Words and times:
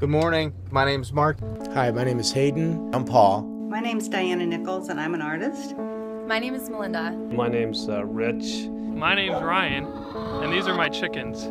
Good 0.00 0.08
morning. 0.08 0.54
My 0.70 0.86
name's 0.86 1.12
Mark. 1.12 1.36
Hi, 1.74 1.90
my 1.90 2.04
name 2.04 2.18
is 2.18 2.32
Hayden. 2.32 2.90
I'm 2.94 3.04
Paul. 3.04 3.42
My 3.42 3.80
name's 3.80 4.08
Diana 4.08 4.46
Nichols, 4.46 4.88
and 4.88 4.98
I'm 4.98 5.12
an 5.12 5.20
artist. 5.20 5.76
My 5.76 6.38
name 6.38 6.54
is 6.54 6.70
Melinda. 6.70 7.10
My 7.10 7.48
name's 7.48 7.86
uh, 7.86 8.06
Rich. 8.06 8.68
My 8.70 9.14
name's 9.14 9.42
Ryan, 9.42 9.84
and 9.84 10.50
these 10.50 10.66
are 10.66 10.74
my 10.74 10.88
chickens. 10.88 11.44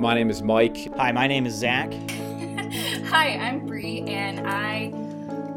My 0.00 0.12
name 0.12 0.28
is 0.28 0.42
Mike. 0.42 0.92
Hi, 0.96 1.12
my 1.12 1.28
name 1.28 1.46
is 1.46 1.54
Zach. 1.54 1.92
Hi, 3.06 3.36
I'm 3.36 3.64
Bree, 3.64 4.00
and 4.08 4.40
I 4.40 4.90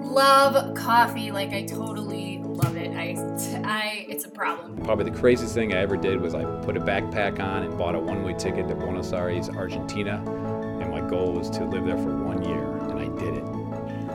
love 0.03 0.75
coffee. 0.75 1.31
Like 1.31 1.53
I 1.53 1.63
totally 1.63 2.37
love 2.43 2.77
it. 2.77 2.91
I, 2.95 3.15
I, 3.63 4.05
it's 4.07 4.25
a 4.25 4.29
problem. 4.29 4.77
Probably 4.83 5.09
the 5.09 5.17
craziest 5.17 5.55
thing 5.55 5.73
I 5.73 5.77
ever 5.77 5.97
did 5.97 6.21
was 6.21 6.35
I 6.35 6.43
put 6.61 6.77
a 6.77 6.81
backpack 6.81 7.39
on 7.39 7.63
and 7.63 7.75
bought 7.79 7.95
a 7.95 7.99
one-way 7.99 8.35
ticket 8.35 8.67
to 8.67 8.75
Buenos 8.75 9.11
Aires, 9.11 9.49
Argentina, 9.49 10.17
and 10.25 10.43
my 10.43 10.56
goal 11.07 11.33
was 11.33 11.49
to 11.51 11.65
live 11.65 11.85
there 11.85 11.97
for 11.97 12.15
one 12.15 12.43
year, 12.43 12.77
and 12.89 12.99
I 12.99 13.07
did 13.19 13.35
it. 13.35 13.43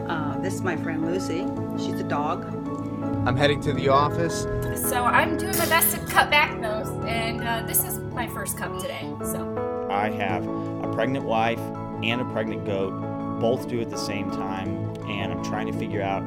Uh, 0.09 0.38
this 0.41 0.55
is 0.55 0.62
my 0.62 0.77
friend 0.77 1.05
Lucy. 1.06 1.46
She's 1.83 2.00
a 2.00 2.05
dog. 2.05 2.45
I'm 3.27 3.37
heading 3.37 3.60
to 3.62 3.73
the 3.73 3.88
office. 3.88 4.42
So 4.88 5.05
I'm 5.05 5.36
doing 5.36 5.56
my 5.56 5.66
best 5.66 5.95
to 5.95 5.98
cut 6.06 6.30
back 6.30 6.60
those, 6.60 6.88
and 7.06 7.42
uh, 7.42 7.62
this 7.66 7.84
is 7.84 7.98
my 7.98 8.27
first 8.28 8.59
cup 8.59 8.78
today. 8.80 9.10
So 9.24 9.88
I 9.91 10.10
have 10.10 10.47
a 10.47 10.92
pregnant 10.92 11.24
wife 11.24 11.60
and 12.02 12.20
a 12.20 12.24
pregnant 12.27 12.66
goat, 12.66 12.92
both 13.41 13.69
due 13.69 13.80
at 13.80 13.91
the 13.91 13.98
same 13.98 14.30
time, 14.30 14.97
and 15.09 15.33
I'm 15.33 15.45
trying 15.45 15.70
to 15.70 15.78
figure 15.78 16.02
out 16.02 16.22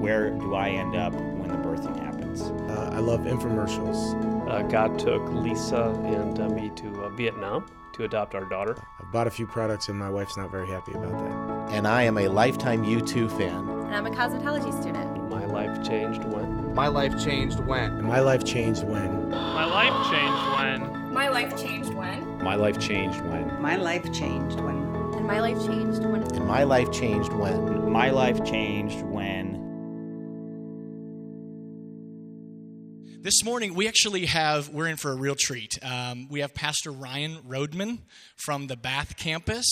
where 0.00 0.30
do 0.30 0.54
I 0.54 0.70
end 0.70 0.96
up 0.96 1.14
when 1.14 1.48
the 1.48 1.56
birthing 1.56 1.96
happens. 1.98 2.42
Uh, 2.42 2.90
I 2.92 2.98
love 2.98 3.20
infomercials. 3.20 4.50
Uh, 4.50 4.62
God 4.62 4.98
took 4.98 5.22
Lisa 5.30 5.90
and 6.04 6.40
uh, 6.40 6.48
me 6.48 6.70
to 6.76 7.04
uh, 7.04 7.08
Vietnam 7.10 7.66
to 7.94 8.04
adopt 8.04 8.34
our 8.34 8.44
daughter. 8.44 8.76
I've 9.00 9.10
bought 9.12 9.26
a 9.26 9.30
few 9.30 9.46
products 9.46 9.88
and 9.88 9.98
my 9.98 10.10
wife's 10.10 10.36
not 10.36 10.50
very 10.50 10.66
happy 10.68 10.92
about 10.92 11.12
that. 11.12 11.74
And 11.74 11.86
I 11.86 12.02
am 12.02 12.18
a 12.18 12.28
lifetime 12.28 12.84
U2 12.84 13.30
fan. 13.38 13.68
and 13.68 13.94
I'm 13.94 14.06
a 14.06 14.10
cosmetology 14.10 14.72
student. 14.80 15.28
My 15.30 15.44
life 15.46 15.82
changed 15.86 16.24
when. 16.24 16.74
My 16.74 16.88
life 16.88 17.18
changed 17.22 17.58
when. 17.60 17.84
And 17.84 18.02
my 18.02 18.20
life 18.20 18.44
changed 18.44 18.84
when 18.84 19.30
My 19.52 19.66
life 19.66 19.98
changed 20.00 20.44
when. 20.44 20.92
My 21.12 21.28
life 21.28 21.58
changed 21.58 21.90
when, 21.92 22.32
My 22.42 22.56
life 22.56 22.80
changed 22.80 23.20
when. 23.20 23.62
My 23.62 23.76
life 23.76 24.12
changed 24.12 24.60
when. 24.60 24.76
and 25.14 25.26
my 25.26 25.38
life 25.40 25.60
changed 25.66 26.02
when. 26.02 26.22
And 26.34 26.46
my 26.46 26.64
life 26.64 26.90
changed 26.90 27.32
when. 27.32 27.90
My 27.92 28.10
life 28.10 28.44
changed 28.44 29.02
when 29.02 29.51
This 33.22 33.44
morning, 33.44 33.74
we 33.74 33.86
actually 33.86 34.26
have, 34.26 34.70
we're 34.70 34.88
in 34.88 34.96
for 34.96 35.12
a 35.12 35.14
real 35.14 35.36
treat. 35.38 35.78
Um, 35.80 36.26
we 36.28 36.40
have 36.40 36.54
Pastor 36.54 36.90
Ryan 36.90 37.38
Rodman 37.46 38.00
from 38.34 38.66
the 38.66 38.76
Bath 38.76 39.16
campus. 39.16 39.64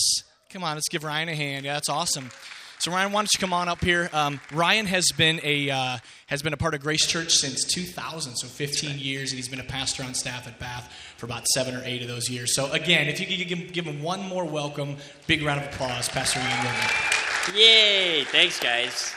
Come 0.49 0.63
on, 0.63 0.77
let's 0.77 0.87
give 0.87 1.03
Ryan 1.03 1.27
a 1.27 1.35
hand. 1.35 1.65
Yeah, 1.65 1.73
that's 1.73 1.89
awesome. 1.89 2.31
So, 2.79 2.93
Ryan, 2.93 3.11
why 3.11 3.19
don't 3.19 3.29
you 3.33 3.39
come 3.41 3.51
on 3.51 3.67
up 3.67 3.83
here? 3.83 4.09
Um, 4.13 4.39
Ryan 4.53 4.85
has 4.85 5.09
been 5.17 5.41
a 5.43 5.69
uh, 5.69 5.97
has 6.27 6.41
been 6.41 6.53
a 6.53 6.57
part 6.57 6.75
of 6.75 6.81
Grace 6.81 7.05
Church 7.05 7.33
since 7.33 7.65
2000, 7.65 8.37
so 8.37 8.47
15 8.47 8.97
years, 8.97 9.31
and 9.31 9.37
he's 9.37 9.49
been 9.49 9.59
a 9.59 9.65
pastor 9.65 10.03
on 10.03 10.13
staff 10.13 10.47
at 10.47 10.57
Bath 10.57 10.89
for 11.17 11.25
about 11.25 11.45
seven 11.47 11.75
or 11.75 11.81
eight 11.83 12.01
of 12.01 12.07
those 12.07 12.29
years. 12.29 12.55
So, 12.55 12.71
again, 12.71 13.09
if 13.09 13.19
you 13.19 13.25
could 13.25 13.49
give, 13.49 13.73
give 13.73 13.83
him 13.83 14.01
one 14.01 14.21
more 14.21 14.45
welcome, 14.45 14.95
big 15.27 15.43
round 15.43 15.59
of 15.59 15.67
applause, 15.73 16.07
Pastor 16.07 16.39
Ryan 16.39 16.65
Rodman. 16.65 17.57
Yay! 17.57 18.23
Thanks, 18.23 18.61
guys. 18.61 19.13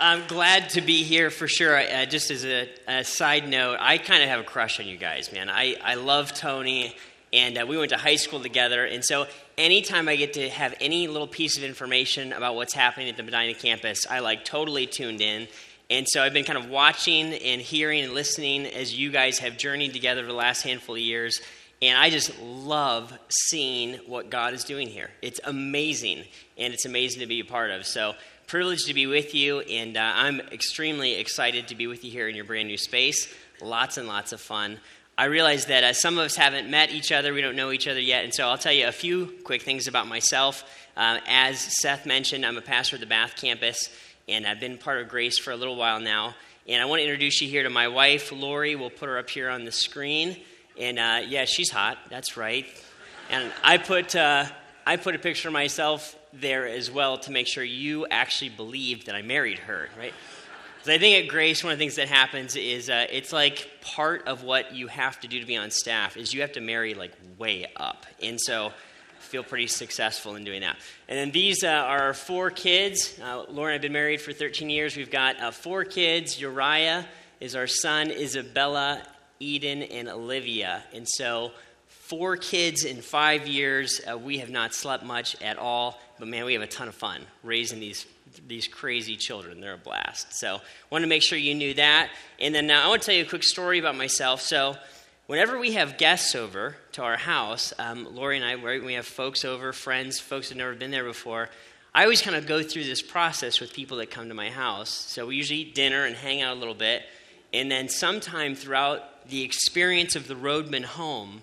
I'm 0.00 0.28
glad 0.28 0.70
to 0.70 0.80
be 0.80 1.02
here 1.02 1.28
for 1.28 1.48
sure. 1.48 1.76
Uh, 1.76 2.06
just 2.06 2.30
as 2.30 2.44
a, 2.44 2.68
a, 2.86 3.02
side 3.02 3.48
note, 3.48 3.78
I 3.80 3.98
kind 3.98 4.22
of 4.22 4.28
have 4.28 4.38
a 4.38 4.44
crush 4.44 4.78
on 4.78 4.86
you 4.86 4.96
guys, 4.96 5.32
man. 5.32 5.50
I, 5.50 5.74
I 5.82 5.94
love 5.94 6.32
Tony, 6.32 6.94
and 7.32 7.58
uh, 7.58 7.66
we 7.68 7.76
went 7.76 7.90
to 7.90 7.96
high 7.96 8.14
school 8.14 8.40
together. 8.40 8.84
And 8.84 9.04
so, 9.04 9.26
anytime 9.56 10.08
I 10.08 10.14
get 10.14 10.34
to 10.34 10.48
have 10.50 10.76
any 10.80 11.08
little 11.08 11.26
piece 11.26 11.58
of 11.58 11.64
information 11.64 12.32
about 12.32 12.54
what's 12.54 12.74
happening 12.74 13.08
at 13.08 13.16
the 13.16 13.24
Medina 13.24 13.54
campus, 13.54 14.06
I 14.08 14.20
like 14.20 14.44
totally 14.44 14.86
tuned 14.86 15.20
in. 15.20 15.48
And 15.90 16.06
so, 16.08 16.22
I've 16.22 16.32
been 16.32 16.44
kind 16.44 16.58
of 16.58 16.70
watching 16.70 17.34
and 17.34 17.60
hearing 17.60 18.04
and 18.04 18.14
listening 18.14 18.66
as 18.66 18.96
you 18.96 19.10
guys 19.10 19.40
have 19.40 19.58
journeyed 19.58 19.94
together 19.94 20.24
the 20.24 20.32
last 20.32 20.62
handful 20.62 20.94
of 20.94 21.00
years. 21.00 21.40
And 21.82 21.98
I 21.98 22.10
just 22.10 22.38
love 22.40 23.12
seeing 23.30 23.94
what 24.06 24.30
God 24.30 24.54
is 24.54 24.62
doing 24.62 24.86
here. 24.86 25.10
It's 25.22 25.40
amazing, 25.42 26.22
and 26.56 26.72
it's 26.72 26.84
amazing 26.84 27.20
to 27.20 27.26
be 27.26 27.40
a 27.40 27.44
part 27.44 27.72
of. 27.72 27.84
So, 27.84 28.14
privileged 28.48 28.86
to 28.86 28.94
be 28.94 29.06
with 29.06 29.34
you, 29.34 29.60
and 29.60 29.98
uh, 29.98 30.12
I'm 30.14 30.40
extremely 30.40 31.16
excited 31.16 31.68
to 31.68 31.74
be 31.74 31.86
with 31.86 32.02
you 32.02 32.10
here 32.10 32.28
in 32.28 32.34
your 32.34 32.46
brand 32.46 32.66
new 32.66 32.78
space. 32.78 33.32
Lots 33.60 33.98
and 33.98 34.08
lots 34.08 34.32
of 34.32 34.40
fun. 34.40 34.80
I 35.18 35.26
realize 35.26 35.66
that 35.66 35.84
uh, 35.84 35.92
some 35.92 36.16
of 36.16 36.24
us 36.24 36.34
haven't 36.34 36.70
met 36.70 36.90
each 36.90 37.12
other, 37.12 37.34
we 37.34 37.42
don't 37.42 37.56
know 37.56 37.72
each 37.72 37.86
other 37.86 38.00
yet, 38.00 38.24
and 38.24 38.32
so 38.32 38.48
I'll 38.48 38.56
tell 38.56 38.72
you 38.72 38.88
a 38.88 38.92
few 38.92 39.34
quick 39.44 39.60
things 39.60 39.86
about 39.86 40.08
myself. 40.08 40.64
Uh, 40.96 41.18
as 41.26 41.60
Seth 41.60 42.06
mentioned, 42.06 42.46
I'm 42.46 42.56
a 42.56 42.62
pastor 42.62 42.96
at 42.96 43.00
the 43.00 43.06
Bath 43.06 43.36
campus, 43.36 43.90
and 44.28 44.46
I've 44.46 44.60
been 44.60 44.78
part 44.78 45.02
of 45.02 45.08
Grace 45.08 45.38
for 45.38 45.50
a 45.50 45.56
little 45.56 45.76
while 45.76 46.00
now. 46.00 46.34
And 46.66 46.80
I 46.80 46.86
want 46.86 47.00
to 47.00 47.04
introduce 47.04 47.42
you 47.42 47.48
here 47.48 47.64
to 47.64 47.70
my 47.70 47.88
wife, 47.88 48.32
Lori. 48.32 48.76
We'll 48.76 48.88
put 48.88 49.10
her 49.10 49.18
up 49.18 49.28
here 49.28 49.50
on 49.50 49.66
the 49.66 49.72
screen. 49.72 50.36
And 50.78 50.98
uh, 50.98 51.20
yeah, 51.26 51.44
she's 51.44 51.70
hot. 51.70 51.98
That's 52.08 52.36
right. 52.36 52.66
And 53.30 53.52
I 53.62 53.78
put 53.78 54.14
uh, 54.16 54.46
I 54.86 54.96
put 54.96 55.14
a 55.14 55.18
picture 55.18 55.48
of 55.48 55.54
myself 55.54 56.14
there 56.40 56.66
as 56.66 56.90
well 56.90 57.18
to 57.18 57.30
make 57.30 57.46
sure 57.46 57.64
you 57.64 58.06
actually 58.10 58.50
believe 58.50 59.06
that 59.06 59.14
I 59.14 59.22
married 59.22 59.58
her, 59.60 59.88
right? 59.98 60.12
Because 60.76 60.90
I 60.90 60.98
think 60.98 61.24
at 61.24 61.28
Grace, 61.28 61.64
one 61.64 61.72
of 61.72 61.78
the 61.78 61.82
things 61.82 61.96
that 61.96 62.08
happens 62.08 62.54
is 62.54 62.88
uh, 62.88 63.06
it's 63.10 63.32
like 63.32 63.68
part 63.80 64.26
of 64.26 64.44
what 64.44 64.74
you 64.74 64.86
have 64.86 65.18
to 65.20 65.28
do 65.28 65.40
to 65.40 65.46
be 65.46 65.56
on 65.56 65.70
staff 65.70 66.16
is 66.16 66.32
you 66.32 66.40
have 66.42 66.52
to 66.52 66.60
marry 66.60 66.94
like 66.94 67.12
way 67.38 67.66
up, 67.76 68.06
and 68.22 68.40
so 68.40 68.72
feel 69.18 69.42
pretty 69.42 69.66
successful 69.66 70.36
in 70.36 70.44
doing 70.44 70.62
that. 70.62 70.76
And 71.08 71.18
then 71.18 71.30
these 71.30 71.62
uh, 71.62 71.68
are 71.68 71.98
our 72.00 72.14
four 72.14 72.50
kids. 72.50 73.18
Uh, 73.22 73.44
Laura 73.48 73.72
and 73.72 73.74
I've 73.74 73.82
been 73.82 73.92
married 73.92 74.20
for 74.20 74.32
13 74.32 74.70
years. 74.70 74.96
We've 74.96 75.10
got 75.10 75.40
uh, 75.40 75.50
four 75.50 75.84
kids. 75.84 76.40
Uriah 76.40 77.06
is 77.40 77.54
our 77.54 77.66
son. 77.66 78.10
Isabella, 78.10 79.02
Eden, 79.40 79.82
and 79.82 80.08
Olivia, 80.08 80.84
and 80.94 81.06
so 81.08 81.52
four 81.88 82.36
kids 82.36 82.84
in 82.84 83.02
five 83.02 83.46
years. 83.46 84.00
Uh, 84.10 84.16
we 84.16 84.38
have 84.38 84.50
not 84.50 84.74
slept 84.74 85.04
much 85.04 85.40
at 85.42 85.58
all, 85.58 86.00
but 86.18 86.28
man, 86.28 86.44
we 86.44 86.54
have 86.54 86.62
a 86.62 86.66
ton 86.66 86.88
of 86.88 86.94
fun 86.94 87.22
raising 87.42 87.80
these 87.80 88.06
these 88.46 88.68
crazy 88.68 89.16
children. 89.16 89.60
They're 89.60 89.74
a 89.74 89.78
blast. 89.78 90.38
So, 90.38 90.56
I 90.56 90.60
want 90.90 91.02
to 91.02 91.08
make 91.08 91.22
sure 91.22 91.38
you 91.38 91.54
knew 91.54 91.74
that. 91.74 92.10
And 92.38 92.54
then 92.54 92.70
uh, 92.70 92.74
I 92.74 92.88
want 92.88 93.02
to 93.02 93.06
tell 93.06 93.14
you 93.14 93.24
a 93.24 93.28
quick 93.28 93.42
story 93.42 93.78
about 93.78 93.96
myself. 93.96 94.42
So, 94.42 94.76
whenever 95.26 95.58
we 95.58 95.72
have 95.72 95.98
guests 95.98 96.34
over 96.34 96.76
to 96.92 97.02
our 97.02 97.16
house, 97.16 97.72
um, 97.78 98.14
Lori 98.14 98.36
and 98.36 98.44
I, 98.44 98.56
we 98.56 98.94
have 98.94 99.06
folks 99.06 99.44
over, 99.44 99.72
friends, 99.72 100.20
folks 100.20 100.48
who've 100.48 100.58
never 100.58 100.74
been 100.74 100.90
there 100.90 101.04
before. 101.04 101.48
I 101.94 102.02
always 102.02 102.22
kind 102.22 102.36
of 102.36 102.46
go 102.46 102.62
through 102.62 102.84
this 102.84 103.02
process 103.02 103.60
with 103.60 103.72
people 103.72 103.96
that 103.96 104.10
come 104.10 104.28
to 104.28 104.34
my 104.34 104.50
house. 104.50 104.90
So 104.90 105.26
we 105.26 105.36
usually 105.36 105.60
eat 105.60 105.74
dinner 105.74 106.04
and 106.04 106.14
hang 106.14 106.42
out 106.42 106.56
a 106.56 106.60
little 106.60 106.74
bit. 106.74 107.02
And 107.52 107.70
then 107.70 107.88
sometime 107.88 108.54
throughout 108.54 109.28
the 109.28 109.42
experience 109.42 110.14
of 110.14 110.28
the 110.28 110.36
Roadman 110.36 110.82
home, 110.82 111.42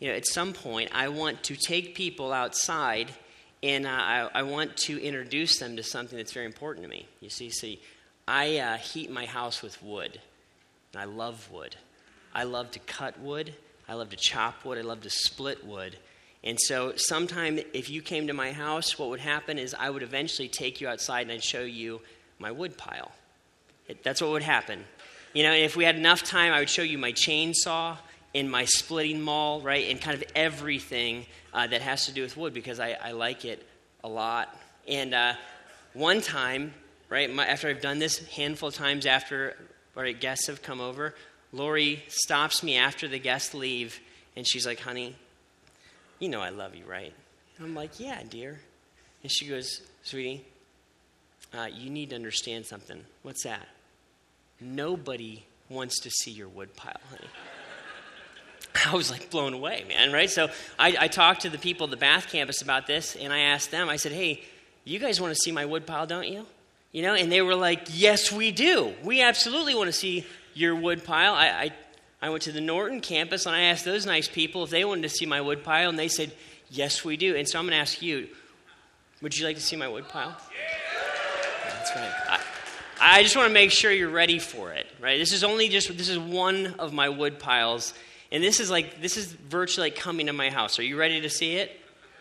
you 0.00 0.08
know, 0.08 0.14
at 0.14 0.26
some 0.26 0.52
point, 0.52 0.90
I 0.94 1.08
want 1.08 1.42
to 1.44 1.56
take 1.56 1.94
people 1.94 2.32
outside 2.32 3.12
and 3.64 3.86
uh, 3.86 3.90
I, 3.90 4.28
I, 4.34 4.42
want 4.42 4.76
to 4.76 5.02
introduce 5.02 5.58
them 5.58 5.74
to 5.76 5.82
something 5.82 6.18
that's 6.18 6.34
very 6.34 6.44
important 6.44 6.84
to 6.84 6.90
me. 6.90 7.08
You 7.20 7.30
see, 7.30 7.48
see, 7.48 7.80
I 8.28 8.58
uh, 8.58 8.76
heat 8.76 9.10
my 9.10 9.24
house 9.24 9.62
with 9.62 9.82
wood, 9.82 10.20
and 10.92 11.00
I 11.00 11.06
love 11.06 11.50
wood. 11.50 11.74
I 12.34 12.44
love 12.44 12.70
to 12.72 12.78
cut 12.78 13.18
wood. 13.18 13.54
I 13.88 13.94
love 13.94 14.10
to 14.10 14.16
chop 14.16 14.66
wood. 14.66 14.76
I 14.76 14.82
love 14.82 15.00
to 15.00 15.10
split 15.10 15.64
wood. 15.64 15.96
And 16.42 16.60
so, 16.60 16.92
sometime 16.96 17.58
if 17.72 17.88
you 17.88 18.02
came 18.02 18.26
to 18.26 18.34
my 18.34 18.52
house, 18.52 18.98
what 18.98 19.08
would 19.08 19.20
happen 19.20 19.58
is 19.58 19.72
I 19.72 19.88
would 19.88 20.02
eventually 20.02 20.48
take 20.48 20.82
you 20.82 20.88
outside 20.88 21.22
and 21.22 21.32
I'd 21.32 21.42
show 21.42 21.62
you 21.62 22.02
my 22.38 22.50
wood 22.50 22.76
pile. 22.76 23.12
It, 23.88 24.04
that's 24.04 24.20
what 24.20 24.30
would 24.30 24.42
happen. 24.42 24.84
You 25.32 25.42
know, 25.42 25.52
if 25.52 25.74
we 25.74 25.84
had 25.84 25.96
enough 25.96 26.22
time, 26.22 26.52
I 26.52 26.58
would 26.58 26.68
show 26.68 26.82
you 26.82 26.98
my 26.98 27.12
chainsaw 27.12 27.96
in 28.34 28.50
my 28.50 28.64
splitting 28.64 29.20
maul, 29.22 29.60
right, 29.60 29.88
and 29.88 30.00
kind 30.00 30.16
of 30.20 30.24
everything 30.34 31.24
uh, 31.52 31.66
that 31.68 31.80
has 31.80 32.06
to 32.06 32.12
do 32.12 32.22
with 32.22 32.36
wood 32.36 32.52
because 32.52 32.80
I, 32.80 32.96
I 33.02 33.12
like 33.12 33.44
it 33.44 33.64
a 34.02 34.08
lot. 34.08 34.54
And 34.88 35.14
uh, 35.14 35.34
one 35.94 36.20
time, 36.20 36.74
right, 37.08 37.32
my, 37.32 37.46
after 37.46 37.68
I've 37.68 37.80
done 37.80 38.00
this 38.00 38.18
handful 38.28 38.68
of 38.68 38.74
times 38.74 39.06
after 39.06 39.56
right, 39.94 40.20
guests 40.20 40.48
have 40.48 40.62
come 40.62 40.80
over, 40.80 41.14
Lori 41.52 42.02
stops 42.08 42.62
me 42.62 42.76
after 42.76 43.06
the 43.06 43.20
guests 43.20 43.54
leave 43.54 44.00
and 44.36 44.46
she's 44.46 44.66
like, 44.66 44.80
honey, 44.80 45.14
you 46.18 46.28
know 46.28 46.40
I 46.40 46.50
love 46.50 46.74
you, 46.74 46.84
right? 46.84 47.12
And 47.56 47.66
I'm 47.66 47.74
like, 47.74 48.00
yeah, 48.00 48.20
dear. 48.28 48.58
And 49.22 49.30
she 49.30 49.46
goes, 49.46 49.80
sweetie, 50.02 50.44
uh, 51.56 51.68
you 51.72 51.88
need 51.88 52.10
to 52.10 52.16
understand 52.16 52.66
something. 52.66 53.04
What's 53.22 53.44
that? 53.44 53.68
Nobody 54.60 55.44
wants 55.68 56.00
to 56.00 56.10
see 56.10 56.32
your 56.32 56.48
wood 56.48 56.74
pile, 56.74 57.00
honey. 57.10 57.28
I 58.86 58.94
was 58.94 59.10
like 59.10 59.30
blown 59.30 59.54
away, 59.54 59.84
man, 59.88 60.12
right? 60.12 60.30
So 60.30 60.48
I, 60.78 60.96
I, 61.00 61.08
talked 61.08 61.42
to 61.42 61.50
the 61.50 61.58
people 61.58 61.84
at 61.84 61.90
the 61.90 61.96
Bath 61.96 62.30
campus 62.30 62.62
about 62.62 62.86
this, 62.86 63.16
and 63.16 63.32
I 63.32 63.40
asked 63.40 63.70
them, 63.70 63.88
I 63.88 63.96
said, 63.96 64.12
hey, 64.12 64.42
you 64.84 64.98
guys 64.98 65.20
want 65.20 65.32
to 65.32 65.40
see 65.40 65.52
my 65.52 65.64
wood 65.64 65.86
pile, 65.86 66.06
don't 66.06 66.28
you? 66.28 66.46
You 66.92 67.02
know, 67.02 67.14
and 67.14 67.30
they 67.30 67.42
were 67.42 67.54
like, 67.54 67.88
yes, 67.90 68.30
we 68.30 68.52
do. 68.52 68.94
We 69.02 69.22
absolutely 69.22 69.74
want 69.74 69.88
to 69.88 69.92
see 69.92 70.26
your 70.54 70.74
wood 70.76 71.04
pile. 71.04 71.34
I, 71.34 71.46
I, 71.46 71.70
I 72.22 72.30
went 72.30 72.42
to 72.44 72.52
the 72.52 72.60
Norton 72.60 73.00
campus, 73.00 73.46
and 73.46 73.54
I 73.54 73.62
asked 73.62 73.84
those 73.84 74.06
nice 74.06 74.28
people 74.28 74.64
if 74.64 74.70
they 74.70 74.84
wanted 74.84 75.02
to 75.02 75.08
see 75.08 75.26
my 75.26 75.40
wood 75.40 75.64
pile, 75.64 75.88
and 75.88 75.98
they 75.98 76.08
said, 76.08 76.32
yes, 76.70 77.04
we 77.04 77.16
do. 77.16 77.36
And 77.36 77.48
so 77.48 77.58
I'm 77.58 77.64
going 77.64 77.72
to 77.72 77.78
ask 77.78 78.02
you, 78.02 78.28
Would 79.22 79.36
you 79.36 79.46
like 79.46 79.56
to 79.56 79.62
see 79.62 79.76
my 79.76 79.88
wood 79.88 80.08
pile? 80.08 80.36
That's 81.68 81.96
right. 81.96 82.12
I, 82.28 82.40
I 83.00 83.22
just 83.22 83.36
want 83.36 83.48
to 83.48 83.54
make 83.54 83.70
sure 83.70 83.90
you're 83.90 84.10
ready 84.10 84.38
for 84.38 84.72
it, 84.72 84.86
right? 85.00 85.18
This 85.18 85.32
is 85.32 85.44
only 85.44 85.68
just, 85.68 85.88
this 85.96 86.08
is 86.08 86.18
one 86.18 86.74
of 86.78 86.92
my 86.92 87.08
wood 87.08 87.38
piles. 87.38 87.94
And 88.34 88.42
this 88.42 88.58
is 88.58 88.68
like, 88.68 89.00
this 89.00 89.16
is 89.16 89.26
virtually 89.26 89.90
like 89.90 89.96
coming 89.96 90.26
to 90.26 90.32
my 90.32 90.50
house. 90.50 90.80
Are 90.80 90.82
you 90.82 90.96
ready 90.96 91.20
to 91.20 91.30
see 91.30 91.54
it? 91.54 91.70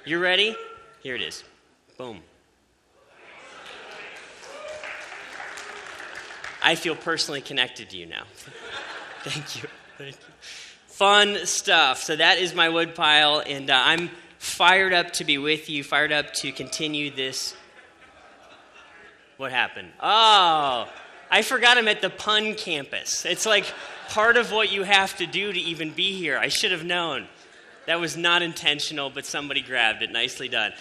You 0.06 0.20
ready? 0.20 0.56
Here 1.02 1.16
it 1.16 1.24
is. 1.24 1.44
Boom. 1.98 2.22
I 6.62 6.76
feel 6.76 6.96
personally 6.96 7.42
connected 7.42 7.90
to 7.90 7.98
you 7.98 8.06
now. 8.06 8.26
Thank 9.24 9.64
you. 9.64 9.68
Thank 9.98 10.12
you. 10.12 10.34
Fun 10.86 11.48
stuff. 11.48 12.04
So 12.04 12.16
that 12.16 12.38
is 12.38 12.54
my 12.54 12.70
wood 12.70 12.94
pile, 12.94 13.42
and 13.44 13.72
uh, 13.72 13.82
I'm 13.84 14.12
fired 14.38 14.94
up 14.94 15.14
to 15.14 15.26
be 15.26 15.40
with 15.40 15.68
you, 15.68 15.84
fired 15.84 16.12
up 16.12 16.32
to 16.36 16.52
continue 16.52 17.10
this. 17.10 17.56
What 19.38 19.52
happened? 19.52 19.90
Oh, 20.00 20.88
I 21.32 21.42
forgot 21.42 21.80
I'm 21.80 21.88
at 21.88 22.02
the 22.02 22.12
pun 22.12 22.54
campus. 22.54 23.26
It's 23.26 23.48
like 23.48 23.66
part 24.14 24.38
of 24.38 24.52
what 24.52 24.72
you 24.72 24.84
have 24.84 25.18
to 25.18 25.26
do 25.26 25.52
to 25.52 25.60
even 25.60 25.90
be 25.90 26.14
here. 26.14 26.38
I 26.38 26.48
should 26.48 26.72
have 26.72 26.84
known. 26.84 27.26
That 27.88 28.00
was 28.00 28.16
not 28.16 28.44
intentional, 28.44 29.10
but 29.10 29.26
somebody 29.26 29.60
grabbed 29.62 30.04
it. 30.04 30.12
Nicely 30.12 30.48
done. 30.48 30.72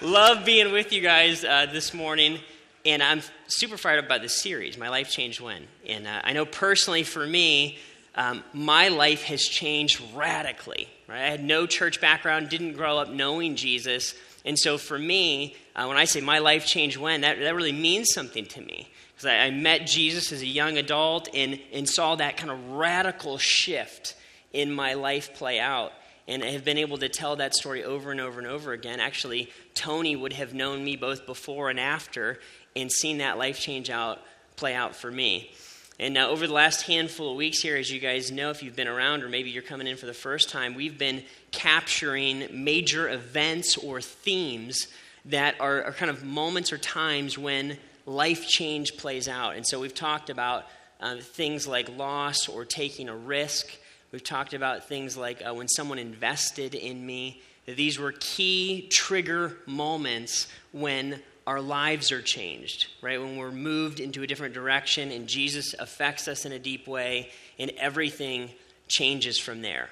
Love 0.00 0.44
being 0.44 0.70
with 0.70 0.92
you 0.92 1.00
guys 1.00 1.42
uh, 1.42 1.66
this 1.72 1.92
morning. 1.92 2.38
And 2.84 3.02
I'm 3.02 3.20
super 3.48 3.76
fired 3.76 3.98
up 3.98 4.04
about 4.04 4.22
this 4.22 4.40
series, 4.40 4.78
My 4.78 4.90
Life 4.90 5.10
Changed 5.10 5.40
When. 5.40 5.66
And 5.88 6.06
uh, 6.06 6.20
I 6.22 6.34
know 6.34 6.46
personally 6.46 7.02
for 7.02 7.26
me, 7.26 7.78
um, 8.14 8.44
my 8.52 8.88
life 8.88 9.24
has 9.24 9.42
changed 9.42 10.00
radically. 10.14 10.88
Right? 11.08 11.22
I 11.22 11.30
had 11.30 11.42
no 11.42 11.66
church 11.66 12.00
background, 12.00 12.48
didn't 12.48 12.74
grow 12.74 12.98
up 12.98 13.08
knowing 13.08 13.56
Jesus. 13.56 14.14
And 14.44 14.56
so 14.56 14.78
for 14.78 14.96
me, 14.96 15.56
uh, 15.74 15.86
when 15.86 15.96
I 15.96 16.04
say 16.04 16.20
my 16.20 16.38
life 16.38 16.64
changed 16.64 16.96
when, 16.96 17.22
that, 17.22 17.40
that 17.40 17.56
really 17.56 17.72
means 17.72 18.14
something 18.14 18.46
to 18.46 18.60
me. 18.60 18.88
Because 19.16 19.30
I, 19.30 19.46
I 19.46 19.50
met 19.50 19.86
Jesus 19.86 20.30
as 20.30 20.42
a 20.42 20.46
young 20.46 20.76
adult 20.76 21.28
and, 21.34 21.58
and 21.72 21.88
saw 21.88 22.14
that 22.16 22.36
kind 22.36 22.50
of 22.50 22.72
radical 22.72 23.38
shift 23.38 24.14
in 24.52 24.70
my 24.70 24.94
life 24.94 25.34
play 25.34 25.58
out 25.58 25.92
and 26.28 26.42
have 26.42 26.64
been 26.64 26.78
able 26.78 26.98
to 26.98 27.08
tell 27.08 27.36
that 27.36 27.54
story 27.54 27.84
over 27.84 28.10
and 28.10 28.20
over 28.20 28.38
and 28.38 28.48
over 28.48 28.72
again. 28.72 29.00
Actually, 29.00 29.50
Tony 29.74 30.16
would 30.16 30.32
have 30.32 30.54
known 30.54 30.84
me 30.84 30.96
both 30.96 31.24
before 31.24 31.70
and 31.70 31.78
after, 31.78 32.40
and 32.74 32.90
seen 32.90 33.18
that 33.18 33.38
life 33.38 33.58
change 33.58 33.90
out 33.90 34.20
play 34.56 34.74
out 34.74 34.96
for 34.96 35.10
me. 35.10 35.50
And 35.98 36.12
now, 36.12 36.28
over 36.28 36.46
the 36.46 36.52
last 36.52 36.82
handful 36.82 37.30
of 37.30 37.36
weeks 37.36 37.60
here, 37.60 37.76
as 37.76 37.90
you 37.90 38.00
guys 38.00 38.30
know, 38.30 38.50
if 38.50 38.62
you've 38.62 38.76
been 38.76 38.88
around 38.88 39.22
or 39.22 39.28
maybe 39.28 39.50
you're 39.50 39.62
coming 39.62 39.86
in 39.86 39.96
for 39.96 40.04
the 40.04 40.12
first 40.12 40.50
time, 40.50 40.74
we've 40.74 40.98
been 40.98 41.22
capturing 41.52 42.46
major 42.52 43.08
events 43.08 43.78
or 43.78 44.02
themes 44.02 44.88
that 45.26 45.58
are, 45.58 45.84
are 45.84 45.92
kind 45.92 46.10
of 46.10 46.22
moments 46.22 46.70
or 46.72 46.78
times 46.78 47.38
when 47.38 47.78
life 48.06 48.46
change 48.46 48.96
plays 48.96 49.28
out. 49.28 49.56
And 49.56 49.66
so 49.66 49.80
we've 49.80 49.94
talked 49.94 50.30
about 50.30 50.66
uh, 51.00 51.16
things 51.16 51.66
like 51.66 51.94
loss 51.96 52.48
or 52.48 52.64
taking 52.64 53.08
a 53.08 53.16
risk. 53.16 53.68
We've 54.12 54.24
talked 54.24 54.54
about 54.54 54.88
things 54.88 55.16
like 55.16 55.42
uh, 55.46 55.52
when 55.52 55.68
someone 55.68 55.98
invested 55.98 56.74
in 56.74 57.04
me. 57.04 57.42
These 57.66 57.98
were 57.98 58.14
key 58.18 58.88
trigger 58.90 59.56
moments 59.66 60.46
when 60.72 61.20
our 61.46 61.60
lives 61.60 62.12
are 62.12 62.22
changed, 62.22 62.88
right? 63.02 63.20
When 63.20 63.36
we're 63.36 63.52
moved 63.52 64.00
into 64.00 64.22
a 64.22 64.26
different 64.26 64.54
direction 64.54 65.10
and 65.10 65.26
Jesus 65.28 65.74
affects 65.74 66.28
us 66.28 66.44
in 66.44 66.52
a 66.52 66.58
deep 66.58 66.86
way 66.86 67.30
and 67.58 67.70
everything 67.76 68.50
changes 68.88 69.38
from 69.38 69.62
there. 69.62 69.88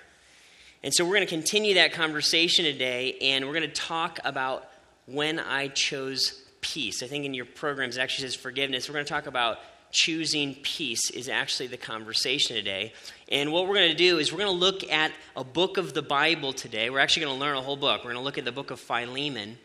And 0.83 0.93
so 0.95 1.05
we're 1.05 1.15
going 1.17 1.27
to 1.27 1.35
continue 1.35 1.75
that 1.75 1.93
conversation 1.93 2.65
today 2.65 3.17
and 3.21 3.47
we're 3.47 3.55
going 3.55 3.63
to 3.63 3.69
talk 3.69 4.21
about 4.25 4.69
when 5.07 5.39
I 5.39 5.69
chose 5.69 6.44
peace. 6.65 7.03
I 7.03 7.07
think 7.07 7.27
in 7.27 7.35
your 7.35 7.45
programs 7.45 7.99
it 7.99 8.01
actually 8.01 8.29
says 8.29 8.35
forgiveness. 8.35 8.89
We're 8.89 8.95
going 8.95 9.05
to 9.05 9.13
talk 9.13 9.27
about 9.27 9.59
choosing 9.93 10.55
peace 10.63 11.11
is 11.11 11.29
actually 11.29 11.67
the 11.67 11.77
conversation 11.77 12.57
today. 12.57 12.95
And 13.31 13.53
what 13.53 13.69
we're 13.69 13.75
going 13.75 13.91
to 13.91 13.97
do 13.97 14.19
is 14.19 14.33
we're 14.33 14.39
going 14.39 14.53
to 14.53 14.59
look 14.59 14.91
at 14.91 15.13
a 15.37 15.45
book 15.45 15.77
of 15.77 15.93
the 15.93 16.03
Bible 16.03 16.55
today. 16.55 16.89
We're 16.89 17.01
actually 17.01 17.27
going 17.27 17.37
to 17.37 17.41
learn 17.41 17.57
a 17.57 17.61
whole 17.61 17.77
book. 17.77 18.01
We're 18.01 18.13
going 18.13 18.23
to 18.23 18.25
look 18.25 18.39
at 18.39 18.47
the 18.47 18.53
book 18.53 18.71
of 18.71 18.81
Philemon. 18.81 19.59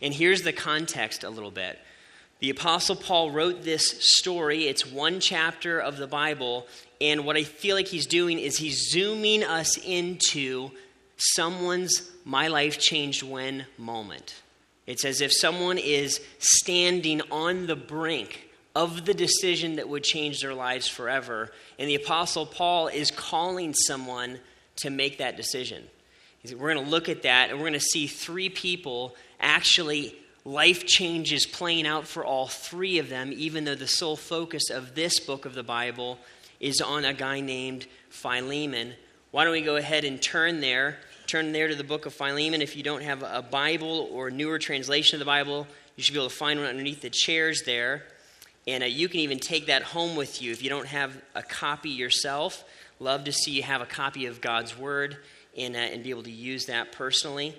And 0.00 0.14
here's 0.14 0.42
the 0.42 0.52
context 0.52 1.24
a 1.24 1.30
little 1.30 1.50
bit. 1.50 1.78
The 2.40 2.50
Apostle 2.50 2.96
Paul 2.96 3.30
wrote 3.30 3.62
this 3.62 3.94
story. 4.00 4.66
It's 4.66 4.90
one 4.90 5.20
chapter 5.20 5.78
of 5.78 5.98
the 5.98 6.06
Bible. 6.06 6.66
And 7.00 7.26
what 7.26 7.36
I 7.36 7.44
feel 7.44 7.76
like 7.76 7.86
he's 7.86 8.06
doing 8.06 8.38
is 8.38 8.56
he's 8.56 8.90
zooming 8.90 9.44
us 9.44 9.76
into 9.78 10.70
someone's 11.16 12.10
my 12.24 12.48
life 12.48 12.78
changed 12.78 13.22
when 13.22 13.66
moment. 13.78 14.34
It's 14.86 15.04
as 15.04 15.20
if 15.20 15.32
someone 15.32 15.78
is 15.78 16.20
standing 16.38 17.20
on 17.30 17.66
the 17.66 17.76
brink 17.76 18.48
of 18.74 19.04
the 19.04 19.14
decision 19.14 19.76
that 19.76 19.88
would 19.88 20.04
change 20.04 20.40
their 20.40 20.54
lives 20.54 20.86
forever. 20.86 21.50
And 21.78 21.88
the 21.88 21.94
Apostle 21.96 22.46
Paul 22.46 22.88
is 22.88 23.10
calling 23.10 23.74
someone 23.74 24.38
to 24.76 24.90
make 24.90 25.18
that 25.18 25.36
decision. 25.36 25.82
We're 26.44 26.74
going 26.74 26.84
to 26.84 26.90
look 26.90 27.08
at 27.08 27.22
that 27.22 27.50
and 27.50 27.58
we're 27.58 27.68
going 27.68 27.72
to 27.72 27.80
see 27.80 28.06
three 28.06 28.48
people 28.48 29.16
actually 29.40 30.14
life 30.44 30.86
changes 30.86 31.44
playing 31.44 31.86
out 31.86 32.06
for 32.06 32.24
all 32.24 32.46
three 32.46 32.98
of 32.98 33.08
them, 33.08 33.32
even 33.34 33.64
though 33.64 33.74
the 33.74 33.88
sole 33.88 34.16
focus 34.16 34.70
of 34.70 34.94
this 34.94 35.18
book 35.18 35.44
of 35.44 35.54
the 35.54 35.64
Bible 35.64 36.18
is 36.60 36.80
on 36.80 37.04
a 37.04 37.12
guy 37.12 37.40
named 37.40 37.86
Philemon. 38.10 38.92
Why 39.32 39.44
don't 39.44 39.52
we 39.52 39.62
go 39.62 39.76
ahead 39.76 40.04
and 40.04 40.22
turn 40.22 40.60
there? 40.60 40.98
Turn 41.26 41.50
there 41.50 41.66
to 41.66 41.74
the 41.74 41.82
book 41.82 42.06
of 42.06 42.14
Philemon. 42.14 42.62
If 42.62 42.76
you 42.76 42.84
don't 42.84 43.02
have 43.02 43.24
a 43.24 43.42
Bible 43.42 44.08
or 44.12 44.30
newer 44.30 44.60
translation 44.60 45.16
of 45.16 45.18
the 45.18 45.24
Bible, 45.24 45.66
you 45.96 46.04
should 46.04 46.12
be 46.12 46.20
able 46.20 46.28
to 46.28 46.34
find 46.34 46.60
one 46.60 46.68
underneath 46.68 47.00
the 47.00 47.10
chairs 47.10 47.62
there. 47.66 48.04
And 48.68 48.84
uh, 48.84 48.86
you 48.86 49.08
can 49.08 49.18
even 49.18 49.40
take 49.40 49.66
that 49.66 49.82
home 49.82 50.14
with 50.14 50.40
you 50.40 50.52
if 50.52 50.62
you 50.62 50.70
don't 50.70 50.86
have 50.86 51.20
a 51.34 51.42
copy 51.42 51.90
yourself. 51.90 52.64
Love 53.00 53.24
to 53.24 53.32
see 53.32 53.50
you 53.50 53.64
have 53.64 53.80
a 53.80 53.86
copy 53.86 54.26
of 54.26 54.40
God's 54.40 54.78
Word 54.78 55.16
and, 55.58 55.74
uh, 55.74 55.80
and 55.80 56.04
be 56.04 56.10
able 56.10 56.22
to 56.22 56.30
use 56.30 56.66
that 56.66 56.92
personally. 56.92 57.56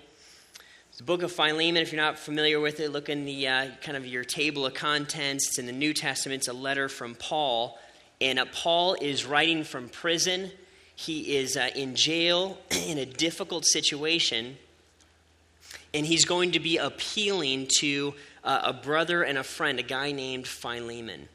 The 0.96 1.04
book 1.04 1.22
of 1.22 1.34
Philemon, 1.34 1.82
if 1.82 1.92
you're 1.92 2.02
not 2.02 2.18
familiar 2.18 2.62
with 2.62 2.80
it, 2.80 2.94
look 2.94 3.10
in 3.10 3.26
the 3.26 3.50
uh, 3.50 3.68
kind 3.82 3.98
of 3.98 4.06
your 4.06 4.24
table 4.24 4.66
of 4.66 4.76
contents. 4.76 5.50
It's 5.50 5.60
in 5.60 5.66
the 5.66 5.74
New 5.74 5.94
Testament. 5.94 6.40
It's 6.40 6.48
a 6.48 6.54
letter 6.54 6.88
from 6.88 7.16
Paul. 7.16 7.78
And 8.22 8.40
uh, 8.40 8.46
Paul 8.46 8.96
is 9.02 9.26
writing 9.26 9.66
from 9.66 9.90
prison. 9.90 10.52
He 11.00 11.38
is 11.38 11.56
uh, 11.56 11.70
in 11.76 11.96
jail 11.96 12.58
in 12.88 12.98
a 12.98 13.06
difficult 13.06 13.66
situation. 13.66 14.58
And 15.94 16.06
he's 16.06 16.26
going 16.26 16.52
to 16.54 16.60
be 16.60 16.78
appealing 16.78 17.68
to 17.80 18.16
uh, 18.44 18.62
a 18.66 18.74
brother 18.74 19.22
and 19.22 19.38
a 19.38 19.44
friend, 19.44 19.80
a 19.80 19.84
guy 19.84 20.12
named 20.12 20.48
Philemon. 20.48 21.30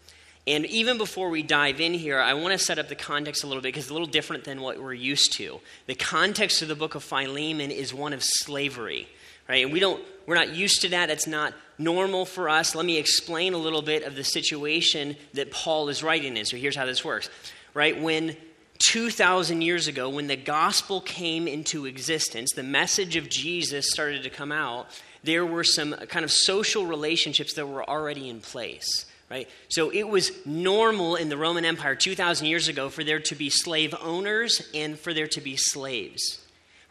And 0.48 0.66
even 0.66 0.98
before 0.98 1.30
we 1.30 1.44
dive 1.44 1.80
in 1.80 1.94
here, 1.94 2.18
I 2.18 2.34
want 2.34 2.52
to 2.52 2.58
set 2.58 2.80
up 2.80 2.88
the 2.88 2.96
context 2.96 3.44
a 3.44 3.46
little 3.46 3.62
bit 3.62 3.68
because 3.68 3.84
it's 3.84 3.90
a 3.90 3.94
little 3.94 4.08
different 4.08 4.42
than 4.42 4.60
what 4.60 4.82
we're 4.82 4.94
used 4.94 5.32
to. 5.34 5.60
The 5.86 5.94
context 5.94 6.60
of 6.62 6.66
the 6.66 6.74
book 6.74 6.96
of 6.96 7.04
Philemon 7.04 7.70
is 7.70 7.94
one 7.94 8.12
of 8.12 8.24
slavery, 8.24 9.08
right? 9.48 9.62
And 9.64 9.72
we 9.72 9.78
don't, 9.78 10.02
we're 10.26 10.34
not 10.34 10.56
used 10.56 10.80
to 10.82 10.88
that. 10.88 11.08
It's 11.08 11.28
not 11.28 11.54
normal 11.78 12.24
for 12.24 12.48
us. 12.48 12.74
Let 12.74 12.84
me 12.84 12.98
explain 12.98 13.54
a 13.54 13.58
little 13.58 13.82
bit 13.82 14.02
of 14.02 14.16
the 14.16 14.24
situation 14.24 15.16
that 15.34 15.52
Paul 15.52 15.88
is 15.88 16.02
writing 16.02 16.36
in. 16.36 16.46
So 16.46 16.56
here's 16.56 16.74
how 16.74 16.86
this 16.86 17.04
works, 17.04 17.30
right? 17.74 18.00
When 18.00 18.36
2,000 18.86 19.62
years 19.62 19.86
ago, 19.86 20.08
when 20.08 20.26
the 20.26 20.36
gospel 20.36 21.00
came 21.00 21.46
into 21.46 21.86
existence, 21.86 22.52
the 22.52 22.62
message 22.62 23.16
of 23.16 23.28
Jesus 23.28 23.90
started 23.90 24.22
to 24.22 24.30
come 24.30 24.52
out, 24.52 24.86
there 25.24 25.46
were 25.46 25.64
some 25.64 25.92
kind 26.08 26.24
of 26.24 26.30
social 26.30 26.86
relationships 26.86 27.54
that 27.54 27.66
were 27.66 27.88
already 27.88 28.28
in 28.28 28.40
place 28.40 29.06
right? 29.32 29.48
So 29.70 29.88
it 29.90 30.06
was 30.06 30.30
normal 30.44 31.16
in 31.16 31.30
the 31.30 31.38
Roman 31.38 31.64
Empire 31.64 31.94
2,000 31.94 32.46
years 32.46 32.68
ago 32.68 32.90
for 32.90 33.02
there 33.02 33.18
to 33.20 33.34
be 33.34 33.48
slave 33.48 33.94
owners 34.02 34.68
and 34.74 34.98
for 34.98 35.14
there 35.14 35.26
to 35.28 35.40
be 35.40 35.56
slaves. 35.56 36.41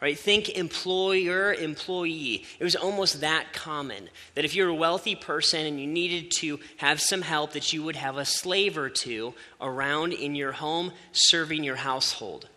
Right? 0.02 0.18
Think 0.18 0.48
employer, 0.48 1.54
employee. 1.54 2.44
It 2.58 2.64
was 2.64 2.74
almost 2.74 3.20
that 3.20 3.52
common 3.52 4.10
that 4.34 4.44
if 4.44 4.52
you're 4.52 4.68
a 4.68 4.74
wealthy 4.74 5.14
person 5.14 5.64
and 5.64 5.78
you 5.78 5.86
needed 5.86 6.32
to 6.38 6.58
have 6.78 7.00
some 7.00 7.22
help, 7.22 7.52
that 7.52 7.72
you 7.72 7.84
would 7.84 7.94
have 7.94 8.16
a 8.16 8.24
slave 8.24 8.76
or 8.76 8.90
two 8.90 9.32
around 9.60 10.12
in 10.12 10.34
your 10.34 10.50
home 10.50 10.90
serving 11.12 11.62
your 11.62 11.76
household. 11.76 12.48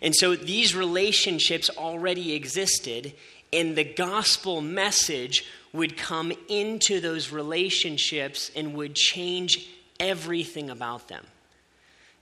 And 0.00 0.14
so 0.14 0.34
these 0.36 0.74
relationships 0.74 1.68
already 1.68 2.32
existed, 2.32 3.12
and 3.52 3.76
the 3.76 3.84
gospel 3.84 4.62
message 4.62 5.44
would 5.74 5.98
come 5.98 6.32
into 6.48 6.98
those 7.02 7.30
relationships 7.30 8.50
and 8.56 8.72
would 8.72 8.94
change 8.94 9.68
everything 10.00 10.70
about 10.70 11.08
them. 11.08 11.26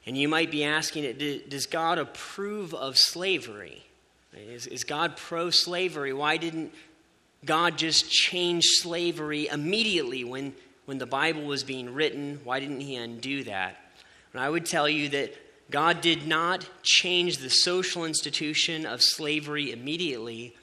And 0.04 0.19
you 0.19 0.28
might 0.28 0.50
be 0.50 0.64
asking, 0.64 1.04
it 1.04 1.49
does 1.49 1.66
God 1.66 1.99
approve 1.99 2.75
of 2.75 2.99
slavery? 2.99 3.84
Is, 4.37 4.67
is 4.67 4.85
God 4.85 5.17
pro 5.17 5.50
slavery? 5.50 6.12
Why 6.12 6.37
didn't 6.37 6.73
God 7.45 7.79
just 7.79 8.11
change 8.11 8.64
slavery 8.64 9.49
immediately 9.49 10.25
when, 10.25 10.55
when 10.87 10.99
the 10.99 11.07
Bible 11.07 11.45
was 11.45 11.62
being 11.62 11.93
written? 11.95 12.41
Why 12.45 12.61
didn't 12.61 12.81
He 12.81 12.97
undo 12.97 13.45
that? 13.45 13.76
And 14.33 14.41
I 14.41 14.50
would 14.50 14.67
tell 14.67 14.88
you 14.88 15.09
that 15.11 15.35
God 15.71 16.00
did 16.00 16.26
not 16.26 16.69
change 16.83 17.38
the 17.38 17.49
social 17.49 18.05
institution 18.05 18.87
of 18.87 19.03
slavery 19.03 19.73
immediately, 19.73 20.55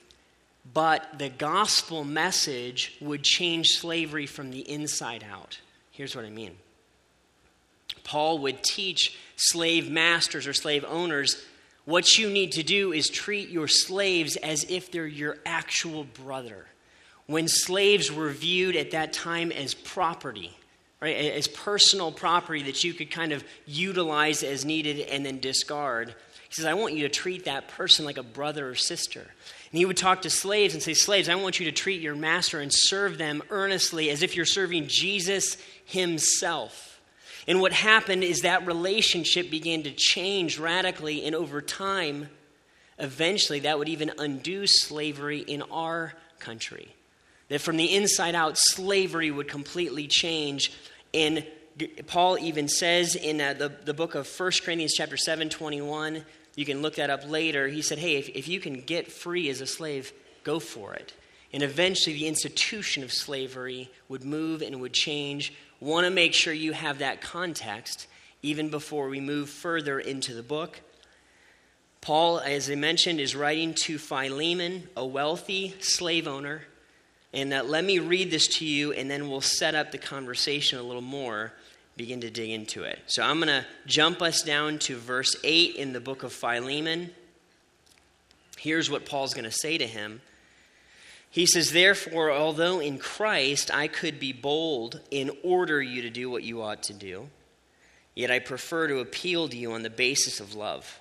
but 0.74 1.18
the 1.18 1.30
gospel 1.30 2.04
message 2.04 2.98
would 3.02 3.24
change 3.24 3.68
slavery 3.68 4.26
from 4.26 4.52
the 4.52 4.70
inside 4.70 5.26
out. 5.30 5.60
Here's 5.92 6.16
what 6.16 6.26
I 6.26 6.30
mean 6.30 6.58
Paul 8.04 8.40
would 8.40 8.64
teach 8.64 9.18
slave 9.36 9.90
masters 9.90 10.48
or 10.48 10.54
slave 10.54 10.86
owners 10.88 11.44
what 11.86 12.18
you 12.18 12.30
need 12.30 12.54
to 12.54 12.64
do 12.64 12.94
is 12.94 13.10
treat 13.10 13.50
your 13.50 13.68
slaves 13.68 14.36
as 14.38 14.66
if 14.70 14.92
they're 14.92 15.08
your 15.08 15.38
actual 15.46 16.04
brother. 16.04 16.66
When 17.26 17.48
slaves 17.48 18.12
were 18.12 18.30
viewed 18.30 18.76
at 18.76 18.92
that 18.92 19.14
time 19.14 19.52
as 19.52 19.74
property, 19.74 20.56
right, 21.00 21.16
as 21.16 21.48
personal 21.48 22.12
property 22.12 22.64
that 22.64 22.84
you 22.84 22.94
could 22.94 23.10
kind 23.10 23.32
of 23.32 23.44
utilize 23.66 24.44
as 24.44 24.66
needed 24.66 25.00
and 25.00 25.26
then 25.26 25.40
discard, 25.40 26.14
he 26.50 26.56
says, 26.56 26.66
I 26.66 26.74
want 26.74 26.96
you 26.96 27.04
to 27.04 27.10
treat 27.10 27.46
that 27.46 27.70
person 27.70 28.04
like 28.04 28.18
a 28.18 28.24
brother 28.24 28.70
or 28.70 28.76
sister. 28.76 29.22
And 29.22 29.78
he 29.78 29.86
would 29.86 29.96
talk 29.96 30.24
to 30.24 30.30
slaves 30.30 30.74
and 30.74 30.84
say, 30.84 30.94
Slaves, 30.94 31.30
I 31.30 31.36
want 31.36 31.62
you 31.62 31.66
to 31.66 31.72
treat 31.72 32.02
your 32.02 32.16
master 32.16 32.60
and 32.60 32.72
serve 32.74 33.18
them 33.18 33.42
earnestly 33.50 34.10
as 34.10 34.22
if 34.22 34.36
you're 34.36 34.46
serving 34.46 34.88
Jesus 34.90 35.56
himself. 35.86 36.91
And 37.52 37.60
what 37.60 37.74
happened 37.74 38.24
is 38.24 38.44
that 38.44 38.66
relationship 38.66 39.52
began 39.52 39.84
to 39.84 39.92
change 39.92 40.58
radically, 40.58 41.26
and 41.26 41.36
over 41.36 41.62
time, 41.62 42.30
eventually, 42.98 43.60
that 43.60 43.78
would 43.78 43.90
even 43.90 44.10
undo 44.18 44.66
slavery 44.66 45.40
in 45.40 45.62
our 45.64 46.14
country. 46.40 46.96
That 47.50 47.60
from 47.60 47.76
the 47.76 47.94
inside 47.94 48.36
out, 48.36 48.58
slavery 48.58 49.32
would 49.32 49.50
completely 49.50 50.08
change. 50.08 50.72
And 51.14 51.46
Paul 52.08 52.40
even 52.40 52.70
says 52.70 53.18
in 53.18 53.42
uh, 53.42 53.52
the, 53.52 53.74
the 53.84 53.94
book 53.94 54.16
of 54.16 54.30
1 54.40 54.52
Corinthians, 54.64 54.94
chapter 54.96 55.18
7, 55.18 55.50
21, 55.50 56.24
you 56.56 56.64
can 56.64 56.82
look 56.82 56.96
that 56.96 57.10
up 57.10 57.30
later. 57.30 57.68
He 57.68 57.82
said, 57.82 57.98
Hey, 57.98 58.16
if, 58.16 58.30
if 58.30 58.48
you 58.48 58.62
can 58.62 58.80
get 58.80 59.12
free 59.12 59.50
as 59.50 59.60
a 59.60 59.68
slave, 59.68 60.14
go 60.46 60.62
for 60.62 60.94
it. 60.94 61.14
And 61.52 61.64
eventually, 61.64 62.16
the 62.16 62.30
institution 62.30 63.04
of 63.04 63.12
slavery 63.12 63.92
would 64.08 64.24
move 64.24 64.62
and 64.62 64.80
would 64.80 64.94
change 64.94 65.52
want 65.82 66.06
to 66.06 66.12
make 66.12 66.34
sure 66.34 66.54
you 66.54 66.72
have 66.72 67.00
that 67.00 67.22
context 67.22 68.08
even 68.42 68.70
before 68.70 69.10
we 69.10 69.20
move 69.20 69.50
further 69.50 70.00
into 70.00 70.34
the 70.34 70.44
book. 70.44 70.80
Paul, 72.00 72.40
as 72.40 72.70
I 72.70 72.76
mentioned, 72.76 73.20
is 73.20 73.36
writing 73.36 73.74
to 73.84 73.98
Philemon, 73.98 74.88
a 74.96 75.06
wealthy 75.06 75.76
slave 75.80 76.28
owner. 76.28 76.62
And 77.34 77.54
uh, 77.54 77.64
let 77.64 77.84
me 77.84 78.00
read 78.00 78.32
this 78.32 78.48
to 78.58 78.66
you, 78.66 78.92
and 78.94 79.10
then 79.10 79.30
we'll 79.30 79.42
set 79.42 79.76
up 79.76 79.92
the 79.92 79.98
conversation 79.98 80.80
a 80.80 80.84
little 80.84 81.02
more, 81.02 81.54
begin 81.98 82.22
to 82.22 82.30
dig 82.30 82.50
into 82.50 82.84
it. 82.84 83.00
So 83.08 83.24
I'm 83.24 83.38
going 83.38 83.48
to 83.48 83.66
jump 83.86 84.22
us 84.22 84.42
down 84.42 84.80
to 84.80 84.98
verse 84.98 85.36
8 85.44 85.76
in 85.76 85.94
the 85.94 86.00
book 86.00 86.24
of 86.24 86.34
Philemon. 86.34 87.12
Here's 88.58 88.90
what 88.90 89.06
Paul's 89.06 89.34
going 89.34 89.46
to 89.46 89.52
say 89.52 89.78
to 89.78 89.88
him 89.88 90.22
he 91.32 91.46
says, 91.46 91.72
Therefore, 91.72 92.30
although 92.30 92.82
in 92.82 93.00
Christ 93.00 93.74
I 93.74 93.88
could 93.88 94.20
be 94.20 94.34
bold 94.34 95.00
in 95.10 95.32
order 95.44 95.82
you 95.82 96.02
to 96.02 96.10
do 96.10 96.30
what 96.30 96.44
you 96.44 96.62
ought 96.62 96.84
to 96.84 96.94
do, 96.94 97.30
yet 98.14 98.30
I 98.30 98.40
prefer 98.40 98.90
to 98.90 99.00
appeal 99.00 99.48
to 99.48 99.58
you 99.58 99.72
on 99.72 99.82
the 99.82 99.90
basis 99.90 100.42
of 100.42 100.54
love. 100.54 101.00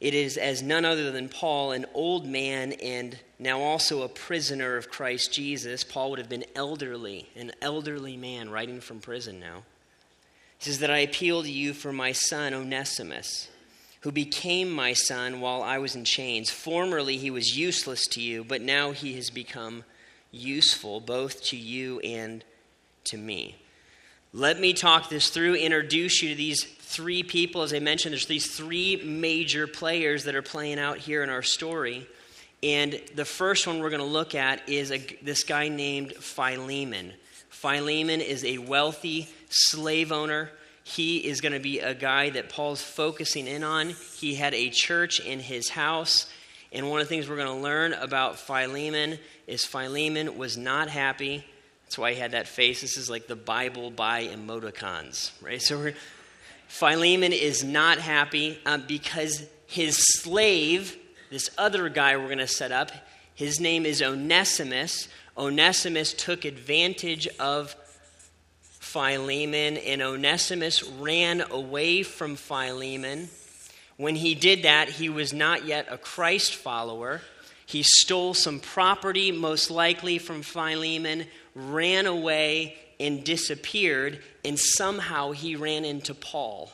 It 0.00 0.14
is 0.14 0.38
as 0.38 0.62
none 0.62 0.86
other 0.86 1.10
than 1.10 1.28
Paul, 1.28 1.72
an 1.72 1.84
old 1.92 2.24
man 2.26 2.72
and 2.72 3.18
now 3.38 3.60
also 3.60 4.02
a 4.02 4.08
prisoner 4.08 4.76
of 4.76 4.90
Christ 4.90 5.34
Jesus. 5.34 5.84
Paul 5.84 6.10
would 6.10 6.18
have 6.18 6.30
been 6.30 6.46
elderly, 6.54 7.28
an 7.36 7.52
elderly 7.60 8.16
man 8.16 8.48
writing 8.48 8.80
from 8.80 9.00
prison 9.00 9.38
now. 9.38 9.64
He 10.58 10.64
says 10.64 10.78
that 10.78 10.90
I 10.90 10.98
appeal 10.98 11.42
to 11.42 11.50
you 11.50 11.74
for 11.74 11.92
my 11.92 12.12
son 12.12 12.54
Onesimus 12.54 13.48
who 14.00 14.12
became 14.12 14.70
my 14.70 14.92
son 14.92 15.40
while 15.40 15.62
I 15.62 15.78
was 15.78 15.94
in 15.96 16.04
chains. 16.04 16.50
Formerly 16.50 17.16
he 17.16 17.30
was 17.30 17.56
useless 17.56 18.06
to 18.08 18.20
you, 18.20 18.44
but 18.44 18.62
now 18.62 18.92
he 18.92 19.14
has 19.14 19.30
become 19.30 19.84
useful 20.30 21.00
both 21.00 21.42
to 21.44 21.56
you 21.56 21.98
and 22.00 22.44
to 23.04 23.16
me. 23.16 23.56
Let 24.32 24.60
me 24.60 24.72
talk 24.72 25.08
this 25.08 25.30
through, 25.30 25.54
introduce 25.54 26.22
you 26.22 26.28
to 26.28 26.34
these 26.34 26.62
three 26.62 27.22
people. 27.22 27.62
As 27.62 27.72
I 27.72 27.78
mentioned, 27.78 28.12
there's 28.12 28.26
these 28.26 28.54
three 28.54 28.96
major 29.02 29.66
players 29.66 30.24
that 30.24 30.34
are 30.34 30.42
playing 30.42 30.78
out 30.78 30.98
here 30.98 31.22
in 31.22 31.30
our 31.30 31.42
story. 31.42 32.06
And 32.62 33.00
the 33.14 33.24
first 33.24 33.66
one 33.66 33.80
we're 33.80 33.90
going 33.90 34.00
to 34.00 34.06
look 34.06 34.34
at 34.34 34.68
is 34.68 34.90
a, 34.92 34.98
this 35.22 35.44
guy 35.44 35.68
named 35.68 36.12
Philemon. 36.14 37.12
Philemon 37.48 38.20
is 38.20 38.44
a 38.44 38.58
wealthy 38.58 39.28
slave 39.48 40.12
owner 40.12 40.50
he 40.88 41.18
is 41.18 41.42
going 41.42 41.52
to 41.52 41.60
be 41.60 41.80
a 41.80 41.94
guy 41.94 42.30
that 42.30 42.48
Paul's 42.48 42.80
focusing 42.80 43.46
in 43.46 43.62
on. 43.62 43.90
He 44.16 44.34
had 44.34 44.54
a 44.54 44.70
church 44.70 45.20
in 45.20 45.38
his 45.38 45.68
house. 45.68 46.32
And 46.72 46.88
one 46.88 47.02
of 47.02 47.06
the 47.06 47.14
things 47.14 47.28
we're 47.28 47.36
going 47.36 47.54
to 47.54 47.62
learn 47.62 47.92
about 47.92 48.38
Philemon 48.38 49.18
is 49.46 49.66
Philemon 49.66 50.38
was 50.38 50.56
not 50.56 50.88
happy. 50.88 51.44
That's 51.84 51.98
why 51.98 52.14
he 52.14 52.18
had 52.18 52.30
that 52.30 52.48
face. 52.48 52.80
This 52.80 52.96
is 52.96 53.10
like 53.10 53.26
the 53.26 53.36
Bible 53.36 53.90
by 53.90 54.28
emoticons, 54.28 55.30
right? 55.42 55.60
So 55.60 55.92
Philemon 56.68 57.34
is 57.34 57.62
not 57.62 57.98
happy 57.98 58.58
um, 58.64 58.84
because 58.88 59.46
his 59.66 59.98
slave, 59.98 60.96
this 61.30 61.50
other 61.58 61.90
guy 61.90 62.16
we're 62.16 62.26
going 62.26 62.38
to 62.38 62.46
set 62.46 62.72
up, 62.72 62.92
his 63.34 63.60
name 63.60 63.84
is 63.84 64.00
Onesimus. 64.00 65.08
Onesimus 65.36 66.14
took 66.14 66.46
advantage 66.46 67.28
of 67.38 67.76
Philemon, 68.88 69.76
and 69.76 70.00
Onesimus 70.00 70.82
ran 70.82 71.42
away 71.50 72.02
from 72.02 72.36
Philemon. 72.36 73.28
When 73.98 74.16
he 74.16 74.34
did 74.34 74.62
that, 74.62 74.88
he 74.88 75.10
was 75.10 75.34
not 75.34 75.66
yet 75.66 75.86
a 75.90 75.98
Christ 75.98 76.54
follower. 76.54 77.20
He 77.66 77.82
stole 77.82 78.32
some 78.32 78.60
property, 78.60 79.30
most 79.30 79.70
likely 79.70 80.16
from 80.16 80.40
Philemon, 80.40 81.26
ran 81.54 82.06
away, 82.06 82.78
and 82.98 83.22
disappeared, 83.22 84.22
and 84.42 84.58
somehow 84.58 85.32
he 85.32 85.54
ran 85.54 85.84
into 85.84 86.14
Paul. 86.14 86.72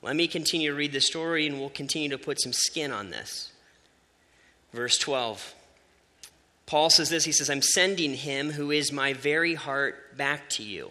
Let 0.00 0.16
me 0.16 0.26
continue 0.26 0.70
to 0.70 0.76
read 0.76 0.92
the 0.92 1.00
story, 1.02 1.46
and 1.46 1.60
we'll 1.60 1.68
continue 1.68 2.08
to 2.08 2.18
put 2.18 2.40
some 2.40 2.54
skin 2.54 2.90
on 2.90 3.10
this. 3.10 3.52
Verse 4.72 4.96
12. 4.96 5.55
Paul 6.66 6.90
says 6.90 7.08
this 7.08 7.24
He 7.24 7.32
says, 7.32 7.48
I'm 7.48 7.62
sending 7.62 8.14
him 8.14 8.50
who 8.50 8.70
is 8.70 8.92
my 8.92 9.12
very 9.12 9.54
heart 9.54 10.16
back 10.16 10.48
to 10.50 10.62
you. 10.62 10.90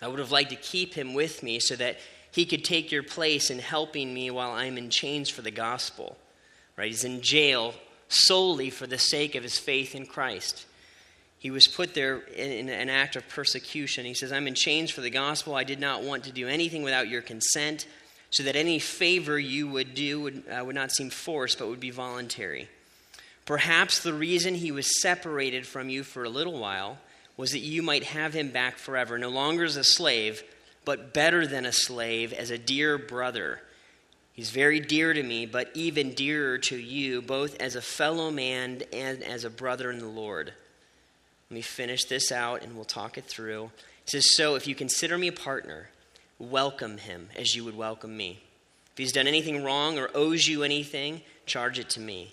I 0.00 0.08
would 0.08 0.18
have 0.18 0.32
liked 0.32 0.50
to 0.50 0.56
keep 0.56 0.94
him 0.94 1.14
with 1.14 1.42
me 1.42 1.60
so 1.60 1.76
that 1.76 1.98
he 2.32 2.46
could 2.46 2.64
take 2.64 2.90
your 2.90 3.02
place 3.02 3.50
in 3.50 3.58
helping 3.58 4.12
me 4.12 4.30
while 4.30 4.50
I'm 4.50 4.78
in 4.78 4.90
chains 4.90 5.28
for 5.28 5.42
the 5.42 5.50
gospel. 5.50 6.16
Right? 6.76 6.88
He's 6.88 7.04
in 7.04 7.20
jail 7.20 7.74
solely 8.08 8.70
for 8.70 8.86
the 8.86 8.98
sake 8.98 9.34
of 9.34 9.42
his 9.42 9.58
faith 9.58 9.94
in 9.94 10.06
Christ. 10.06 10.66
He 11.38 11.50
was 11.50 11.66
put 11.66 11.94
there 11.94 12.18
in 12.18 12.68
an 12.68 12.88
act 12.88 13.16
of 13.16 13.28
persecution. 13.28 14.04
He 14.04 14.14
says, 14.14 14.32
I'm 14.32 14.46
in 14.46 14.54
chains 14.54 14.90
for 14.90 15.00
the 15.00 15.10
gospel. 15.10 15.54
I 15.54 15.64
did 15.64 15.80
not 15.80 16.02
want 16.02 16.24
to 16.24 16.32
do 16.32 16.48
anything 16.48 16.82
without 16.82 17.08
your 17.08 17.20
consent, 17.20 17.86
so 18.30 18.44
that 18.44 18.54
any 18.54 18.78
favor 18.78 19.38
you 19.38 19.68
would 19.68 19.94
do 19.94 20.20
would, 20.20 20.44
uh, 20.48 20.64
would 20.64 20.76
not 20.76 20.92
seem 20.92 21.10
forced, 21.10 21.58
but 21.58 21.68
would 21.68 21.80
be 21.80 21.90
voluntary. 21.90 22.68
Perhaps 23.52 23.98
the 23.98 24.14
reason 24.14 24.54
he 24.54 24.72
was 24.72 25.02
separated 25.02 25.66
from 25.66 25.90
you 25.90 26.04
for 26.04 26.24
a 26.24 26.30
little 26.30 26.58
while 26.58 26.96
was 27.36 27.50
that 27.50 27.58
you 27.58 27.82
might 27.82 28.04
have 28.04 28.32
him 28.32 28.48
back 28.48 28.78
forever, 28.78 29.18
no 29.18 29.28
longer 29.28 29.64
as 29.64 29.76
a 29.76 29.84
slave, 29.84 30.42
but 30.86 31.12
better 31.12 31.46
than 31.46 31.66
a 31.66 31.72
slave, 31.72 32.32
as 32.32 32.50
a 32.50 32.56
dear 32.56 32.96
brother. 32.96 33.60
He's 34.32 34.48
very 34.48 34.80
dear 34.80 35.12
to 35.12 35.22
me, 35.22 35.44
but 35.44 35.70
even 35.74 36.14
dearer 36.14 36.56
to 36.60 36.78
you, 36.78 37.20
both 37.20 37.60
as 37.60 37.76
a 37.76 37.82
fellow 37.82 38.30
man 38.30 38.84
and 38.90 39.22
as 39.22 39.44
a 39.44 39.50
brother 39.50 39.90
in 39.90 39.98
the 39.98 40.06
Lord. 40.06 40.54
Let 41.50 41.54
me 41.54 41.60
finish 41.60 42.06
this 42.06 42.32
out 42.32 42.62
and 42.62 42.74
we'll 42.74 42.86
talk 42.86 43.18
it 43.18 43.26
through. 43.26 43.70
He 44.06 44.12
says, 44.12 44.24
So 44.28 44.54
if 44.54 44.66
you 44.66 44.74
consider 44.74 45.18
me 45.18 45.28
a 45.28 45.32
partner, 45.32 45.90
welcome 46.38 46.96
him 46.96 47.28
as 47.36 47.54
you 47.54 47.64
would 47.64 47.76
welcome 47.76 48.16
me. 48.16 48.40
If 48.92 48.96
he's 48.96 49.12
done 49.12 49.26
anything 49.26 49.62
wrong 49.62 49.98
or 49.98 50.08
owes 50.14 50.46
you 50.46 50.62
anything, 50.62 51.20
charge 51.44 51.78
it 51.78 51.90
to 51.90 52.00
me. 52.00 52.32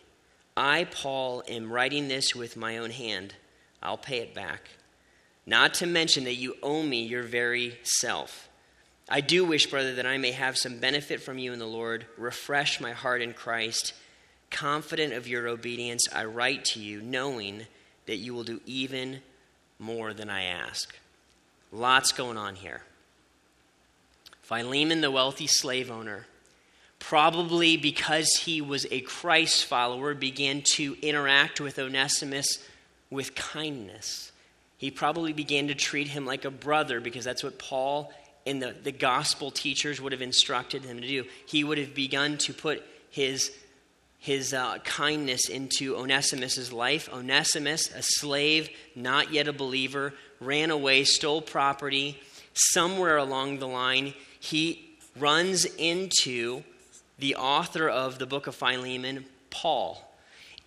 I, 0.60 0.84
Paul, 0.92 1.42
am 1.48 1.72
writing 1.72 2.10
this 2.10 2.36
with 2.36 2.58
my 2.58 2.80
own 2.80 2.89
hand. 2.89 3.34
I'll 3.82 3.98
pay 3.98 4.18
it 4.18 4.36
back. 4.36 4.72
Not 5.46 5.74
to 5.75 5.88
mention 5.88 6.25
that 6.25 6.36
you 6.36 6.58
owe 6.62 6.84
me 6.84 7.06
your 7.06 7.24
very 7.24 7.80
self. 7.84 8.50
I 9.08 9.22
do 9.22 9.46
wish, 9.46 9.68
brother, 9.68 9.96
that 9.96 10.06
I 10.06 10.18
may 10.18 10.34
have 10.34 10.58
some 10.58 10.80
benefit 10.80 11.22
from 11.22 11.38
you 11.38 11.54
in 11.54 11.60
the 11.60 11.66
Lord. 11.66 12.08
Refresh 12.18 12.82
my 12.82 12.92
heart 12.92 13.22
in 13.22 13.34
Christ. 13.34 13.94
Confident 14.51 15.13
of 15.13 15.30
your 15.30 15.48
obedience, 15.48 16.04
I 16.13 16.25
write 16.25 16.66
to 16.66 16.82
you, 16.82 17.01
knowing 17.01 17.66
that 18.06 18.18
you 18.18 18.34
will 18.34 18.44
do 18.44 18.60
even 18.66 19.22
more 19.80 20.13
than 20.13 20.30
I 20.30 20.44
ask. 20.44 20.94
Lots 21.72 22.12
going 22.12 22.36
on 22.36 22.56
here. 22.56 22.82
Philemon, 24.42 25.00
the 25.00 25.10
wealthy 25.10 25.48
slave 25.48 25.89
owner, 25.89 26.28
probably 27.00 27.77
because 27.77 28.27
he 28.44 28.62
was 28.62 28.86
a 28.91 29.01
Christ 29.01 29.65
follower, 29.65 30.13
began 30.13 30.62
to 30.74 30.98
interact 31.01 31.60
with 31.60 31.79
Onesimus 31.79 32.60
with 33.10 33.36
kindness. 33.36 34.32
He 34.77 34.91
probably 34.91 35.34
began 35.34 35.68
to 35.68 35.75
treat 35.75 36.08
him 36.08 36.25
like 36.25 36.46
a 36.46 36.51
brother 36.51 37.00
because 37.00 37.25
that's 37.25 37.44
what 37.44 37.60
Paul 37.60 38.13
and 38.46 38.62
the, 38.62 38.75
the 38.84 38.91
gospel 38.91 39.51
teachers 39.51 40.00
would 40.00 40.12
have 40.12 40.22
instructed 40.22 40.84
him 40.84 41.01
to 41.01 41.08
do. 41.08 41.25
He 41.46 41.63
would 41.63 41.77
have 41.77 41.94
begun 41.94 42.38
to 42.39 42.53
put 42.53 42.84
his 43.10 43.51
his 44.20 44.53
uh, 44.53 44.77
kindness 44.79 45.48
into 45.48 45.96
Onesimus' 45.96 46.74
life. 46.74 47.10
Onesimus, 47.12 47.89
a 47.91 48.01
slave, 48.01 48.70
not 48.94 49.32
yet 49.32 49.48
a 49.48 49.53
believer, 49.53 50.13
ran 50.41 50.72
away, 50.72 51.06
stole 51.06 51.41
property. 51.41 52.20
Somewhere 52.53 53.15
along 53.15 53.60
the 53.60 53.68
line, 53.68 54.13
he 54.41 54.98
runs 55.18 55.63
into 55.63 56.63
the 57.20 57.36
author 57.36 57.90
of 57.90 58.20
the 58.20 58.26
book 58.26 58.48
of 58.48 58.56
Philemon, 58.56 59.26
Paul. 59.50 60.06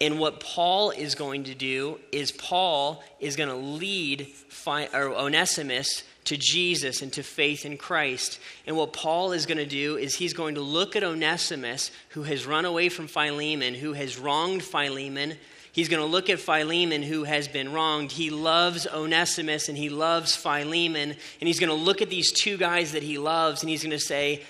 And 0.01 0.19
what 0.19 0.41
Paul 0.41 0.91
is 0.91 1.15
going 1.15 1.45
to 1.45 1.55
do 1.55 2.01
is 2.11 2.33
Paul 2.33 3.05
is 3.21 3.37
going 3.37 3.49
to 3.49 3.55
lead 3.55 4.27
Phi- 4.49 4.89
Onesimus 4.93 6.03
to 6.25 6.37
Jesus 6.37 7.03
and 7.03 7.13
to 7.13 7.23
faith 7.23 7.65
in 7.65 7.77
Christ. 7.77 8.41
And 8.67 8.77
what 8.77 8.93
Paul 8.93 9.33
is 9.33 9.47
going 9.47 9.59
to 9.59 9.67
do 9.67 9.97
is 9.97 10.15
he's 10.15 10.35
going 10.35 10.57
to 10.57 10.61
look 10.61 10.97
at 10.97 11.05
Onesimus, 11.05 11.91
who 12.11 12.25
has 12.25 12.47
run 12.47 12.65
away 12.65 12.89
from 12.89 13.07
Philemon, 13.07 13.75
who 13.75 13.93
has 13.93 14.19
wronged 14.19 14.63
Philemon. 14.63 15.35
He's 15.73 15.89
going 15.89 16.03
to 16.03 16.09
look 16.09 16.29
at 16.29 16.41
Philemon, 16.41 17.03
who 17.03 17.25
has 17.25 17.49
been 17.49 17.73
wronged. 17.73 18.13
He 18.13 18.31
loves 18.31 18.87
Onesimus 18.87 19.69
and 19.69 19.79
he 19.79 19.89
loves 19.89 20.35
Philemon. 20.35 21.11
And 21.11 21.47
he's 21.47 21.61
going 21.61 21.71
to 21.71 21.75
look 21.75 22.03
at 22.03 22.11
these 22.11 22.33
two 22.33 22.57
guys 22.57 22.91
that 22.93 23.05
he 23.05 23.19
loves 23.19 23.63
and 23.63 23.71
he's 23.71 23.83
going 23.83 23.91
to 23.91 24.01
say, 24.01 24.43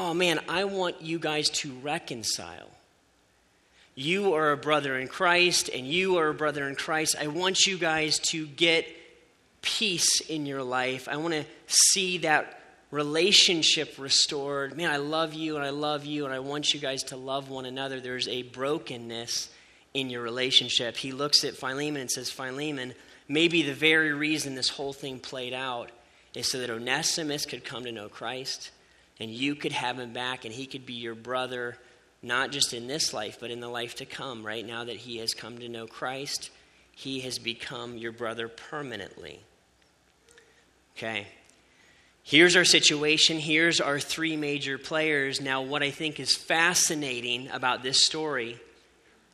Oh 0.00 0.14
man, 0.14 0.38
I 0.48 0.62
want 0.62 1.02
you 1.02 1.18
guys 1.18 1.50
to 1.50 1.72
reconcile. 1.82 2.70
You 3.96 4.34
are 4.34 4.52
a 4.52 4.56
brother 4.56 4.96
in 4.96 5.08
Christ, 5.08 5.70
and 5.74 5.84
you 5.84 6.18
are 6.18 6.28
a 6.28 6.34
brother 6.34 6.68
in 6.68 6.76
Christ. 6.76 7.16
I 7.20 7.26
want 7.26 7.66
you 7.66 7.76
guys 7.76 8.20
to 8.30 8.46
get 8.46 8.86
peace 9.60 10.20
in 10.20 10.46
your 10.46 10.62
life. 10.62 11.08
I 11.08 11.16
want 11.16 11.34
to 11.34 11.44
see 11.66 12.18
that 12.18 12.60
relationship 12.92 13.96
restored. 13.98 14.76
Man, 14.76 14.88
I 14.88 14.98
love 14.98 15.34
you 15.34 15.56
and 15.56 15.64
I 15.64 15.70
love 15.70 16.04
you 16.04 16.26
and 16.26 16.32
I 16.32 16.38
want 16.38 16.72
you 16.72 16.78
guys 16.78 17.02
to 17.04 17.16
love 17.16 17.50
one 17.50 17.66
another. 17.66 17.98
There's 17.98 18.28
a 18.28 18.42
brokenness 18.42 19.50
in 19.94 20.10
your 20.10 20.22
relationship. 20.22 20.96
He 20.96 21.10
looks 21.10 21.42
at 21.42 21.56
Philemon 21.56 22.02
and 22.02 22.10
says, 22.10 22.30
Philemon, 22.30 22.94
maybe 23.26 23.62
the 23.62 23.74
very 23.74 24.12
reason 24.12 24.54
this 24.54 24.68
whole 24.68 24.92
thing 24.92 25.18
played 25.18 25.52
out 25.52 25.90
is 26.36 26.48
so 26.48 26.60
that 26.60 26.70
Onesimus 26.70 27.44
could 27.46 27.64
come 27.64 27.82
to 27.82 27.90
know 27.90 28.08
Christ 28.08 28.70
and 29.20 29.30
you 29.30 29.54
could 29.54 29.72
have 29.72 29.98
him 29.98 30.12
back 30.12 30.44
and 30.44 30.54
he 30.54 30.66
could 30.66 30.86
be 30.86 30.94
your 30.94 31.14
brother, 31.14 31.76
not 32.22 32.50
just 32.50 32.72
in 32.72 32.86
this 32.86 33.12
life, 33.12 33.38
but 33.40 33.50
in 33.50 33.60
the 33.60 33.68
life 33.68 33.96
to 33.96 34.06
come, 34.06 34.44
right 34.44 34.66
now 34.66 34.84
that 34.84 34.96
he 34.96 35.18
has 35.18 35.34
come 35.34 35.58
to 35.58 35.68
know 35.68 35.86
Christ. 35.86 36.50
He 36.94 37.20
has 37.20 37.38
become 37.38 37.96
your 37.96 38.12
brother 38.12 38.48
permanently. 38.48 39.40
Okay. 40.96 41.26
Here's 42.22 42.56
our 42.56 42.64
situation. 42.64 43.38
Here's 43.38 43.80
our 43.80 43.98
three 43.98 44.36
major 44.36 44.76
players. 44.78 45.40
Now, 45.40 45.62
what 45.62 45.82
I 45.82 45.90
think 45.90 46.20
is 46.20 46.36
fascinating 46.36 47.48
about 47.48 47.82
this 47.82 48.04
story 48.04 48.60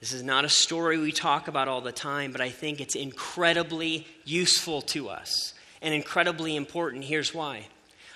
this 0.04 0.12
is 0.12 0.22
not 0.22 0.44
a 0.44 0.50
story 0.50 0.98
we 0.98 1.12
talk 1.12 1.48
about 1.48 1.66
all 1.66 1.80
the 1.80 1.90
time, 1.90 2.30
but 2.30 2.42
I 2.42 2.50
think 2.50 2.82
it's 2.82 2.94
incredibly 2.94 4.06
useful 4.26 4.82
to 4.82 5.08
us 5.08 5.54
and 5.80 5.94
incredibly 5.94 6.56
important. 6.56 7.04
Here's 7.04 7.32
why. 7.32 7.68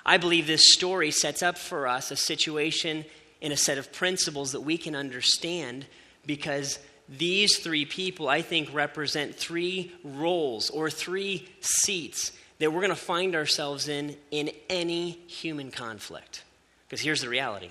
I 0.05 0.17
believe 0.17 0.47
this 0.47 0.73
story 0.73 1.11
sets 1.11 1.43
up 1.43 1.59
for 1.59 1.87
us 1.87 2.11
a 2.11 2.17
situation 2.17 3.05
and 3.43 3.53
a 3.53 3.57
set 3.57 3.79
of 3.79 3.93
principles 3.93 4.53
that 4.53 4.61
we 4.61 4.79
can 4.79 4.97
understand 4.97 5.87
because 6.27 6.79
these 7.09 7.59
three 7.59 7.85
people, 7.85 8.29
I 8.29 8.43
think, 8.43 8.73
represent 8.75 9.35
three 9.35 9.93
roles 10.05 10.71
or 10.71 10.91
three 10.91 11.49
seats 11.61 12.33
that 12.59 12.73
we're 12.73 12.81
going 12.81 12.91
to 12.91 12.97
find 12.97 13.35
ourselves 13.35 13.89
in 13.89 14.17
in 14.31 14.51
any 14.69 15.11
human 15.27 15.71
conflict. 15.71 16.45
Because 16.87 17.01
here's 17.01 17.21
the 17.21 17.29
reality 17.29 17.71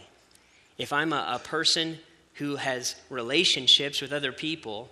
if 0.77 0.93
I'm 0.93 1.13
a, 1.13 1.33
a, 1.35 1.39
person 1.39 1.97
who 2.35 2.55
has 2.55 2.95
relationships 3.09 4.01
with 4.01 4.13
other 4.13 4.31
people, 4.31 4.89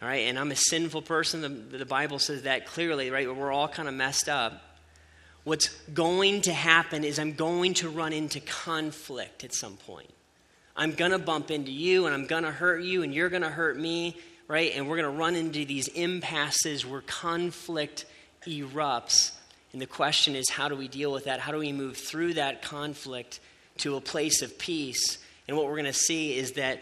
all 0.00 0.08
right, 0.08 0.22
and 0.28 0.38
I'm 0.38 0.50
a 0.50 0.56
sinful 0.56 1.02
person, 1.02 1.42
the, 1.42 1.78
the 1.78 1.84
Bible 1.84 2.18
says 2.18 2.42
that 2.42 2.66
clearly, 2.66 3.10
right? 3.10 3.34
We're 3.34 3.52
all 3.52 3.68
kind 3.68 3.88
of 3.88 3.94
messed 3.94 4.28
up. 4.28 4.62
What's 5.46 5.68
going 5.94 6.42
to 6.42 6.52
happen 6.52 7.04
is 7.04 7.20
I'm 7.20 7.34
going 7.34 7.74
to 7.74 7.88
run 7.88 8.12
into 8.12 8.40
conflict 8.40 9.44
at 9.44 9.54
some 9.54 9.76
point. 9.76 10.10
I'm 10.74 10.90
going 10.90 11.12
to 11.12 11.20
bump 11.20 11.52
into 11.52 11.70
you 11.70 12.06
and 12.06 12.12
I'm 12.12 12.26
going 12.26 12.42
to 12.42 12.50
hurt 12.50 12.82
you 12.82 13.04
and 13.04 13.14
you're 13.14 13.28
going 13.28 13.44
to 13.44 13.48
hurt 13.48 13.78
me, 13.78 14.16
right? 14.48 14.72
And 14.74 14.88
we're 14.88 14.96
going 14.96 15.08
to 15.08 15.16
run 15.16 15.36
into 15.36 15.64
these 15.64 15.86
impasses 15.86 16.84
where 16.84 17.00
conflict 17.00 18.06
erupts. 18.44 19.36
And 19.72 19.80
the 19.80 19.86
question 19.86 20.34
is, 20.34 20.50
how 20.50 20.68
do 20.68 20.74
we 20.74 20.88
deal 20.88 21.12
with 21.12 21.26
that? 21.26 21.38
How 21.38 21.52
do 21.52 21.58
we 21.58 21.70
move 21.70 21.96
through 21.96 22.34
that 22.34 22.60
conflict 22.60 23.38
to 23.78 23.94
a 23.94 24.00
place 24.00 24.42
of 24.42 24.58
peace? 24.58 25.18
And 25.46 25.56
what 25.56 25.66
we're 25.66 25.74
going 25.74 25.84
to 25.84 25.92
see 25.92 26.36
is 26.36 26.54
that 26.54 26.80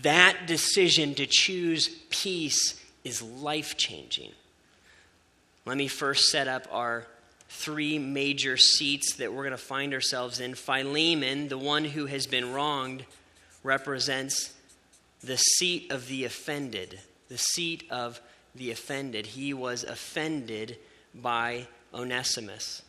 that 0.00 0.46
decision 0.46 1.14
to 1.16 1.26
choose 1.28 1.90
peace 2.08 2.82
is 3.04 3.20
life 3.20 3.76
changing. 3.76 4.32
Let 5.66 5.76
me 5.76 5.86
first 5.86 6.30
set 6.30 6.48
up 6.48 6.66
our 6.72 7.06
three 7.48 7.98
major 7.98 8.56
seats 8.56 9.14
that 9.16 9.32
we're 9.32 9.44
going 9.44 9.50
to 9.52 9.56
find 9.56 9.94
ourselves 9.94 10.40
in. 10.40 10.54
Philemon, 10.54 11.48
the 11.48 11.58
one 11.58 11.84
who 11.84 12.06
has 12.06 12.26
been 12.26 12.52
wronged, 12.52 13.04
represents 13.62 14.52
the 15.22 15.36
seat 15.36 15.90
of 15.90 16.08
the 16.08 16.24
offended. 16.24 17.00
The 17.28 17.38
seat 17.38 17.84
of 17.90 18.20
the 18.54 18.70
offended. 18.70 19.26
He 19.26 19.54
was 19.54 19.84
offended 19.84 20.78
by 21.14 21.66
Onesimus. 21.94 22.82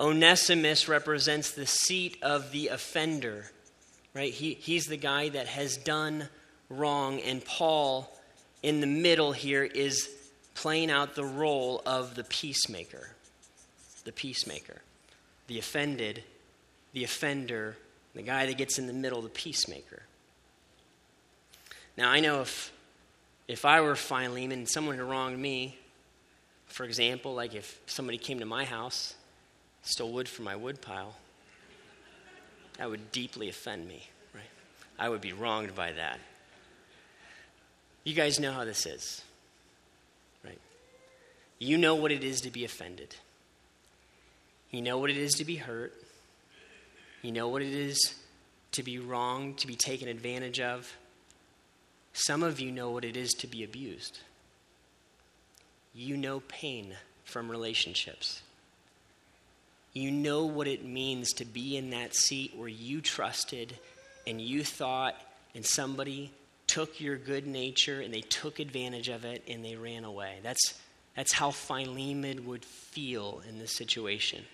Onesimus 0.00 0.88
represents 0.88 1.52
the 1.52 1.66
seat 1.66 2.16
of 2.22 2.50
the 2.50 2.68
offender, 2.68 3.50
right? 4.14 4.32
He, 4.32 4.54
he's 4.54 4.86
the 4.86 4.96
guy 4.96 5.28
that 5.28 5.46
has 5.46 5.76
done 5.76 6.28
wrong, 6.68 7.20
and 7.20 7.44
Paul, 7.44 8.10
in 8.62 8.80
the 8.80 8.86
middle 8.86 9.32
here, 9.32 9.62
is 9.62 10.08
playing 10.54 10.90
out 10.90 11.14
the 11.14 11.24
role 11.24 11.82
of 11.86 12.14
the 12.14 12.24
peacemaker. 12.24 13.10
The 14.04 14.12
peacemaker. 14.12 14.82
The 15.46 15.58
offended, 15.58 16.22
the 16.92 17.04
offender, 17.04 17.76
the 18.14 18.22
guy 18.22 18.46
that 18.46 18.56
gets 18.56 18.78
in 18.78 18.86
the 18.86 18.92
middle, 18.92 19.22
the 19.22 19.28
peacemaker. 19.28 20.02
Now, 21.96 22.10
I 22.10 22.20
know 22.20 22.40
if, 22.40 22.72
if 23.48 23.64
I 23.64 23.80
were 23.80 23.96
Philemon 23.96 24.52
and 24.52 24.68
someone 24.68 24.96
had 24.96 25.04
wronged 25.04 25.38
me, 25.38 25.78
for 26.66 26.84
example, 26.84 27.34
like 27.34 27.54
if 27.54 27.80
somebody 27.86 28.18
came 28.18 28.38
to 28.38 28.46
my 28.46 28.64
house, 28.64 29.14
stole 29.82 30.12
wood 30.12 30.28
from 30.28 30.44
my 30.44 30.56
wood 30.56 30.80
pile, 30.80 31.14
that 32.78 32.88
would 32.88 33.12
deeply 33.12 33.48
offend 33.48 33.86
me, 33.86 34.08
right? 34.34 34.42
I 34.98 35.08
would 35.08 35.20
be 35.20 35.32
wronged 35.32 35.74
by 35.74 35.92
that. 35.92 36.18
You 38.04 38.14
guys 38.14 38.40
know 38.40 38.52
how 38.52 38.64
this 38.64 38.86
is, 38.86 39.22
right? 40.44 40.58
You 41.58 41.76
know 41.76 41.94
what 41.94 42.10
it 42.10 42.24
is 42.24 42.40
to 42.42 42.50
be 42.50 42.64
offended. 42.64 43.14
You 44.72 44.82
know 44.82 44.98
what 44.98 45.10
it 45.10 45.16
is 45.16 45.34
to 45.34 45.44
be 45.44 45.56
hurt. 45.56 45.94
You 47.22 47.30
know 47.30 47.46
what 47.48 47.62
it 47.62 47.72
is 47.72 48.14
to 48.72 48.82
be 48.82 48.98
wronged, 48.98 49.58
to 49.58 49.68
be 49.68 49.76
taken 49.76 50.08
advantage 50.08 50.58
of. 50.58 50.92
Some 52.12 52.42
of 52.42 52.58
you 52.58 52.72
know 52.72 52.90
what 52.90 53.04
it 53.04 53.16
is 53.16 53.32
to 53.34 53.46
be 53.46 53.62
abused 53.62 54.18
you 55.94 56.16
know 56.16 56.40
pain 56.40 56.94
from 57.24 57.50
relationships. 57.50 58.42
You 59.92 60.10
know 60.10 60.46
what 60.46 60.66
it 60.66 60.84
means 60.84 61.32
to 61.34 61.44
be 61.44 61.76
in 61.76 61.90
that 61.90 62.14
seat 62.14 62.54
where 62.56 62.68
you 62.68 63.00
trusted 63.00 63.74
and 64.26 64.40
you 64.40 64.64
thought, 64.64 65.14
and 65.54 65.64
somebody 65.64 66.32
took 66.66 67.00
your 67.00 67.16
good 67.16 67.46
nature 67.46 68.00
and 68.00 68.14
they 68.14 68.22
took 68.22 68.58
advantage 68.58 69.08
of 69.08 69.24
it 69.24 69.42
and 69.46 69.64
they 69.64 69.76
ran 69.76 70.04
away. 70.04 70.38
That's, 70.42 70.80
that's 71.14 71.32
how 71.32 71.50
Philemon 71.50 72.46
would 72.46 72.64
feel 72.64 73.42
in 73.48 73.58
this 73.58 73.76
situation. 73.76 74.44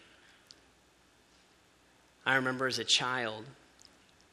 I 2.28 2.34
remember 2.34 2.66
as 2.66 2.78
a 2.78 2.84
child 2.84 3.46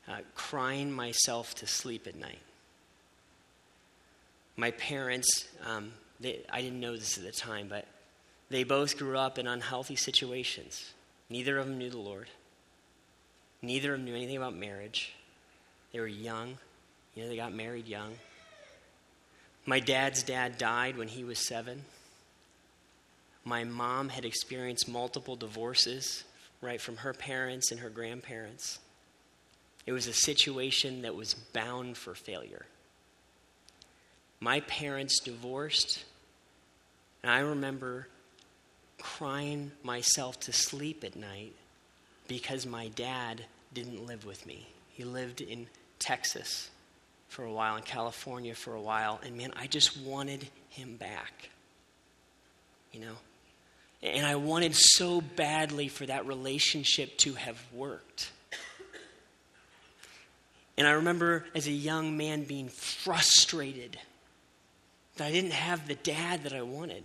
uh, 0.05 0.17
crying 0.35 0.91
myself 0.91 1.55
to 1.55 1.65
sleep 1.65 2.07
at 2.07 2.15
night. 2.17 2.41
My 4.57 4.71
parents, 4.71 5.47
um, 5.65 5.93
they, 6.19 6.41
I 6.51 6.61
didn't 6.61 6.81
know 6.81 6.97
this 6.97 7.17
at 7.17 7.23
the 7.23 7.31
time, 7.31 7.67
but 7.69 7.85
they 8.49 8.65
both 8.65 8.97
grew 8.97 9.17
up 9.17 9.39
in 9.39 9.47
unhealthy 9.47 9.95
situations. 9.95 10.91
Neither 11.29 11.57
of 11.57 11.67
them 11.67 11.77
knew 11.77 11.89
the 11.89 11.97
Lord. 11.97 12.27
Neither 13.61 13.93
of 13.93 13.99
them 13.99 14.05
knew 14.05 14.15
anything 14.15 14.35
about 14.35 14.57
marriage. 14.57 15.13
They 15.93 16.01
were 16.01 16.05
young. 16.05 16.57
You 17.15 17.23
know, 17.23 17.29
they 17.29 17.37
got 17.37 17.53
married 17.53 17.87
young. 17.87 18.11
My 19.65 19.79
dad's 19.79 20.21
dad 20.21 20.57
died 20.57 20.97
when 20.97 21.07
he 21.07 21.23
was 21.23 21.47
seven. 21.47 21.85
My 23.45 23.63
mom 23.63 24.09
had 24.09 24.25
experienced 24.25 24.89
multiple 24.89 25.37
divorces, 25.37 26.25
right, 26.65 26.81
from 26.81 26.97
her 26.97 27.13
parents 27.13 27.71
and 27.71 27.79
her 27.79 27.89
grandparents. 27.89 28.79
It 29.85 29.91
was 29.91 30.07
a 30.07 30.13
situation 30.13 31.03
that 31.03 31.15
was 31.15 31.33
bound 31.33 31.95
for 31.95 32.15
failure. 32.15 32.65
My 34.39 34.59
parents 34.61 35.19
divorced, 35.19 36.03
and 37.23 37.31
I 37.31 37.39
remember 37.39 38.07
crying 38.99 39.71
myself 39.83 40.39
to 40.41 40.51
sleep 40.51 41.03
at 41.03 41.15
night 41.15 41.53
because 42.27 42.65
my 42.65 42.87
dad 42.89 43.45
didn't 43.73 44.05
live 44.05 44.25
with 44.25 44.45
me. 44.45 44.67
He 44.89 45.03
lived 45.03 45.41
in 45.41 45.67
Texas. 45.99 46.69
for 47.27 47.43
a 47.43 47.51
while, 47.51 47.75
in 47.75 47.83
California 47.83 48.55
for 48.55 48.75
a 48.75 48.81
while, 48.81 49.19
and 49.23 49.35
man, 49.35 49.51
I 49.57 49.67
just 49.67 49.97
wanted 49.97 50.47
him 50.69 50.95
back. 50.95 51.49
You 52.93 53.01
know? 53.01 53.15
And 54.05 54.25
I 54.25 54.35
wanted 54.35 54.75
so 54.75 55.19
badly 55.21 55.87
for 55.87 56.05
that 56.05 56.27
relationship 56.27 57.17
to 57.19 57.33
have 57.33 57.57
worked. 57.73 58.31
And 60.77 60.87
I 60.87 60.91
remember 60.91 61.45
as 61.55 61.67
a 61.67 61.71
young 61.71 62.17
man 62.17 62.43
being 62.43 62.67
frustrated 62.69 63.97
that 65.15 65.25
I 65.25 65.31
didn't 65.31 65.51
have 65.51 65.87
the 65.87 65.95
dad 65.95 66.43
that 66.43 66.53
I 66.53 66.61
wanted. 66.61 67.03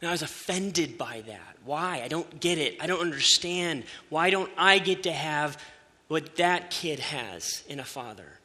And 0.00 0.08
I 0.08 0.12
was 0.12 0.22
offended 0.22 0.98
by 0.98 1.22
that. 1.26 1.56
Why? 1.64 2.02
I 2.02 2.08
don't 2.08 2.40
get 2.40 2.58
it. 2.58 2.76
I 2.80 2.86
don't 2.86 3.00
understand. 3.00 3.84
Why 4.08 4.30
don't 4.30 4.50
I 4.56 4.78
get 4.78 5.04
to 5.04 5.12
have 5.12 5.62
what 6.08 6.36
that 6.36 6.70
kid 6.70 6.98
has 6.98 7.62
in 7.68 7.78
a 7.78 7.84
father? 7.84 8.38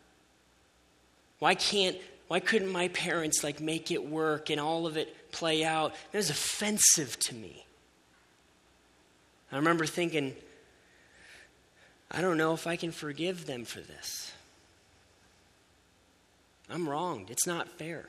Why 1.39 1.56
can't 1.56 1.98
why 2.28 2.39
couldn't 2.41 2.72
my 2.72 2.89
parents 2.89 3.43
like 3.43 3.62
make 3.62 3.89
it 3.89 4.06
work 4.06 4.50
and 4.50 4.60
all 4.60 4.86
of 4.86 4.98
it 4.98 5.15
play 5.32 5.63
out? 5.63 5.94
It 6.13 6.18
was 6.18 6.30
offensive 6.30 7.18
to 7.20 7.36
me. 7.36 7.66
I 9.52 9.56
remember 9.58 9.86
thinking, 9.86 10.36
I 12.12 12.22
don't 12.22 12.38
know 12.38 12.54
if 12.54 12.68
I 12.68 12.76
can 12.76 12.92
forgive 12.92 13.46
them 13.46 13.66
for 13.66 13.80
this. 13.80 14.32
I'm 16.70 16.88
wronged. 16.88 17.30
It's 17.30 17.48
not 17.48 17.70
fair. 17.70 18.06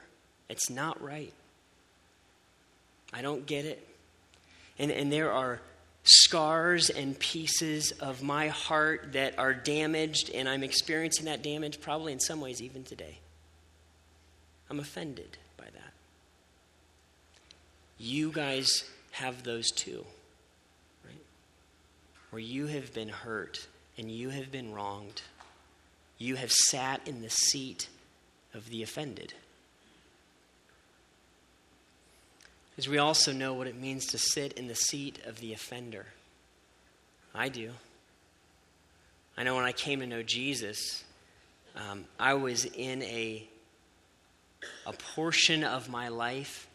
It's 0.49 0.71
not 0.71 1.01
right. 1.03 1.33
I 3.13 3.23
don't 3.23 3.47
get 3.47 3.65
it. 3.65 3.87
And, 4.79 4.91
and 4.91 5.13
there 5.13 5.33
are 5.33 5.61
scars 6.05 6.91
and 6.91 7.19
pieces 7.19 7.93
of 7.93 8.23
my 8.23 8.49
heart 8.49 9.13
that 9.13 9.39
are 9.39 9.53
damaged, 9.53 10.31
and 10.35 10.49
I'm 10.49 10.63
experiencing 10.63 11.27
that 11.27 11.43
damage 11.43 11.81
probably 11.81 12.13
in 12.13 12.21
some 12.21 12.41
ways 12.41 12.63
even 12.63 12.83
today. 12.83 13.19
I'm 14.71 14.81
offended. 14.81 15.39
You 17.99 18.31
guys 18.31 18.85
have 19.13 19.43
those 19.43 19.71
too, 19.71 20.05
right? 21.05 21.23
Where 22.31 22.41
you 22.41 22.67
have 22.67 22.95
been 22.95 23.09
hurt 23.09 23.67
and 23.97 24.11
you 24.11 24.31
have 24.31 24.53
been 24.53 24.73
wronged. 24.73 25.23
You 26.17 26.37
have 26.37 26.53
sat 26.53 27.07
in 27.07 27.23
the 27.23 27.31
seat 27.31 27.89
of 28.55 28.71
the 28.71 28.83
offended. 28.83 29.35
Because 32.71 32.89
we 32.89 32.99
also 32.99 33.33
know 33.33 33.55
what 33.55 33.67
it 33.67 33.77
means 33.77 34.07
to 34.07 34.19
sit 34.19 34.53
in 34.53 34.69
the 34.69 34.75
seat 34.77 35.19
of 35.27 35.41
the 35.41 35.53
offender. 35.53 36.07
I 37.35 37.49
do. 37.49 37.73
I 39.37 39.43
know 39.43 39.57
when 39.57 39.65
I 39.65 39.73
came 39.73 39.99
to 39.99 40.07
know 40.07 40.23
Jesus, 40.23 41.03
um, 41.75 42.05
I 42.21 42.35
was 42.35 42.65
in 42.65 43.03
a, 43.03 43.49
a 44.87 44.93
portion 44.93 45.65
of 45.65 45.89
my 45.89 46.07
life 46.07 46.68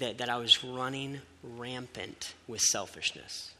that, 0.00 0.18
that 0.18 0.28
I 0.28 0.36
was 0.36 0.62
running 0.64 1.20
rampant 1.42 2.34
with 2.46 2.60
selfishness. 2.60 3.52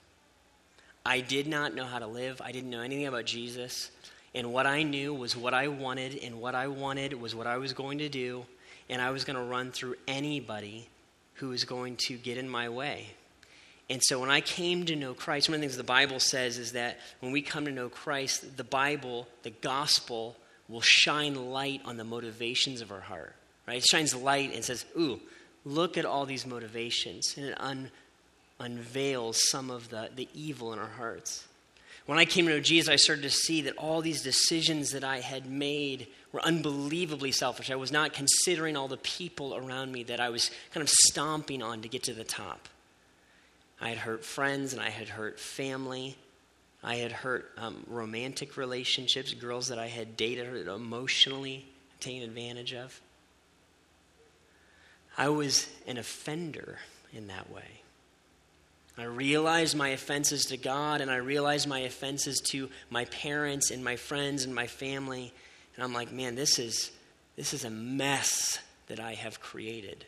I 1.05 1.21
did 1.21 1.47
not 1.47 1.75
know 1.75 1.85
how 1.85 1.99
to 1.99 2.07
live, 2.07 2.43
I 2.45 2.53
didn't 2.53 2.71
know 2.71 2.83
anything 2.83 3.07
about 3.07 3.25
Jesus. 3.25 3.91
And 4.35 4.53
what 4.53 4.67
I 4.67 4.85
knew 4.85 5.13
was 5.13 5.37
what 5.37 5.55
I 5.55 5.69
wanted, 5.69 6.17
and 6.23 6.41
what 6.41 6.55
I 6.55 6.69
wanted 6.69 7.15
was 7.21 7.35
what 7.35 7.49
I 7.49 7.57
was 7.57 7.73
going 7.73 7.99
to 7.99 8.09
do, 8.09 8.45
and 8.89 9.03
I 9.03 9.11
was 9.11 9.25
going 9.25 9.37
to 9.37 9.43
run 9.43 9.73
through 9.73 9.97
anybody 10.07 10.89
who 11.35 11.49
was 11.49 11.65
going 11.65 11.97
to 12.07 12.17
get 12.17 12.39
in 12.39 12.49
my 12.49 12.69
way. 12.69 13.09
And 13.89 14.01
so 14.05 14.21
when 14.21 14.31
I 14.31 14.41
came 14.41 14.87
to 14.87 14.95
know 14.95 15.15
Christ, 15.15 15.49
one 15.49 15.57
of 15.57 15.61
the 15.61 15.67
things 15.67 15.77
the 15.77 15.83
Bible 15.83 16.21
says 16.21 16.59
is 16.59 16.73
that 16.73 16.99
when 17.19 17.33
we 17.33 17.43
come 17.43 17.65
to 17.65 17.73
know 17.73 17.89
Christ, 17.89 18.57
the 18.57 18.63
Bible, 18.63 19.27
the 19.43 19.51
gospel, 19.51 20.37
will 20.69 20.81
shine 20.81 21.51
light 21.51 21.81
on 21.85 21.97
the 21.97 22.05
motivations 22.05 22.81
of 22.81 22.93
our 22.93 23.01
heart. 23.01 23.35
Right? 23.67 23.79
It 23.79 23.85
shines 23.85 24.15
light 24.15 24.55
and 24.55 24.65
says, 24.65 24.85
Ooh, 24.97 25.21
look 25.65 25.99
at 25.99 26.05
all 26.05 26.27
these 26.27 26.47
motivations. 26.47 27.35
And 27.37 27.47
it 27.47 27.61
un- 27.61 27.91
unveils 28.59 29.49
some 29.51 29.71
of 29.71 29.89
the, 29.89 30.11
the 30.15 30.29
evil 30.35 30.73
in 30.73 30.79
our 30.79 30.87
hearts. 30.87 31.47
When 32.07 32.19
I 32.19 32.25
came 32.25 32.47
to 32.47 32.53
know 32.53 32.61
Jesus, 32.61 32.91
I 32.91 32.97
started 32.97 33.23
to 33.23 33.31
see 33.31 33.63
that 33.63 33.77
all 33.77 34.03
these 34.03 34.23
decisions 34.23 34.91
that 34.93 35.05
I 35.05 35.21
had 35.21 35.47
made 35.47 36.09
were 36.33 36.41
unbelievably 36.43 37.33
selfish. 37.33 37.71
I 37.71 37.77
was 37.77 37.93
not 37.93 38.13
considering 38.13 38.77
all 38.77 38.89
the 38.89 38.97
people 38.97 39.55
around 39.55 39.93
me 39.93 40.03
that 40.05 40.21
I 40.21 40.31
was 40.31 40.51
kind 40.73 40.83
of 40.83 40.89
stomping 40.89 41.63
on 41.63 41.83
to 41.83 41.89
get 41.89 42.03
to 42.05 42.15
the 42.15 42.25
top. 42.25 42.69
I 43.81 43.91
had 43.91 43.99
hurt 43.99 44.25
friends 44.25 44.73
and 44.73 44.83
I 44.83 44.91
had 44.91 45.09
hurt 45.09 45.39
family. 45.39 46.17
I 46.83 46.97
had 46.97 47.13
hurt 47.13 47.51
um, 47.59 47.85
romantic 47.87 48.57
relationships, 48.57 49.33
girls 49.35 49.69
that 49.69 49.79
I 49.79 49.87
had 49.87 50.17
dated 50.17 50.69
emotionally 50.69 51.67
taken 52.01 52.23
advantage 52.23 52.75
of. 52.75 53.01
I 55.17 55.29
was 55.29 55.69
an 55.87 55.99
offender 55.99 56.79
in 57.13 57.27
that 57.29 57.51
way. 57.51 57.83
I 59.01 59.05
realized 59.05 59.77
my 59.77 59.89
offenses 59.89 60.47
to 60.47 60.57
God 60.57 61.01
and 61.01 61.11
I 61.11 61.17
realized 61.17 61.67
my 61.67 61.81
offenses 61.81 62.39
to 62.51 62.69
my 62.91 63.07
parents 63.07 63.71
and 63.71 63.83
my 63.83 63.97
friends 63.97 64.45
and 64.45 64.55
my 64.55 64.67
family. 64.67 65.33
And 65.75 65.85
I'm 65.85 65.95
like, 65.95 66.13
man, 66.13 66.35
this 66.35 66.59
is, 66.59 66.91
this 67.37 67.55
is 67.55 67.65
a 67.65 67.71
mess 67.71 68.59
that 68.89 69.01
I 69.01 69.15
have 69.15 69.41
created. 69.41 70.05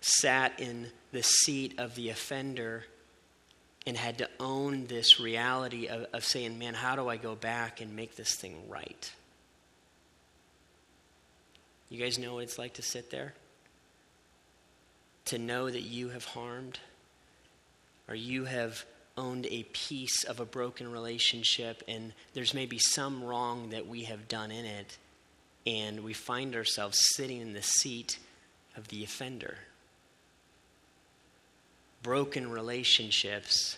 Sat 0.00 0.60
in 0.60 0.88
the 1.12 1.22
seat 1.22 1.78
of 1.78 1.94
the 1.94 2.10
offender 2.10 2.84
and 3.86 3.96
had 3.96 4.18
to 4.18 4.28
own 4.38 4.86
this 4.86 5.18
reality 5.18 5.86
of, 5.86 6.06
of 6.12 6.24
saying, 6.24 6.58
man, 6.58 6.74
how 6.74 6.96
do 6.96 7.08
I 7.08 7.16
go 7.16 7.34
back 7.34 7.80
and 7.80 7.96
make 7.96 8.14
this 8.14 8.34
thing 8.34 8.68
right? 8.68 9.10
You 11.88 11.98
guys 11.98 12.18
know 12.18 12.34
what 12.34 12.42
it's 12.42 12.58
like 12.58 12.74
to 12.74 12.82
sit 12.82 13.10
there? 13.10 13.32
To 15.28 15.38
know 15.38 15.68
that 15.68 15.82
you 15.82 16.08
have 16.08 16.24
harmed, 16.24 16.78
or 18.08 18.14
you 18.14 18.46
have 18.46 18.84
owned 19.18 19.46
a 19.50 19.64
piece 19.74 20.24
of 20.24 20.40
a 20.40 20.46
broken 20.46 20.90
relationship 20.90 21.82
and 21.86 22.14
there's 22.32 22.54
maybe 22.54 22.78
some 22.78 23.22
wrong 23.22 23.70
that 23.70 23.86
we 23.86 24.04
have 24.04 24.28
done 24.28 24.50
in 24.50 24.64
it, 24.64 24.96
and 25.66 26.02
we 26.02 26.14
find 26.14 26.56
ourselves 26.56 26.98
sitting 27.14 27.42
in 27.42 27.52
the 27.52 27.62
seat 27.62 28.18
of 28.74 28.88
the 28.88 29.04
offender. 29.04 29.58
Broken 32.02 32.50
relationships 32.50 33.76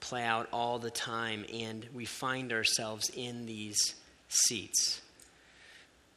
play 0.00 0.24
out 0.24 0.48
all 0.52 0.80
the 0.80 0.90
time, 0.90 1.44
and 1.52 1.86
we 1.94 2.04
find 2.04 2.52
ourselves 2.52 3.10
in 3.14 3.46
these 3.46 3.94
seats. 4.28 5.02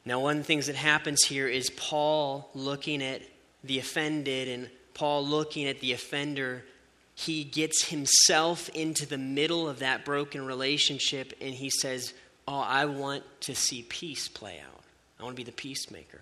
Now, 0.03 0.19
one 0.19 0.37
of 0.37 0.43
the 0.43 0.47
things 0.47 0.65
that 0.65 0.75
happens 0.75 1.25
here 1.25 1.47
is 1.47 1.69
Paul 1.69 2.49
looking 2.55 3.03
at 3.03 3.21
the 3.63 3.79
offended 3.79 4.47
and 4.47 4.69
Paul 4.93 5.25
looking 5.25 5.67
at 5.67 5.79
the 5.79 5.93
offender 5.93 6.63
he 7.19 7.43
gets 7.43 7.83
himself 7.83 8.69
into 8.69 9.05
the 9.05 9.17
middle 9.17 9.67
of 9.67 9.79
that 9.79 10.05
broken 10.05 10.45
relationship 10.45 11.33
and 11.41 11.53
he 11.53 11.69
says, 11.69 12.13
Oh, 12.47 12.59
I 12.59 12.85
want 12.85 13.23
to 13.41 13.53
see 13.53 13.83
peace 13.83 14.29
play 14.29 14.57
out. 14.65 14.81
I 15.19 15.23
want 15.23 15.35
to 15.35 15.39
be 15.39 15.43
the 15.43 15.51
peacemaker. 15.51 16.21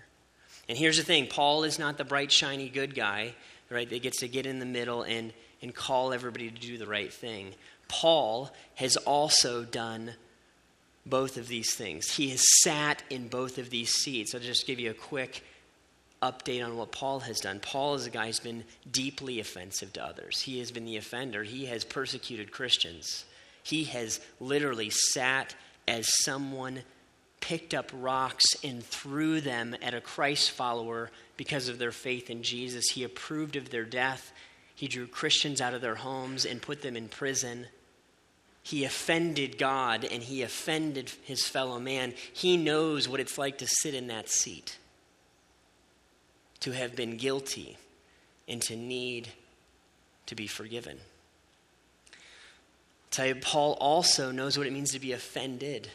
And 0.67 0.75
here's 0.75 0.97
the 0.97 1.03
thing 1.03 1.27
Paul 1.27 1.65
is 1.65 1.77
not 1.77 1.99
the 1.99 2.03
bright, 2.03 2.31
shiny, 2.31 2.67
good 2.67 2.95
guy, 2.95 3.35
right, 3.69 3.87
that 3.87 4.01
gets 4.01 4.21
to 4.21 4.27
get 4.27 4.47
in 4.47 4.57
the 4.57 4.65
middle 4.65 5.03
and, 5.03 5.33
and 5.61 5.73
call 5.73 6.13
everybody 6.13 6.49
to 6.49 6.59
do 6.59 6.79
the 6.79 6.87
right 6.87 7.13
thing. 7.13 7.53
Paul 7.87 8.51
has 8.73 8.97
also 8.97 9.63
done 9.63 10.15
both 11.05 11.37
of 11.37 11.47
these 11.47 11.75
things. 11.75 12.09
He 12.09 12.29
has 12.29 12.43
sat 12.63 13.03
in 13.11 13.27
both 13.27 13.59
of 13.59 13.69
these 13.69 13.91
seats. 13.91 14.33
I'll 14.33 14.41
just 14.41 14.65
give 14.65 14.79
you 14.79 14.89
a 14.89 14.95
quick 14.95 15.43
update 16.21 16.65
on 16.65 16.77
what 16.77 16.91
Paul 16.91 17.19
has 17.21 17.39
done. 17.39 17.59
Paul 17.59 17.95
is 17.95 18.05
a 18.05 18.09
guy 18.09 18.27
who's 18.27 18.39
been 18.39 18.63
deeply 18.89 19.39
offensive 19.39 19.93
to 19.93 20.05
others. 20.05 20.41
He 20.41 20.59
has 20.59 20.71
been 20.71 20.85
the 20.85 20.97
offender. 20.97 21.43
He 21.43 21.65
has 21.65 21.83
persecuted 21.83 22.51
Christians. 22.51 23.25
He 23.63 23.85
has 23.85 24.19
literally 24.39 24.89
sat 24.89 25.55
as 25.87 26.07
someone 26.23 26.81
picked 27.39 27.73
up 27.73 27.91
rocks 27.93 28.45
and 28.63 28.83
threw 28.83 29.41
them 29.41 29.75
at 29.81 29.93
a 29.93 30.01
Christ 30.01 30.51
follower 30.51 31.11
because 31.37 31.69
of 31.69 31.77
their 31.77 31.91
faith 31.91 32.29
in 32.29 32.43
Jesus. 32.43 32.89
He 32.89 33.03
approved 33.03 33.55
of 33.55 33.69
their 33.69 33.85
death. 33.85 34.33
He 34.75 34.87
drew 34.87 35.07
Christians 35.07 35.61
out 35.61 35.73
of 35.73 35.81
their 35.81 35.95
homes 35.95 36.45
and 36.45 36.61
put 36.61 36.81
them 36.81 36.97
in 36.97 37.09
prison. 37.09 37.67
He 38.63 38.83
offended 38.83 39.57
God 39.57 40.03
and 40.03 40.23
he 40.23 40.41
offended 40.41 41.11
his 41.23 41.47
fellow 41.47 41.79
man. 41.79 42.13
He 42.33 42.57
knows 42.57 43.07
what 43.07 43.19
it's 43.19 43.37
like 43.37 43.59
to 43.59 43.67
sit 43.67 43.93
in 43.93 44.07
that 44.07 44.29
seat 44.29 44.77
to 46.61 46.71
have 46.71 46.95
been 46.95 47.17
guilty 47.17 47.77
and 48.47 48.61
to 48.63 48.75
need 48.75 49.29
to 50.25 50.35
be 50.35 50.47
forgiven. 50.47 50.97
I'll 52.11 52.17
tell 53.11 53.25
you, 53.27 53.35
Paul 53.35 53.77
also 53.79 54.31
knows 54.31 54.57
what 54.57 54.67
it 54.67 54.73
means 54.73 54.91
to 54.91 54.99
be 54.99 55.11
offended. 55.11 55.89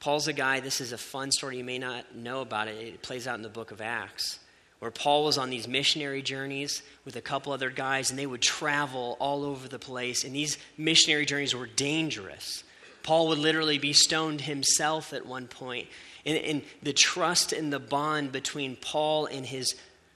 Paul's 0.00 0.28
a 0.28 0.32
guy, 0.32 0.60
this 0.60 0.80
is 0.80 0.92
a 0.92 0.98
fun 0.98 1.32
story. 1.32 1.58
You 1.58 1.64
may 1.64 1.78
not 1.78 2.14
know 2.14 2.40
about 2.40 2.68
it. 2.68 2.76
It 2.76 3.02
plays 3.02 3.26
out 3.26 3.36
in 3.36 3.42
the 3.42 3.48
book 3.48 3.70
of 3.70 3.80
Acts, 3.80 4.38
where 4.78 4.90
Paul 4.90 5.24
was 5.24 5.38
on 5.38 5.50
these 5.50 5.66
missionary 5.66 6.22
journeys 6.22 6.82
with 7.04 7.16
a 7.16 7.20
couple 7.20 7.52
other 7.52 7.70
guys, 7.70 8.10
and 8.10 8.18
they 8.18 8.26
would 8.26 8.42
travel 8.42 9.16
all 9.18 9.44
over 9.44 9.66
the 9.66 9.78
place. 9.78 10.24
And 10.24 10.34
these 10.34 10.56
missionary 10.76 11.26
journeys 11.26 11.54
were 11.54 11.66
dangerous. 11.66 12.62
Paul 13.02 13.28
would 13.28 13.38
literally 13.38 13.78
be 13.78 13.92
stoned 13.92 14.42
himself 14.42 15.12
at 15.12 15.26
one 15.26 15.46
point. 15.46 15.88
And, 16.26 16.38
and 16.38 16.62
the 16.82 16.92
trust 16.92 17.52
and 17.52 17.72
the 17.72 17.78
bond 17.78 18.32
between 18.32 18.76
Paul 18.76 19.26
and 19.26 19.46
his 19.46 19.74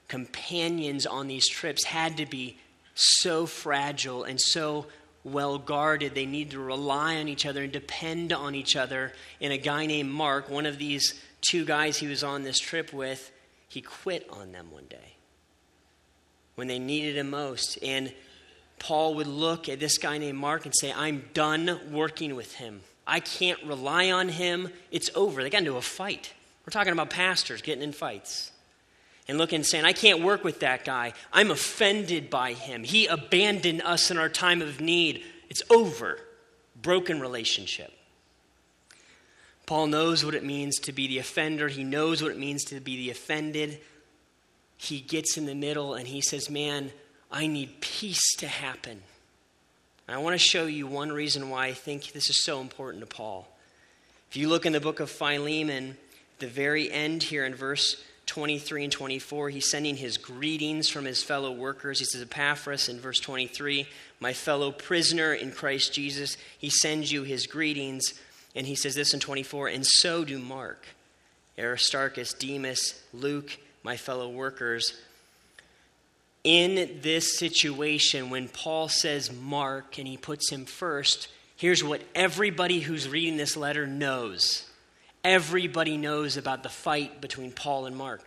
companions 0.09 1.07
on 1.07 1.27
these 1.27 1.49
trips 1.49 1.85
had 1.85 2.17
to 2.19 2.27
be 2.27 2.59
so 2.95 3.47
fragile 3.47 4.25
and 4.25 4.41
so 4.41 4.87
well 5.25 5.59
guarded. 5.59 6.15
They 6.15 6.27
need 6.27 6.51
to 6.51 6.59
rely 6.59 7.17
on 7.17 7.29
each 7.29 7.47
other 7.47 7.63
and 7.63 7.73
depend 7.73 8.33
on 8.33 8.55
each 8.55 8.77
other. 8.77 9.13
And 9.41 9.53
a 9.53 9.59
guy 9.59 9.87
named 9.87 10.11
Mark, 10.11 10.51
one 10.51 10.67
of 10.67 10.79
these 10.79 11.21
two 11.41 11.65
guys 11.65 11.97
he 11.97 12.07
was 12.07 12.23
on 12.23 12.43
this 12.43 12.59
trip 12.59 12.93
with, 12.93 13.31
he 13.69 13.81
quit 13.81 14.27
on 14.31 14.53
them 14.53 14.71
one 14.71 14.87
day 14.87 15.17
when 16.55 16.69
they 16.69 16.79
needed 16.79 17.17
him 17.17 17.31
most. 17.31 17.79
And 17.83 18.13
Paul 18.83 19.15
would 19.15 19.29
look 19.29 19.69
at 19.69 19.79
this 19.79 19.97
guy 19.97 20.19
named 20.19 20.39
Mark 20.39 20.65
and 20.65 20.75
say, 20.77 20.93
I'm 20.93 21.25
done 21.35 21.79
working 21.93 22.35
with 22.35 22.55
him. 22.55 22.81
I 23.07 23.21
can't 23.21 23.63
rely 23.63 24.11
on 24.11 24.29
him. 24.29 24.71
It's 24.91 25.09
over. 25.15 25.45
They 25.45 25.51
got 25.51 25.59
into 25.59 25.77
a 25.77 25.83
fight. 25.83 26.33
We're 26.67 26.73
talking 26.73 26.93
about 26.93 27.09
pastors 27.09 27.63
getting 27.63 27.85
in 27.85 27.93
fights. 27.93 28.51
And 29.29 29.39
looking 29.39 29.59
and 29.59 29.67
saying, 29.67 29.85
I 29.85 29.93
can't 29.93 30.21
work 30.21 30.43
with 30.43 30.61
that 30.61 30.85
guy. 30.85 31.13
I'm 31.33 31.53
offended 31.53 32.29
by 32.29 32.55
him. 32.55 32.83
He 32.83 33.07
abandoned 33.07 33.83
us 33.83 34.11
in 34.11 34.19
our 34.19 34.29
time 34.29 34.61
of 34.61 34.81
need. 34.81 35.23
It's 35.49 35.63
over. 35.71 36.19
Broken 36.75 37.21
relationship. 37.21 37.93
Paul 39.65 39.87
knows 39.87 40.25
what 40.25 40.35
it 40.35 40.43
means 40.43 40.81
to 40.81 40.93
be 40.93 41.07
the 41.07 41.19
offender. 41.19 41.69
He 41.69 41.85
knows 41.85 42.21
what 42.21 42.33
it 42.33 42.39
means 42.39 42.65
to 42.65 42.81
be 42.81 42.97
the 42.97 43.11
offended. 43.11 43.81
He 44.77 45.01
gets 45.01 45.37
in 45.37 45.47
the 45.47 45.55
middle 45.55 45.95
and 45.95 46.09
he 46.09 46.21
says, 46.21 46.51
Man, 46.51 46.91
I 47.33 47.47
need 47.47 47.81
peace 47.81 48.37
to 48.37 48.47
happen. 48.47 49.03
And 50.07 50.17
I 50.17 50.19
want 50.19 50.35
to 50.35 50.47
show 50.47 50.67
you 50.67 50.87
one 50.87 51.11
reason 51.11 51.49
why 51.49 51.67
I 51.67 51.73
think 51.73 52.13
this 52.13 52.29
is 52.29 52.45
so 52.45 52.61
important 52.61 53.01
to 53.01 53.07
Paul. 53.07 53.49
If 54.31 54.37
you 54.37 54.49
look 54.49 54.67
in 54.67 54.75
the 54.75 54.81
book 54.81 55.01
of 55.01 55.11
Philemon, 55.11 55.97
the 56.39 56.47
very 56.47 56.91
end 56.91 57.23
here 57.23 57.47
in 57.47 57.55
verse 57.55 58.03
23 58.27 58.85
and 58.85 58.93
24, 58.93 59.51
he's 59.51 59.71
sending 59.71 59.97
his 59.97 60.19
greetings 60.19 60.89
from 60.89 61.07
his 61.07 61.23
fellow 61.23 61.53
workers. 61.53 61.99
He 61.99 62.05
says, 62.05 62.23
Epaphras 62.23 62.89
in 62.89 63.01
verse 63.01 63.21
23, 63.21 63.87
my 64.21 64.33
fellow 64.33 64.71
prisoner 64.71 65.33
in 65.33 65.53
Christ 65.53 65.93
Jesus, 65.95 66.37
he 66.59 66.71
sends 66.71 67.11
you 67.11 67.23
his 67.23 67.47
greetings. 67.47 68.15
And 68.55 68.67
he 68.67 68.75
says 68.75 68.95
this 68.95 69.15
in 69.15 69.21
24, 69.21 69.69
and 69.69 69.87
so 69.87 70.25
do 70.25 70.39
Mark, 70.39 70.85
Aristarchus, 71.59 72.35
Demas, 72.35 73.03
Luke, 73.15 73.59
my 73.83 73.97
fellow 73.97 74.29
workers. 74.29 74.95
In 76.45 76.99
this 77.03 77.39
situation, 77.39 78.31
when 78.31 78.49
Paul 78.49 78.89
says 78.89 79.33
Mark 79.33 79.99
and 79.99 80.09
he 80.09 80.17
puts 80.17 80.51
him 80.51 80.65
first, 80.65 81.29
here's 81.57 81.85
what 81.85 82.03
everybody 82.15 82.81
who's 82.81 83.09
reading 83.09 83.37
this 83.37 83.57
letter 83.57 83.87
knows. 83.87 84.69
Everybody 85.23 85.97
knows 85.97 86.37
about 86.37 86.65
the 86.65 86.69
fight 86.69 87.21
between 87.21 87.53
Paul 87.53 87.87
and 87.87 87.97
Mark. 87.97 88.25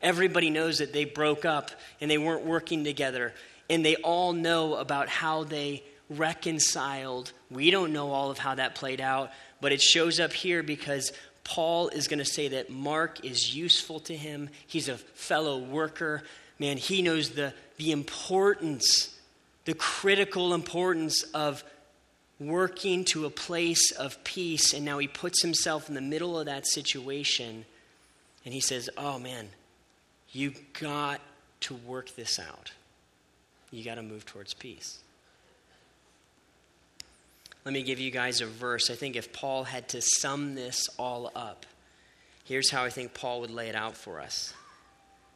Everybody 0.00 0.48
knows 0.48 0.78
that 0.78 0.94
they 0.94 1.04
broke 1.04 1.44
up 1.44 1.70
and 2.00 2.10
they 2.10 2.16
weren't 2.16 2.46
working 2.46 2.84
together. 2.84 3.34
And 3.68 3.84
they 3.84 3.96
all 3.96 4.32
know 4.32 4.76
about 4.76 5.10
how 5.10 5.44
they 5.44 5.82
reconciled. 6.08 7.32
We 7.50 7.70
don't 7.70 7.92
know 7.92 8.10
all 8.10 8.30
of 8.30 8.38
how 8.38 8.54
that 8.54 8.74
played 8.74 9.02
out, 9.02 9.30
but 9.60 9.72
it 9.72 9.82
shows 9.82 10.18
up 10.18 10.32
here 10.32 10.62
because 10.62 11.12
Paul 11.44 11.88
is 11.88 12.08
going 12.08 12.18
to 12.18 12.24
say 12.24 12.48
that 12.48 12.70
Mark 12.70 13.24
is 13.24 13.54
useful 13.54 14.00
to 14.00 14.16
him. 14.16 14.48
He's 14.66 14.88
a 14.88 14.96
fellow 14.96 15.58
worker. 15.58 16.22
Man, 16.60 16.76
he 16.76 17.00
knows 17.00 17.30
the, 17.30 17.54
the 17.78 17.90
importance, 17.90 19.18
the 19.64 19.74
critical 19.74 20.52
importance 20.52 21.22
of 21.34 21.64
working 22.38 23.04
to 23.06 23.24
a 23.24 23.30
place 23.30 23.90
of 23.92 24.22
peace. 24.24 24.74
And 24.74 24.84
now 24.84 24.98
he 24.98 25.08
puts 25.08 25.42
himself 25.42 25.88
in 25.88 25.94
the 25.94 26.02
middle 26.02 26.38
of 26.38 26.46
that 26.46 26.66
situation 26.66 27.64
and 28.44 28.54
he 28.54 28.60
says, 28.60 28.88
Oh 28.96 29.18
man, 29.18 29.48
you 30.32 30.52
got 30.78 31.20
to 31.60 31.74
work 31.74 32.14
this 32.14 32.38
out. 32.38 32.72
You 33.70 33.82
got 33.82 33.94
to 33.94 34.02
move 34.02 34.26
towards 34.26 34.52
peace. 34.52 34.98
Let 37.64 37.72
me 37.72 37.82
give 37.82 38.00
you 38.00 38.10
guys 38.10 38.40
a 38.40 38.46
verse. 38.46 38.90
I 38.90 38.94
think 38.94 39.16
if 39.16 39.32
Paul 39.32 39.64
had 39.64 39.88
to 39.90 40.00
sum 40.02 40.54
this 40.54 40.88
all 40.98 41.30
up, 41.34 41.66
here's 42.44 42.70
how 42.70 42.84
I 42.84 42.90
think 42.90 43.14
Paul 43.14 43.40
would 43.42 43.50
lay 43.50 43.68
it 43.68 43.74
out 43.74 43.96
for 43.96 44.20
us. 44.20 44.52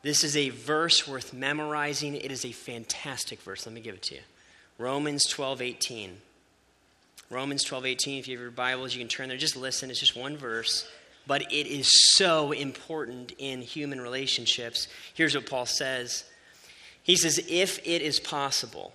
This 0.05 0.23
is 0.23 0.37
a 0.37 0.51
verse 0.51 1.09
worth 1.09 1.33
memorizing. 1.33 2.15
It 2.15 2.31
is 2.31 2.45
a 2.45 2.53
fantastic 2.53 3.41
verse. 3.41 3.65
Let 3.65 3.75
me 3.75 3.81
give 3.81 3.95
it 3.95 4.03
to 4.03 4.17
you. 4.17 4.21
Romans 4.77 5.25
12, 5.25 5.63
18. 5.63 6.19
Romans 7.31 7.65
12, 7.65 7.87
18. 7.87 8.19
If 8.19 8.29
you 8.29 8.37
have 8.37 8.43
your 8.43 8.51
Bibles, 8.51 8.95
you 8.95 9.01
can 9.01 9.09
turn 9.09 9.31
there. 9.31 9.39
Just 9.39 9.57
listen. 9.57 9.89
It's 9.89 9.99
just 9.99 10.15
one 10.15 10.37
verse. 10.37 10.87
But 11.27 11.51
it 11.51 11.67
is 11.67 11.89
so 12.17 12.53
important 12.53 13.33
in 13.39 13.63
human 13.63 13.99
relationships. 13.99 14.89
Here's 15.15 15.35
what 15.35 15.49
Paul 15.49 15.65
says 15.65 16.25
He 17.03 17.17
says, 17.17 17.43
If 17.49 17.79
it 17.79 18.03
is 18.03 18.21
possible, 18.21 18.93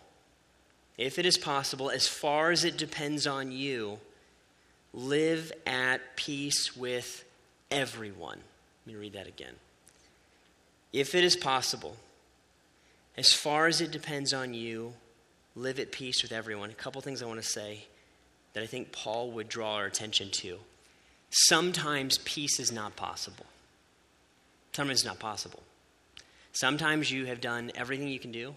if 0.95 1.17
it 1.17 1.25
is 1.25 1.39
possible, 1.39 1.89
as 1.89 2.07
far 2.07 2.51
as 2.51 2.63
it 2.63 2.77
depends 2.77 3.25
on 3.25 3.51
you, 3.51 3.97
live 4.93 5.51
at 5.65 6.15
peace 6.15 6.77
with 6.77 7.25
everyone. 7.71 8.37
Let 8.85 8.93
me 8.93 8.99
read 8.99 9.13
that 9.13 9.25
again. 9.27 9.55
If 10.91 11.15
it 11.15 11.23
is 11.23 11.35
possible, 11.35 11.97
as 13.17 13.33
far 13.33 13.67
as 13.67 13.81
it 13.81 13.91
depends 13.91 14.33
on 14.33 14.53
you, 14.53 14.93
live 15.55 15.79
at 15.79 15.91
peace 15.91 16.21
with 16.23 16.31
everyone. 16.31 16.69
A 16.69 16.73
couple 16.73 17.01
things 17.01 17.21
I 17.21 17.27
want 17.27 17.41
to 17.41 17.47
say 17.47 17.85
that 18.53 18.63
I 18.63 18.65
think 18.65 18.91
Paul 18.91 19.31
would 19.31 19.49
draw 19.49 19.75
our 19.75 19.85
attention 19.85 20.29
to. 20.31 20.57
Sometimes 21.29 22.17
peace 22.19 22.59
is 22.59 22.71
not 22.71 22.95
possible. 22.95 23.45
Sometimes 24.73 24.99
it's 24.99 25.05
not 25.05 25.19
possible. 25.19 25.61
Sometimes 26.53 27.11
you 27.11 27.25
have 27.25 27.41
done 27.41 27.71
everything 27.75 28.07
you 28.07 28.19
can 28.19 28.31
do 28.31 28.55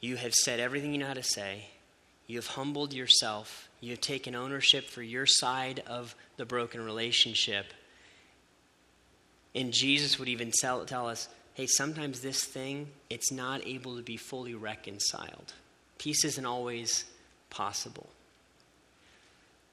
you 0.00 0.16
have 0.16 0.34
said 0.34 0.60
everything 0.60 0.92
you 0.92 0.98
know 0.98 1.06
how 1.06 1.14
to 1.14 1.22
say. 1.22 1.66
You 2.26 2.36
have 2.36 2.46
humbled 2.46 2.92
yourself. 2.92 3.68
You 3.80 3.90
have 3.90 4.00
taken 4.00 4.34
ownership 4.34 4.84
for 4.84 5.02
your 5.02 5.26
side 5.26 5.82
of 5.86 6.14
the 6.36 6.44
broken 6.44 6.84
relationship. 6.84 7.66
And 9.54 9.72
Jesus 9.72 10.18
would 10.18 10.28
even 10.28 10.52
tell, 10.52 10.84
tell 10.84 11.08
us 11.08 11.28
hey, 11.58 11.66
sometimes 11.66 12.20
this 12.20 12.44
thing, 12.44 12.86
it's 13.10 13.32
not 13.32 13.66
able 13.66 13.96
to 13.96 14.02
be 14.02 14.16
fully 14.16 14.54
reconciled. 14.54 15.52
Peace 15.98 16.24
isn't 16.24 16.46
always 16.46 17.04
possible. 17.50 18.08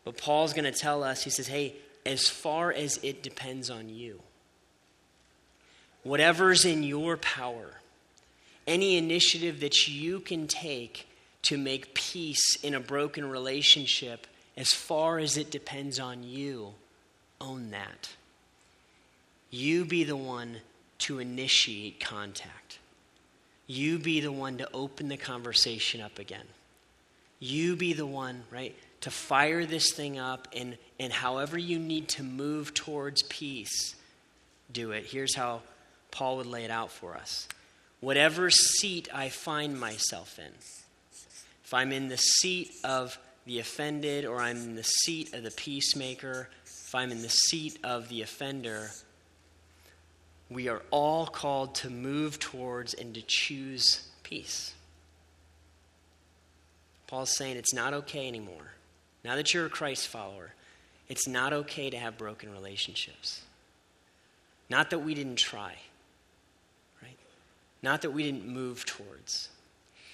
But 0.04 0.18
Paul's 0.18 0.54
going 0.54 0.66
to 0.66 0.72
tell 0.72 1.04
us, 1.04 1.24
he 1.24 1.30
says, 1.30 1.46
hey, 1.46 1.76
as 2.04 2.28
far 2.28 2.74
as 2.74 2.98
it 3.04 3.22
depends 3.22 3.70
on 3.70 3.88
you, 3.90 4.20
whatever's 6.02 6.66
in 6.66 6.82
your 6.82 7.18
power, 7.18 7.76
any 8.66 8.98
initiative 8.98 9.60
that 9.60 9.88
you 9.88 10.20
can 10.20 10.48
take 10.48 11.08
to 11.44 11.56
make 11.56 11.94
peace 11.94 12.56
in 12.64 12.74
a 12.74 12.80
broken 12.80 13.30
relationship, 13.30 14.26
as 14.58 14.70
far 14.70 15.20
as 15.20 15.38
it 15.38 15.52
depends 15.52 16.00
on 16.00 16.24
you, 16.24 16.74
own 17.40 17.70
that. 17.70 18.10
You 19.56 19.86
be 19.86 20.04
the 20.04 20.18
one 20.18 20.58
to 21.00 21.20
initiate 21.20 22.02
contact. 22.02 22.80
You 23.68 23.98
be 23.98 24.20
the 24.20 24.32
one 24.32 24.58
to 24.58 24.68
open 24.74 25.08
the 25.08 25.16
conversation 25.16 26.02
up 26.02 26.20
again. 26.20 26.44
You 27.40 27.78
be 27.78 27.94
the 27.94 28.06
one, 28.06 28.44
right, 28.52 28.76
to 29.00 29.10
fire 29.10 29.66
this 29.66 29.94
thing 29.94 30.20
up 30.20 30.50
and, 30.54 30.78
and 31.00 31.14
however 31.14 31.58
you 31.58 31.80
need 31.80 32.10
to 32.10 32.24
move 32.24 32.74
towards 32.74 33.24
peace, 33.24 33.96
do 34.74 34.92
it. 34.92 35.06
Here's 35.06 35.36
how 35.36 35.62
Paul 36.12 36.36
would 36.36 36.48
lay 36.48 36.66
it 36.66 36.72
out 36.72 36.92
for 36.92 37.16
us 37.16 37.48
whatever 38.02 38.50
seat 38.50 39.08
I 39.14 39.30
find 39.30 39.80
myself 39.80 40.38
in. 40.38 40.52
If 41.64 41.74
I'm 41.74 41.94
in 41.94 42.10
the 42.10 42.18
seat 42.18 42.72
of 42.84 43.18
the 43.46 43.60
offended, 43.60 44.26
or 44.26 44.42
I'm 44.42 44.58
in 44.58 44.76
the 44.76 44.84
seat 44.84 45.34
of 45.34 45.44
the 45.44 45.52
peacemaker, 45.52 46.50
if 46.66 46.94
I'm 46.94 47.10
in 47.10 47.22
the 47.22 47.30
seat 47.30 47.80
of 47.86 48.10
the 48.10 48.22
offender, 48.22 48.92
we 50.50 50.68
are 50.68 50.82
all 50.92 51.26
called 51.26 51.76
to 51.76 51.90
move 51.90 52.40
towards 52.40 52.94
and 52.94 53.14
to 53.16 53.22
choose 53.26 54.08
peace. 54.24 54.74
Paul's 57.08 57.36
saying 57.36 57.58
it's 57.58 57.74
not 57.74 57.94
okay 57.94 58.28
anymore. 58.28 58.74
Now 59.24 59.36
that 59.36 59.54
you're 59.54 59.66
a 59.66 59.70
Christ 59.70 60.08
follower, 60.08 60.54
it's 61.08 61.28
not 61.28 61.54
okay 61.54 61.90
to 61.90 61.98
have 61.98 62.18
broken 62.18 62.52
relationships. 62.52 63.42
Not 64.70 64.90
that 64.90 65.00
we 65.00 65.14
didn't 65.14 65.38
try 65.38 65.76
right? 67.02 67.18
not 67.82 68.02
that 68.02 68.12
we 68.12 68.24
didn't 68.24 68.48
move 68.48 68.86
towards. 68.86 69.50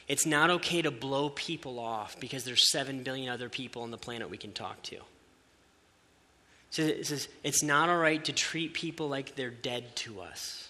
It's 0.07 0.25
not 0.25 0.49
okay 0.49 0.81
to 0.81 0.91
blow 0.91 1.29
people 1.29 1.79
off 1.79 2.19
because 2.19 2.43
there's 2.43 2.69
7 2.71 3.03
billion 3.03 3.29
other 3.29 3.47
people 3.47 3.83
on 3.83 3.91
the 3.91 3.97
planet 3.97 4.29
we 4.29 4.37
can 4.37 4.51
talk 4.51 4.81
to. 4.83 4.97
So 6.71 6.83
it 6.83 7.05
says 7.05 7.27
it's 7.43 7.63
not 7.63 7.89
all 7.89 7.97
right 7.97 8.23
to 8.25 8.33
treat 8.33 8.73
people 8.73 9.07
like 9.09 9.35
they're 9.35 9.49
dead 9.49 9.95
to 9.97 10.21
us. 10.21 10.69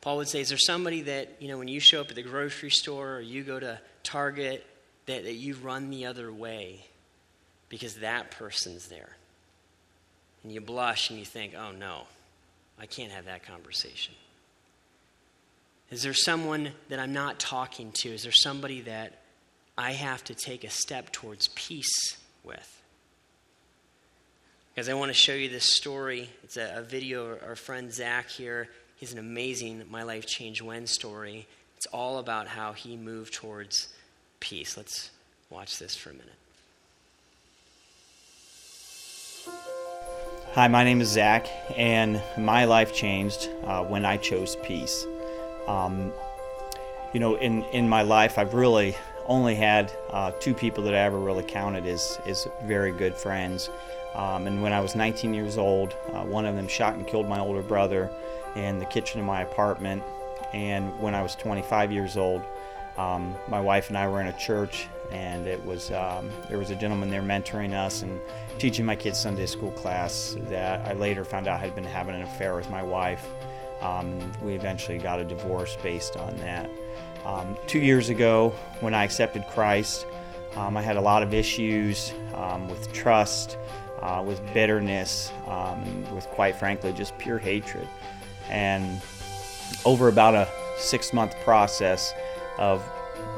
Paul 0.00 0.18
would 0.18 0.28
say, 0.28 0.40
Is 0.40 0.48
there 0.48 0.58
somebody 0.58 1.02
that, 1.02 1.36
you 1.38 1.48
know, 1.48 1.58
when 1.58 1.68
you 1.68 1.80
show 1.80 2.00
up 2.00 2.08
at 2.10 2.16
the 2.16 2.22
grocery 2.22 2.70
store 2.70 3.16
or 3.16 3.20
you 3.20 3.44
go 3.44 3.60
to 3.60 3.78
Target, 4.02 4.64
that, 5.06 5.24
that 5.24 5.34
you 5.34 5.54
run 5.56 5.90
the 5.90 6.06
other 6.06 6.32
way 6.32 6.84
because 7.68 7.96
that 7.96 8.30
person's 8.30 8.88
there. 8.88 9.16
And 10.42 10.52
you 10.52 10.60
blush 10.60 11.10
and 11.10 11.18
you 11.18 11.24
think, 11.24 11.54
oh 11.54 11.72
no, 11.72 12.02
I 12.78 12.86
can't 12.86 13.12
have 13.12 13.24
that 13.24 13.44
conversation. 13.44 14.14
Is 15.90 16.02
there 16.02 16.14
someone 16.14 16.70
that 16.88 16.98
I'm 16.98 17.12
not 17.12 17.38
talking 17.38 17.92
to? 18.00 18.08
Is 18.08 18.22
there 18.22 18.32
somebody 18.32 18.82
that 18.82 19.20
I 19.76 19.92
have 19.92 20.24
to 20.24 20.34
take 20.34 20.64
a 20.64 20.70
step 20.70 21.12
towards 21.12 21.48
peace 21.48 22.16
with? 22.44 22.82
Because 24.76 24.90
I 24.90 24.94
want 24.94 25.08
to 25.08 25.14
show 25.14 25.32
you 25.32 25.48
this 25.48 25.64
story. 25.64 26.28
It's 26.44 26.58
a, 26.58 26.74
a 26.76 26.82
video, 26.82 27.30
of 27.30 27.42
our 27.42 27.56
friend 27.56 27.90
Zach 27.90 28.28
here, 28.28 28.68
he's 28.96 29.10
an 29.10 29.18
amazing 29.18 29.82
My 29.90 30.02
Life 30.02 30.26
Changed 30.26 30.60
When 30.60 30.86
story. 30.86 31.46
It's 31.78 31.86
all 31.86 32.18
about 32.18 32.46
how 32.46 32.74
he 32.74 32.94
moved 32.94 33.32
towards 33.32 33.88
peace. 34.38 34.76
Let's 34.76 35.10
watch 35.48 35.78
this 35.78 35.96
for 35.96 36.10
a 36.10 36.12
minute. 36.12 36.28
Hi, 40.52 40.68
my 40.68 40.84
name 40.84 41.00
is 41.00 41.08
Zach, 41.08 41.48
and 41.74 42.20
my 42.36 42.66
life 42.66 42.92
changed 42.92 43.48
uh, 43.64 43.82
when 43.82 44.04
I 44.04 44.18
chose 44.18 44.56
peace. 44.56 45.06
Um, 45.66 46.12
you 47.14 47.20
know, 47.20 47.36
in, 47.36 47.62
in 47.72 47.88
my 47.88 48.02
life, 48.02 48.36
I've 48.36 48.52
really 48.52 48.94
only 49.26 49.54
had 49.54 49.90
uh, 50.10 50.32
two 50.32 50.52
people 50.52 50.84
that 50.84 50.94
I 50.94 50.98
ever 50.98 51.18
really 51.18 51.44
counted 51.44 51.86
as, 51.86 52.20
as 52.26 52.46
very 52.64 52.92
good 52.92 53.14
friends. 53.14 53.70
Um, 54.16 54.46
and 54.46 54.62
when 54.62 54.72
I 54.72 54.80
was 54.80 54.96
19 54.96 55.34
years 55.34 55.58
old, 55.58 55.94
uh, 56.12 56.24
one 56.24 56.46
of 56.46 56.56
them 56.56 56.68
shot 56.68 56.94
and 56.94 57.06
killed 57.06 57.28
my 57.28 57.38
older 57.38 57.62
brother 57.62 58.10
in 58.56 58.78
the 58.78 58.86
kitchen 58.86 59.20
of 59.20 59.26
my 59.26 59.42
apartment. 59.42 60.02
And 60.54 60.98
when 60.98 61.14
I 61.14 61.22
was 61.22 61.34
25 61.34 61.92
years 61.92 62.16
old, 62.16 62.42
um, 62.96 63.34
my 63.46 63.60
wife 63.60 63.88
and 63.88 63.98
I 63.98 64.08
were 64.08 64.22
in 64.22 64.28
a 64.28 64.38
church, 64.38 64.88
and 65.12 65.46
it 65.46 65.62
was 65.66 65.90
um, 65.90 66.30
there 66.48 66.56
was 66.56 66.70
a 66.70 66.74
gentleman 66.74 67.10
there 67.10 67.20
mentoring 67.20 67.74
us 67.74 68.00
and 68.00 68.18
teaching 68.58 68.86
my 68.86 68.96
kids 68.96 69.18
Sunday 69.18 69.44
school 69.44 69.70
class 69.72 70.34
that 70.48 70.86
I 70.86 70.94
later 70.94 71.22
found 71.22 71.46
out 71.46 71.60
had 71.60 71.74
been 71.74 71.84
having 71.84 72.14
an 72.14 72.22
affair 72.22 72.56
with 72.56 72.70
my 72.70 72.82
wife. 72.82 73.28
Um, 73.82 74.18
we 74.42 74.54
eventually 74.54 74.96
got 74.96 75.20
a 75.20 75.24
divorce 75.24 75.76
based 75.82 76.16
on 76.16 76.34
that. 76.38 76.70
Um, 77.26 77.58
two 77.66 77.80
years 77.80 78.08
ago, 78.08 78.54
when 78.80 78.94
I 78.94 79.04
accepted 79.04 79.44
Christ, 79.50 80.06
um, 80.54 80.74
I 80.74 80.80
had 80.80 80.96
a 80.96 81.00
lot 81.02 81.22
of 81.22 81.34
issues 81.34 82.14
with 82.68 82.90
trust, 82.94 83.58
uh, 84.02 84.22
with 84.26 84.40
bitterness, 84.52 85.32
with 86.12 86.26
quite 86.28 86.56
frankly 86.56 86.92
just 86.92 87.16
pure 87.18 87.38
hatred. 87.38 87.88
And 88.48 89.00
over 89.84 90.08
about 90.08 90.34
a 90.34 90.48
six 90.76 91.12
month 91.12 91.34
process 91.40 92.14
of 92.58 92.82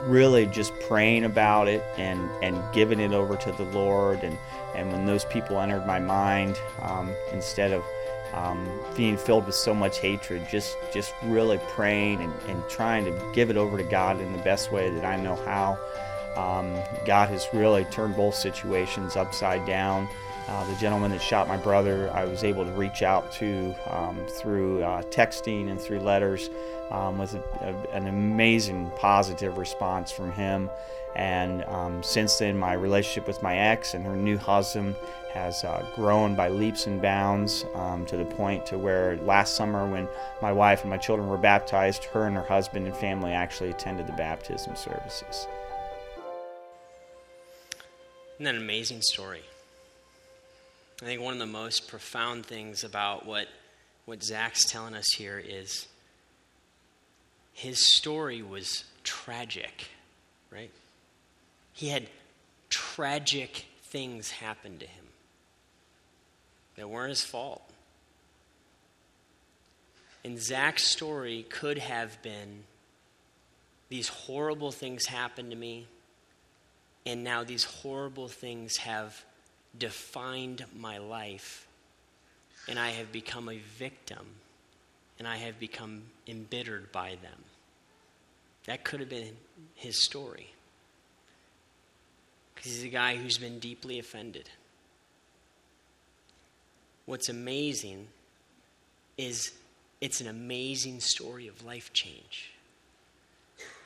really 0.07 0.47
just 0.47 0.73
praying 0.81 1.25
about 1.25 1.69
it 1.69 1.85
and, 1.97 2.29
and 2.43 2.63
giving 2.73 3.01
it 3.01 3.13
over 3.13 3.37
to 3.37 3.53
the 3.53 3.65
Lord. 3.65 4.23
And, 4.23 4.39
and 4.75 4.93
when 4.93 5.07
those 5.07 5.25
people 5.27 5.61
entered 5.61 5.87
my 5.87 5.99
mind, 5.99 6.59
um, 6.83 7.13
instead 7.33 7.73
of 7.73 7.85
um, 8.33 8.69
being 8.97 9.17
filled 9.17 9.47
with 9.47 9.55
so 9.55 9.75
much 9.75 9.99
hatred, 9.99 10.47
just, 10.51 10.77
just 10.93 11.15
really 11.25 11.59
praying 11.69 12.21
and, 12.21 12.33
and 12.49 12.69
trying 12.69 13.05
to 13.05 13.33
give 13.35 13.51
it 13.51 13.57
over 13.57 13.77
to 13.77 13.85
God 13.85 14.21
in 14.21 14.33
the 14.33 14.39
best 14.39 14.71
way 14.71 14.91
that 14.91 15.05
I 15.05 15.17
know 15.17 15.37
how. 15.37 15.79
Um, 16.37 16.77
God 17.05 17.31
has 17.31 17.49
really 17.53 17.85
turned 17.87 18.17
both 18.17 18.35
situations 18.35 19.17
upside 19.17 19.67
down. 19.67 20.09
Uh, 20.49 20.65
the 20.65 20.77
gentleman 20.77 21.11
that 21.11 21.21
shot 21.21 21.47
my 21.47 21.59
brother, 21.59 22.11
I 22.15 22.25
was 22.25 22.43
able 22.43 22.65
to 22.65 22.71
reach 22.73 23.03
out 23.03 23.31
to 23.33 23.75
um, 23.91 24.19
through 24.27 24.83
uh, 24.83 25.03
texting 25.03 25.71
and 25.71 25.79
through 25.79 26.01
letters 26.01 26.49
um, 26.91 27.19
with 27.19 27.35
a, 27.35 27.43
a, 27.61 27.95
an 27.95 28.07
amazing 28.07 28.91
positive 28.97 29.59
response 29.59 30.11
from 30.11 30.33
him. 30.33 30.71
And 31.15 31.65
um, 31.65 32.03
since 32.03 32.39
then, 32.39 32.59
my 32.59 32.73
relationship 32.73 33.27
with 33.27 33.43
my 33.43 33.59
ex 33.59 33.93
and 33.93 34.03
her 34.07 34.17
new 34.17 34.39
husband 34.39 34.97
has 35.35 35.65
uh, 35.65 35.85
grown 35.95 36.35
by 36.35 36.49
leaps 36.49 36.87
and 36.87 37.03
bounds 37.03 37.67
um, 37.75 38.07
to 38.07 38.17
the 38.17 38.25
point 38.25 38.65
to 38.67 38.79
where 38.79 39.19
last 39.19 39.55
summer, 39.55 39.87
when 39.87 40.09
my 40.41 40.53
wife 40.53 40.81
and 40.81 40.89
my 40.89 40.97
children 40.97 41.29
were 41.29 41.37
baptized, 41.37 42.05
her 42.05 42.27
and 42.27 42.35
her 42.35 42.43
husband 42.43 42.87
and 42.87 42.97
family 42.97 43.33
actually 43.33 43.69
attended 43.69 44.07
the 44.07 44.13
baptism 44.13 44.75
services. 44.77 45.47
Isn't 48.37 48.45
that 48.45 48.55
an 48.55 48.63
amazing 48.63 49.03
story? 49.03 49.43
I 51.01 51.05
think 51.05 51.21
one 51.21 51.33
of 51.35 51.39
the 51.39 51.47
most 51.47 51.87
profound 51.89 52.45
things 52.45 52.83
about 52.83 53.25
what, 53.25 53.47
what 54.05 54.23
Zach's 54.23 54.65
telling 54.65 54.95
us 54.95 55.07
here 55.17 55.39
is 55.39 55.87
his 57.53 57.95
story 57.95 58.43
was 58.43 58.85
tragic, 59.05 59.89
right? 60.51 60.73
He 61.73 61.89
had 61.89 62.09
tragic 62.69 63.67
things 63.85 64.31
happen 64.33 64.79
to 64.79 64.87
him 64.87 65.05
that 66.77 66.91
weren't 66.91 67.11
his 67.11 67.25
fault. 67.25 67.63
And 70.25 70.41
Zach's 70.41 70.85
story 70.85 71.47
could 71.49 71.79
have 71.79 72.21
been 72.23 72.65
these 73.89 74.09
horrible 74.09 74.73
things 74.73 75.07
happened 75.07 75.51
to 75.51 75.57
me, 75.57 75.87
and 77.07 77.23
now 77.23 77.45
these 77.45 77.65
horrible 77.65 78.29
things 78.29 78.79
have 78.79 79.25
defined 79.79 80.65
my 80.77 80.99
life, 80.99 81.67
and 82.69 82.79
I 82.79 82.91
have 82.91 83.13
become 83.13 83.49
a 83.49 83.59
victim, 83.79 84.27
and 85.19 85.27
I 85.27 85.37
have 85.37 85.59
become 85.59 86.03
embittered 86.27 86.93
by 86.93 87.17
them. 87.23 87.45
That 88.67 88.85
could 88.85 89.01
have 89.01 89.09
been 89.09 89.37
his 89.75 90.05
story. 90.05 90.53
Because 92.55 92.73
he's 92.73 92.85
a 92.85 92.89
guy 92.89 93.17
who's 93.17 93.39
been 93.39 93.59
deeply 93.59 93.99
offended. 93.99 94.51
What's 97.07 97.29
amazing 97.29 98.09
is 99.17 99.53
it's 100.01 100.21
an 100.21 100.29
amazing 100.29 101.01
story 101.01 101.49
of 101.49 101.65
life 101.65 101.93
change. 101.93 102.53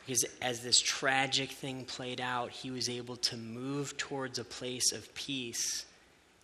Because 0.05 0.25
as 0.41 0.61
this 0.61 0.81
tragic 0.81 1.51
thing 1.51 1.85
played 1.85 2.21
out, 2.21 2.51
he 2.51 2.71
was 2.71 2.89
able 2.89 3.17
to 3.17 3.37
move 3.37 3.97
towards 3.97 4.39
a 4.39 4.45
place 4.45 4.93
of 4.93 5.15
peace, 5.15 5.85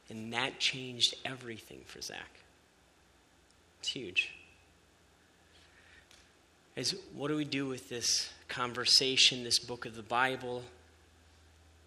and 0.09 0.33
that 0.33 0.61
changed 0.61 1.16
everything 1.25 1.81
for 1.87 2.01
Zach. 2.01 2.38
It's 3.81 3.88
huge. 3.88 4.31
Is 6.77 6.94
what 7.14 7.29
do 7.29 7.37
we 7.37 7.44
do 7.44 7.66
with 7.66 7.88
this 7.88 8.31
conversation, 8.47 9.42
this 9.42 9.59
book 9.59 9.87
of 9.87 9.97
the 9.97 10.03
Bible? 10.03 10.62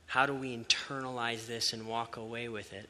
How 0.07 0.25
do 0.25 0.33
we 0.33 0.57
internalize 0.57 1.47
this 1.47 1.71
and 1.71 1.87
walk 1.87 2.17
away 2.17 2.49
with 2.49 2.73
it? 2.73 2.89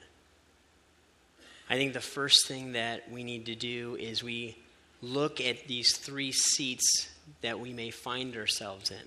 I 1.70 1.76
think 1.76 1.94
the 1.94 2.02
first 2.02 2.48
thing 2.48 2.72
that 2.72 3.12
we 3.12 3.24
need 3.24 3.46
to 3.46 3.56
do 3.56 3.96
is 4.00 4.24
we 4.24 4.58
look 5.04 5.40
at 5.40 5.68
these 5.68 5.96
three 5.96 6.32
seats 6.32 7.08
that 7.42 7.60
we 7.60 7.74
may 7.74 7.90
find 7.90 8.36
ourselves 8.36 8.92
in. 8.92 8.98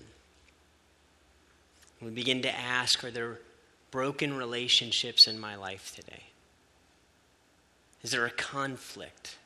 We 2.01 2.11
begin 2.11 2.41
to 2.43 2.55
ask 2.55 3.03
Are 3.03 3.11
there 3.11 3.39
broken 3.91 4.35
relationships 4.35 5.27
in 5.27 5.39
my 5.39 5.55
life 5.55 5.93
today? 5.95 6.23
Is 8.03 8.11
there 8.11 8.25
a 8.25 8.31
conflict 8.31 9.37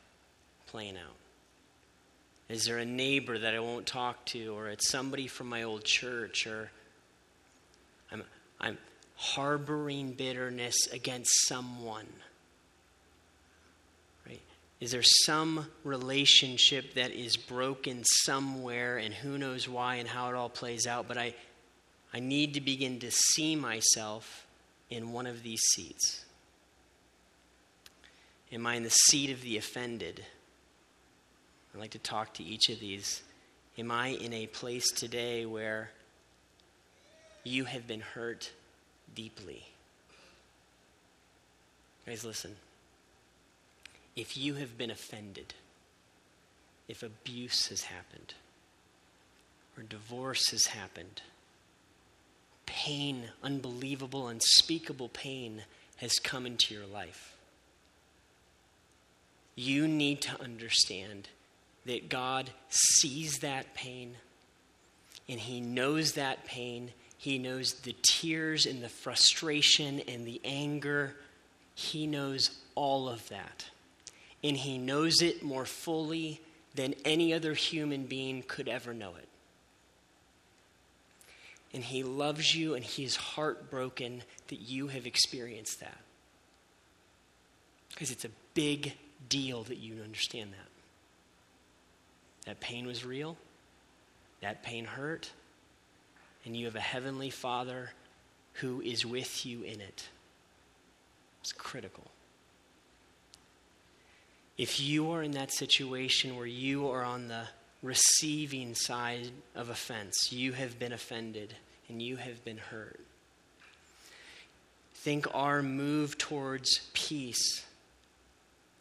playing 0.68 0.98
out? 0.98 1.16
Is 2.50 2.66
there 2.66 2.80
a 2.80 2.86
neighbor 2.86 3.38
that 3.38 3.54
I 3.54 3.60
won't 3.60 3.86
talk 3.86 4.26
to, 4.28 4.58
or 4.58 4.70
it's 4.70 4.90
somebody 4.90 5.28
from 5.28 5.48
my 5.48 5.64
old 5.64 5.84
church, 5.84 6.48
or 6.48 6.72
I'm, 8.12 8.24
I'm 8.60 8.78
harboring 9.16 10.14
bitterness 10.14 10.88
against 10.92 11.48
someone? 11.48 12.08
Is 14.80 14.92
there 14.92 15.04
some 15.04 15.68
relationship 15.84 16.94
that 16.94 17.12
is 17.12 17.36
broken 17.36 18.04
somewhere 18.06 18.98
and 18.98 19.14
who 19.14 19.38
knows 19.38 19.68
why 19.68 19.96
and 19.96 20.08
how 20.08 20.30
it 20.30 20.36
all 20.36 20.50
plays 20.50 20.88
out? 20.88 21.08
But 21.08 21.18
I, 21.18 21.36
I 22.14 22.20
need 22.20 22.54
to 22.54 22.62
begin 22.62 23.00
to 23.00 23.12
see 23.12 23.58
myself 23.58 24.48
in 24.90 25.12
one 25.12 25.28
of 25.28 25.44
these 25.44 25.60
seats. 25.74 26.24
Am 28.54 28.66
I 28.66 28.76
in 28.76 28.84
the 28.84 28.90
seat 28.90 29.32
of 29.32 29.42
the 29.42 29.58
offended? 29.58 30.24
I'd 31.74 31.82
like 31.82 31.92
to 31.92 32.00
talk 32.00 32.34
to 32.36 32.44
each 32.44 32.70
of 32.70 32.80
these. 32.80 33.22
Am 33.78 33.92
I 33.92 34.08
in 34.08 34.34
a 34.34 34.48
place 34.48 34.90
today 34.92 35.46
where 35.46 35.92
you 37.44 37.66
have 37.66 37.86
been 37.86 38.02
hurt 38.02 38.50
deeply? 39.14 39.68
Guys, 42.06 42.24
listen 42.24 42.56
if 44.20 44.36
you 44.36 44.56
have 44.56 44.78
been 44.78 44.92
offended, 44.92 45.54
if 46.90 47.02
abuse 47.04 47.68
has 47.68 47.84
happened, 47.84 48.34
or 49.78 49.84
divorce 49.84 50.50
has 50.50 50.66
happened, 50.66 51.22
pain, 52.66 53.30
unbelievable, 53.42 54.28
unspeakable 54.28 55.08
pain 55.08 55.64
has 55.96 56.12
come 56.22 56.46
into 56.46 56.76
your 56.76 56.86
life. 56.86 57.34
You 59.56 59.88
need 59.88 60.20
to 60.24 60.42
understand 60.42 61.30
that 61.86 62.10
God 62.10 62.50
sees 62.68 63.40
that 63.40 63.74
pain 63.74 64.16
and 65.30 65.40
He 65.40 65.62
knows 65.62 66.14
that 66.14 66.44
pain 66.44 66.92
He 67.18 67.38
knows 67.38 67.72
the 67.72 67.96
tears 68.04 68.66
and 68.66 68.84
the 68.84 68.90
frustration 68.90 70.02
and 70.10 70.28
the 70.28 70.42
anger. 70.44 71.16
He 71.74 72.06
knows 72.06 72.50
all 72.76 73.08
of 73.08 73.30
that. 73.30 73.70
And 74.44 74.56
He 74.56 74.78
knows 74.78 75.22
it 75.22 75.44
more 75.44 75.66
fully 75.66 76.42
than 76.76 76.96
any 77.04 77.34
other 77.34 77.54
human 77.54 78.06
being 78.06 78.44
could 78.44 78.68
ever 78.68 78.94
know 78.94 79.16
it. 79.16 79.28
And 81.74 81.84
He 81.84 82.04
loves 82.04 82.56
you, 82.56 82.74
and 82.76 82.84
He 82.84 83.04
is 83.04 83.16
heartbroken 83.16 84.24
that 84.48 84.62
you 84.62 84.88
have 84.88 85.06
experienced 85.06 85.80
that. 85.82 85.98
Because 87.90 88.12
it's 88.12 88.26
a 88.26 88.32
big 88.54 88.94
deal 89.28 89.64
that 89.64 89.78
you 89.78 90.02
understand 90.04 90.52
that. 90.54 90.70
That 92.46 92.60
pain 92.60 92.88
was 92.88 93.06
real, 93.06 93.38
that 94.42 94.64
pain 94.64 94.86
hurt, 94.86 95.32
and 96.46 96.56
you 96.56 96.66
have 96.66 96.76
a 96.76 96.80
heavenly 96.80 97.30
Father 97.30 97.92
who 98.54 98.82
is 98.82 99.06
with 99.06 99.46
you 99.46 99.64
in 99.64 99.82
it. 99.82 100.08
It's 101.42 101.52
critical. 101.52 102.06
If 104.60 104.78
you 104.82 105.12
are 105.12 105.24
in 105.24 105.32
that 105.32 105.54
situation 105.54 106.36
where 106.36 106.46
you 106.46 106.90
are 106.90 107.02
on 107.02 107.30
the 107.30 107.48
receiving 107.82 108.76
side 108.76 109.32
of 109.56 109.70
offense, 109.70 110.34
you 110.34 110.52
have 110.52 110.78
been 110.78 110.92
offended 110.92 111.56
and 111.88 112.02
you 112.02 112.18
have 112.18 112.44
been 112.44 112.58
hurt, 112.58 113.00
think 114.96 115.34
our 115.34 115.64
move 115.64 116.18
towards 116.18 116.90
peace 116.92 117.66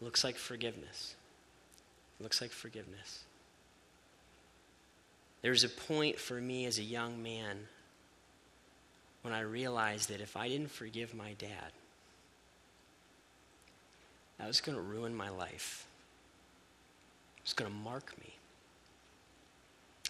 looks 0.01 0.25
like 0.25 0.37
forgiveness. 0.37 1.15
Looks 2.19 2.41
like 2.41 2.51
forgiveness. 2.51 3.23
There's 5.43 5.63
a 5.63 5.69
point 5.69 6.19
for 6.19 6.41
me 6.41 6.67
as 6.67 6.79
a 6.79 6.83
young 6.83 7.23
man 7.23 7.69
when 9.23 9.33
I 9.33 9.43
realized 9.43 10.09
that 10.09 10.21
if 10.21 10.37
I 10.37 10.49
didn't 10.49 10.73
forgive 10.73 11.15
my 11.15 11.35
dad, 11.35 11.71
that 14.39 14.47
was 14.47 14.61
going 14.61 14.77
to 14.77 14.83
ruin 14.83 15.15
my 15.15 15.29
life. 15.29 15.87
It 17.39 17.45
was 17.45 17.53
going 17.53 17.71
to 17.71 17.77
mark 17.77 18.15
me. 18.21 18.35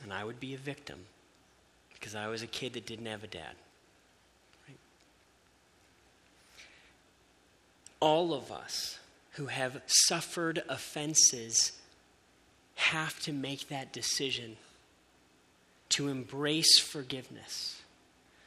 And 0.02 0.12
I 0.12 0.24
would 0.24 0.38
be 0.38 0.54
a 0.54 0.58
victim 0.58 1.00
because 1.94 2.14
I 2.14 2.28
was 2.28 2.42
a 2.42 2.46
kid 2.46 2.74
that 2.74 2.86
didn't 2.86 3.06
have 3.06 3.24
a 3.24 3.28
dad. 3.28 3.54
Right? 4.68 4.76
All 8.00 8.32
of 8.32 8.52
us 8.52 8.98
who 9.32 9.46
have 9.46 9.80
suffered 9.86 10.62
offenses 10.68 11.72
have 12.76 13.18
to 13.20 13.32
make 13.32 13.68
that 13.68 13.92
decision 13.92 14.56
to 15.90 16.08
embrace 16.08 16.78
forgiveness, 16.78 17.80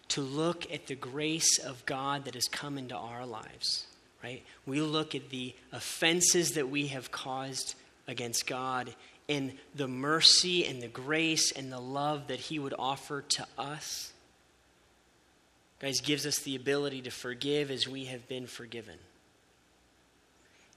to 0.09 0.21
look 0.21 0.71
at 0.71 0.88
the 0.88 0.95
grace 0.95 1.57
of 1.57 1.86
God 1.86 2.25
that 2.25 2.36
has 2.36 2.45
come 2.45 2.77
into 2.77 2.95
our 2.95 3.25
lives, 3.25 3.88
right? 4.24 4.43
We 4.65 4.82
look 4.82 5.15
at 5.15 5.30
the 5.30 5.55
offenses 5.72 6.51
that 6.51 6.69
we 6.69 6.88
have 6.88 7.11
caused 7.11 7.76
against 8.07 8.47
God 8.47 8.93
and 9.28 9.53
the 9.76 9.88
mercy 9.88 10.65
and 10.65 10.82
the 10.82 10.88
grace 10.88 11.51
and 11.51 11.72
the 11.72 11.80
love 11.80 12.28
that 12.28 12.39
He 12.39 12.59
would 12.59 12.74
offer 12.78 13.22
to 13.22 13.47
us. 13.57 14.11
Guys, 15.80 16.01
gives 16.01 16.26
us 16.26 16.39
the 16.39 16.55
ability 16.55 17.01
to 17.01 17.11
forgive 17.11 17.72
as 17.72 17.88
we 17.88 18.05
have 18.05 18.28
been 18.28 18.45
forgiven. 18.45 18.97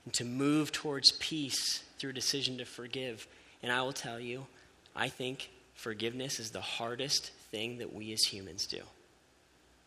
And 0.04 0.14
to 0.14 0.24
move 0.24 0.72
towards 0.72 1.12
peace 1.12 1.82
through 1.98 2.10
a 2.10 2.14
decision 2.14 2.58
to 2.58 2.64
forgive. 2.64 3.26
And 3.62 3.72
I 3.72 3.82
will 3.82 3.92
tell 3.92 4.20
you, 4.20 4.46
I 4.94 5.08
think 5.08 5.50
forgiveness 5.74 6.38
is 6.38 6.50
the 6.50 6.60
hardest 6.60 7.30
thing 7.50 7.78
that 7.78 7.94
we 7.94 8.12
as 8.12 8.22
humans 8.22 8.66
do. 8.66 8.80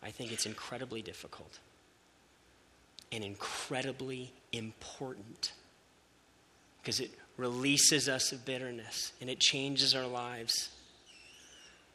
I 0.04 0.12
think 0.12 0.32
it's 0.32 0.46
incredibly 0.46 1.02
difficult 1.02 1.60
and 3.12 3.24
incredibly 3.24 4.32
important 4.52 5.54
because 6.82 7.00
it 7.00 7.12
releases 7.38 8.10
us 8.10 8.32
of 8.32 8.46
bitterness 8.46 9.12
and 9.22 9.30
it 9.30 9.40
changes 9.40 9.94
our 9.96 10.08
lives. 10.08 10.70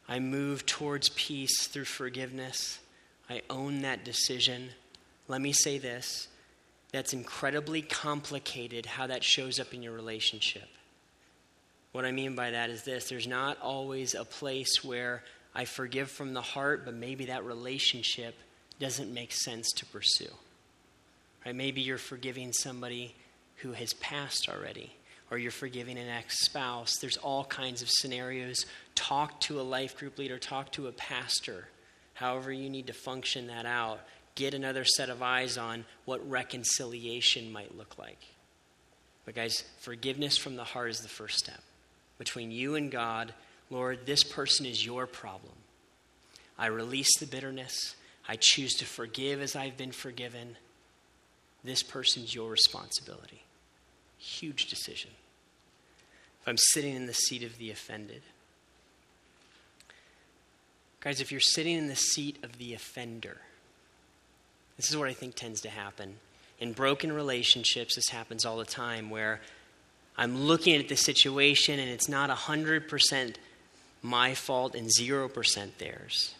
I 0.07 0.19
move 0.19 0.65
towards 0.65 1.09
peace 1.09 1.67
through 1.67 1.85
forgiveness. 1.85 2.79
I 3.29 3.41
own 3.49 3.81
that 3.81 4.05
decision. 4.05 4.69
Let 5.27 5.41
me 5.41 5.51
say 5.51 5.77
this 5.77 6.27
that's 6.91 7.13
incredibly 7.13 7.81
complicated 7.81 8.85
how 8.85 9.07
that 9.07 9.23
shows 9.23 9.59
up 9.59 9.73
in 9.73 9.81
your 9.81 9.93
relationship. 9.93 10.67
What 11.91 12.05
I 12.05 12.11
mean 12.11 12.35
by 12.35 12.51
that 12.51 12.69
is 12.69 12.83
this 12.83 13.09
there's 13.09 13.27
not 13.27 13.59
always 13.61 14.13
a 14.15 14.25
place 14.25 14.83
where 14.83 15.23
I 15.55 15.65
forgive 15.65 16.09
from 16.09 16.33
the 16.33 16.41
heart, 16.41 16.85
but 16.85 16.93
maybe 16.93 17.25
that 17.25 17.45
relationship 17.45 18.35
doesn't 18.79 19.13
make 19.13 19.31
sense 19.31 19.71
to 19.73 19.85
pursue. 19.85 20.31
Right? 21.45 21.55
Maybe 21.55 21.81
you're 21.81 21.97
forgiving 21.97 22.53
somebody 22.53 23.15
who 23.57 23.73
has 23.73 23.93
passed 23.93 24.49
already, 24.49 24.93
or 25.31 25.37
you're 25.37 25.51
forgiving 25.51 25.97
an 25.97 26.09
ex 26.09 26.39
spouse. 26.45 26.97
There's 26.97 27.17
all 27.17 27.45
kinds 27.45 27.81
of 27.81 27.89
scenarios. 27.89 28.65
Talk 28.95 29.39
to 29.41 29.59
a 29.59 29.63
life 29.63 29.97
group 29.97 30.17
leader, 30.17 30.37
talk 30.37 30.71
to 30.73 30.87
a 30.87 30.91
pastor, 30.91 31.67
however, 32.13 32.51
you 32.51 32.69
need 32.69 32.87
to 32.87 32.93
function 32.93 33.47
that 33.47 33.65
out. 33.65 33.99
Get 34.35 34.53
another 34.53 34.83
set 34.83 35.09
of 35.09 35.21
eyes 35.21 35.57
on 35.57 35.85
what 36.05 36.27
reconciliation 36.27 37.51
might 37.51 37.77
look 37.77 37.97
like. 37.99 38.19
But, 39.25 39.35
guys, 39.35 39.63
forgiveness 39.81 40.37
from 40.37 40.55
the 40.55 40.63
heart 40.63 40.89
is 40.89 40.99
the 40.99 41.07
first 41.07 41.37
step 41.37 41.61
between 42.17 42.51
you 42.51 42.75
and 42.75 42.91
God, 42.91 43.33
Lord, 43.69 44.05
this 44.05 44.23
person 44.23 44.65
is 44.65 44.85
your 44.85 45.07
problem. 45.07 45.53
I 46.57 46.67
release 46.67 47.17
the 47.19 47.25
bitterness. 47.25 47.95
I 48.27 48.37
choose 48.39 48.75
to 48.75 48.85
forgive 48.85 49.41
as 49.41 49.55
I've 49.55 49.77
been 49.77 49.91
forgiven. 49.91 50.57
This 51.63 51.83
person's 51.83 52.35
your 52.35 52.49
responsibility. 52.49 53.43
Huge 54.17 54.67
decision. 54.67 55.11
If 56.41 56.47
I'm 56.47 56.57
sitting 56.57 56.95
in 56.95 57.07
the 57.07 57.13
seat 57.13 57.43
of 57.43 57.57
the 57.57 57.71
offended, 57.71 58.21
guys, 60.99 61.21
if 61.21 61.31
you're 61.31 61.39
sitting 61.39 61.77
in 61.77 61.87
the 61.87 61.95
seat 61.95 62.37
of 62.43 62.57
the 62.57 62.73
offender, 62.73 63.37
this 64.75 64.89
is 64.89 64.97
what 64.97 65.07
I 65.07 65.13
think 65.13 65.35
tends 65.35 65.61
to 65.61 65.69
happen. 65.69 66.15
In 66.59 66.73
broken 66.73 67.11
relationships, 67.11 67.95
this 67.95 68.09
happens 68.09 68.45
all 68.45 68.57
the 68.57 68.65
time 68.65 69.09
where 69.09 69.39
I'm 70.17 70.37
looking 70.37 70.75
at 70.75 70.89
the 70.89 70.95
situation 70.95 71.79
and 71.79 71.89
it's 71.89 72.09
not 72.09 72.29
100% 72.29 73.35
my 74.01 74.33
fault 74.33 74.75
and 74.75 74.89
0% 74.89 75.77
theirs. 75.77 76.35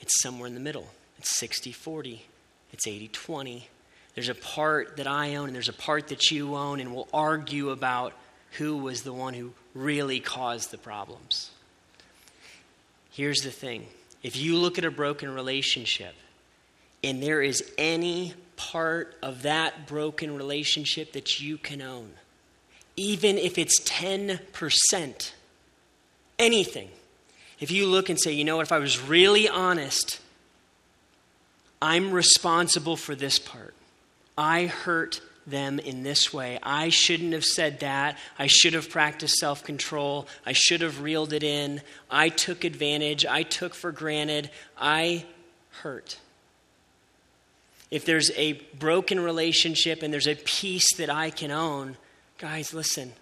It's 0.00 0.22
somewhere 0.22 0.46
in 0.46 0.54
the 0.54 0.60
middle. 0.60 0.88
It's 1.18 1.36
60 1.36 1.72
40, 1.72 2.24
it's 2.72 2.86
80 2.86 3.08
20. 3.08 3.68
There's 4.16 4.28
a 4.30 4.34
part 4.34 4.96
that 4.96 5.06
I 5.06 5.36
own 5.36 5.48
and 5.48 5.54
there's 5.54 5.68
a 5.68 5.74
part 5.74 6.08
that 6.08 6.30
you 6.30 6.56
own, 6.56 6.80
and 6.80 6.92
we'll 6.92 7.08
argue 7.12 7.70
about 7.70 8.14
who 8.52 8.78
was 8.78 9.02
the 9.02 9.12
one 9.12 9.34
who 9.34 9.52
really 9.74 10.18
caused 10.20 10.70
the 10.70 10.78
problems. 10.78 11.50
Here's 13.12 13.42
the 13.42 13.50
thing 13.50 13.86
if 14.22 14.34
you 14.34 14.56
look 14.56 14.78
at 14.78 14.84
a 14.84 14.90
broken 14.90 15.32
relationship 15.32 16.14
and 17.04 17.22
there 17.22 17.42
is 17.42 17.62
any 17.78 18.34
part 18.56 19.14
of 19.22 19.42
that 19.42 19.86
broken 19.86 20.34
relationship 20.34 21.12
that 21.12 21.38
you 21.38 21.58
can 21.58 21.82
own, 21.82 22.10
even 22.96 23.38
if 23.38 23.58
it's 23.58 23.80
10%. 23.82 25.32
Anything. 26.38 26.88
If 27.60 27.70
you 27.70 27.86
look 27.86 28.08
and 28.08 28.20
say, 28.20 28.32
you 28.32 28.44
know 28.44 28.56
what, 28.56 28.66
if 28.66 28.72
I 28.72 28.78
was 28.78 29.00
really 29.00 29.48
honest, 29.48 30.20
I'm 31.80 32.10
responsible 32.12 32.96
for 32.96 33.14
this 33.14 33.38
part. 33.38 33.75
I 34.36 34.66
hurt 34.66 35.20
them 35.46 35.78
in 35.78 36.02
this 36.02 36.32
way. 36.32 36.58
I 36.62 36.88
shouldn't 36.88 37.32
have 37.32 37.44
said 37.44 37.80
that. 37.80 38.18
I 38.38 38.48
should 38.48 38.74
have 38.74 38.90
practiced 38.90 39.36
self 39.36 39.62
control. 39.62 40.26
I 40.44 40.52
should 40.52 40.80
have 40.80 41.00
reeled 41.00 41.32
it 41.32 41.42
in. 41.42 41.82
I 42.10 42.28
took 42.28 42.64
advantage. 42.64 43.24
I 43.24 43.42
took 43.42 43.74
for 43.74 43.92
granted. 43.92 44.50
I 44.76 45.24
hurt. 45.82 46.18
If 47.90 48.04
there's 48.04 48.32
a 48.32 48.54
broken 48.78 49.20
relationship 49.20 50.02
and 50.02 50.12
there's 50.12 50.26
a 50.26 50.34
piece 50.34 50.96
that 50.96 51.08
I 51.08 51.30
can 51.30 51.52
own, 51.52 51.96
Guys, 52.38 52.74
listen. 52.74 53.12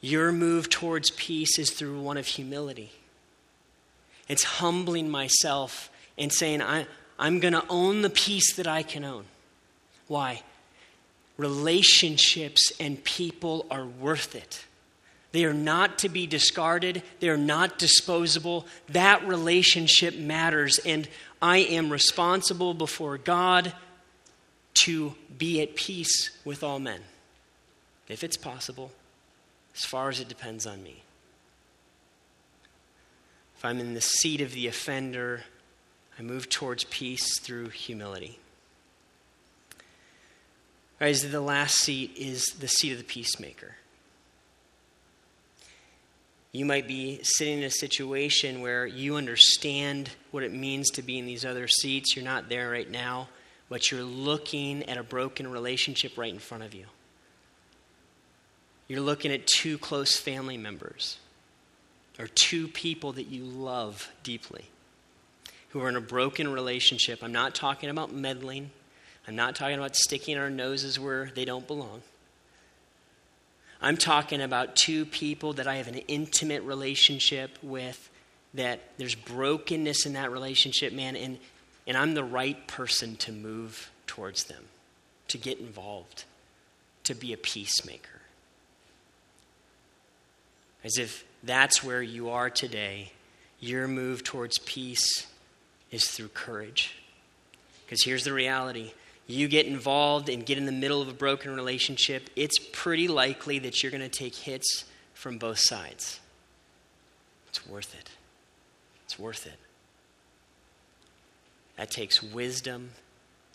Your 0.00 0.30
move 0.30 0.70
towards 0.70 1.10
peace 1.10 1.58
is 1.58 1.70
through 1.70 2.00
one 2.00 2.16
of 2.16 2.26
humility. 2.26 2.92
It's 4.28 4.44
humbling 4.44 5.08
myself 5.08 5.90
and 6.16 6.32
saying, 6.32 6.62
I, 6.62 6.86
I'm 7.18 7.40
going 7.40 7.54
to 7.54 7.64
own 7.68 8.02
the 8.02 8.10
piece 8.10 8.54
that 8.54 8.66
I 8.66 8.82
can 8.82 9.04
own. 9.04 9.24
Why? 10.08 10.42
Relationships 11.36 12.72
and 12.80 13.02
people 13.04 13.66
are 13.70 13.84
worth 13.84 14.34
it. 14.34 14.64
They 15.32 15.44
are 15.44 15.52
not 15.52 15.98
to 15.98 16.08
be 16.08 16.26
discarded, 16.26 17.02
they 17.20 17.28
are 17.28 17.36
not 17.36 17.78
disposable. 17.78 18.66
That 18.88 19.26
relationship 19.26 20.16
matters, 20.16 20.78
and 20.78 21.08
I 21.42 21.58
am 21.58 21.90
responsible 21.90 22.72
before 22.72 23.18
God 23.18 23.74
to 24.84 25.14
be 25.36 25.60
at 25.60 25.74
peace 25.74 26.30
with 26.44 26.62
all 26.62 26.78
men 26.78 27.02
if 28.08 28.22
it's 28.22 28.36
possible, 28.36 28.92
as 29.74 29.84
far 29.84 30.08
as 30.08 30.20
it 30.20 30.28
depends 30.28 30.66
on 30.66 30.82
me. 30.82 31.02
If 33.58 33.64
I'm 33.64 33.80
in 33.80 33.94
the 33.94 34.00
seat 34.00 34.40
of 34.40 34.52
the 34.52 34.68
offender, 34.68 35.44
I 36.18 36.22
move 36.22 36.48
towards 36.48 36.84
peace 36.84 37.38
through 37.40 37.70
humility. 37.70 38.38
Guys, 40.98 41.30
the 41.30 41.40
last 41.40 41.74
seat 41.76 42.12
is 42.16 42.46
the 42.58 42.68
seat 42.68 42.92
of 42.92 42.98
the 42.98 43.04
peacemaker. 43.04 43.76
You 46.52 46.64
might 46.64 46.88
be 46.88 47.20
sitting 47.22 47.58
in 47.58 47.64
a 47.64 47.70
situation 47.70 48.62
where 48.62 48.86
you 48.86 49.16
understand 49.16 50.08
what 50.30 50.42
it 50.42 50.54
means 50.54 50.88
to 50.92 51.02
be 51.02 51.18
in 51.18 51.26
these 51.26 51.44
other 51.44 51.68
seats. 51.68 52.16
You're 52.16 52.24
not 52.24 52.48
there 52.48 52.70
right 52.70 52.90
now, 52.90 53.28
but 53.68 53.90
you're 53.90 54.02
looking 54.02 54.84
at 54.84 54.96
a 54.96 55.02
broken 55.02 55.50
relationship 55.50 56.16
right 56.16 56.32
in 56.32 56.38
front 56.38 56.64
of 56.64 56.72
you. 56.72 56.86
You're 58.88 59.02
looking 59.02 59.32
at 59.32 59.46
two 59.46 59.76
close 59.76 60.16
family 60.16 60.56
members 60.56 61.18
or 62.18 62.26
two 62.26 62.68
people 62.68 63.12
that 63.12 63.26
you 63.26 63.44
love 63.44 64.10
deeply 64.22 64.64
who 65.70 65.82
are 65.82 65.90
in 65.90 65.96
a 65.96 66.00
broken 66.00 66.50
relationship. 66.50 67.22
I'm 67.22 67.32
not 67.32 67.54
talking 67.54 67.90
about 67.90 68.14
meddling, 68.14 68.70
I'm 69.28 69.36
not 69.36 69.56
talking 69.56 69.76
about 69.76 69.96
sticking 69.96 70.38
our 70.38 70.50
noses 70.50 71.00
where 71.00 71.30
they 71.34 71.44
don't 71.44 71.66
belong. 71.66 72.02
I'm 73.80 73.96
talking 73.96 74.40
about 74.40 74.76
two 74.76 75.04
people 75.04 75.54
that 75.54 75.66
I 75.66 75.76
have 75.76 75.88
an 75.88 75.96
intimate 76.08 76.62
relationship 76.62 77.58
with, 77.62 78.08
that 78.54 78.80
there's 78.98 79.14
brokenness 79.14 80.06
in 80.06 80.14
that 80.14 80.30
relationship, 80.30 80.92
man, 80.92 81.16
and, 81.16 81.38
and 81.86 81.96
I'm 81.96 82.14
the 82.14 82.24
right 82.24 82.66
person 82.66 83.16
to 83.16 83.32
move 83.32 83.90
towards 84.06 84.44
them, 84.44 84.64
to 85.28 85.38
get 85.38 85.58
involved, 85.58 86.24
to 87.04 87.14
be 87.14 87.32
a 87.32 87.36
peacemaker. 87.36 88.20
As 90.84 90.98
if 90.98 91.24
that's 91.42 91.82
where 91.82 92.02
you 92.02 92.30
are 92.30 92.48
today, 92.48 93.12
your 93.60 93.88
move 93.88 94.22
towards 94.22 94.58
peace 94.58 95.26
is 95.90 96.08
through 96.08 96.28
courage. 96.28 96.96
Because 97.84 98.04
here's 98.04 98.24
the 98.24 98.32
reality 98.32 98.92
you 99.26 99.48
get 99.48 99.66
involved 99.66 100.28
and 100.28 100.46
get 100.46 100.56
in 100.56 100.66
the 100.66 100.72
middle 100.72 101.02
of 101.02 101.08
a 101.08 101.12
broken 101.12 101.54
relationship, 101.54 102.30
it's 102.36 102.58
pretty 102.72 103.08
likely 103.08 103.58
that 103.60 103.82
you're 103.82 103.90
going 103.90 104.02
to 104.02 104.08
take 104.08 104.34
hits 104.34 104.84
from 105.14 105.38
both 105.38 105.58
sides. 105.58 106.20
It's 107.48 107.66
worth 107.66 107.94
it. 107.98 108.10
It's 109.04 109.18
worth 109.18 109.46
it. 109.46 109.58
That 111.76 111.90
takes 111.90 112.22
wisdom 112.22 112.90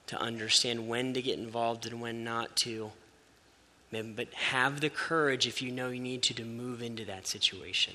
to 0.08 0.20
understand 0.20 0.88
when 0.88 1.14
to 1.14 1.22
get 1.22 1.40
involved 1.40 1.86
and 1.86 2.02
when 2.02 2.24
not 2.24 2.56
to. 2.58 2.92
But 3.92 4.34
have 4.34 4.82
the 4.82 4.90
courage, 4.90 5.48
if 5.48 5.62
you 5.62 5.72
know 5.72 5.90
you 5.90 6.00
need 6.00 6.24
to, 6.24 6.34
to 6.34 6.46
move 6.46 6.82
into 6.82 7.06
that 7.06 7.28
situation. 7.28 7.94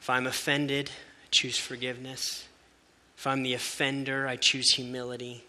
If 0.00 0.10
I'm 0.10 0.26
offended, 0.26 0.90
choose 1.30 1.58
forgiveness. 1.58 2.46
If 3.16 3.26
I'm 3.26 3.42
the 3.42 3.54
offender, 3.54 4.26
I 4.26 4.36
choose 4.36 4.74
humility. 4.74 5.44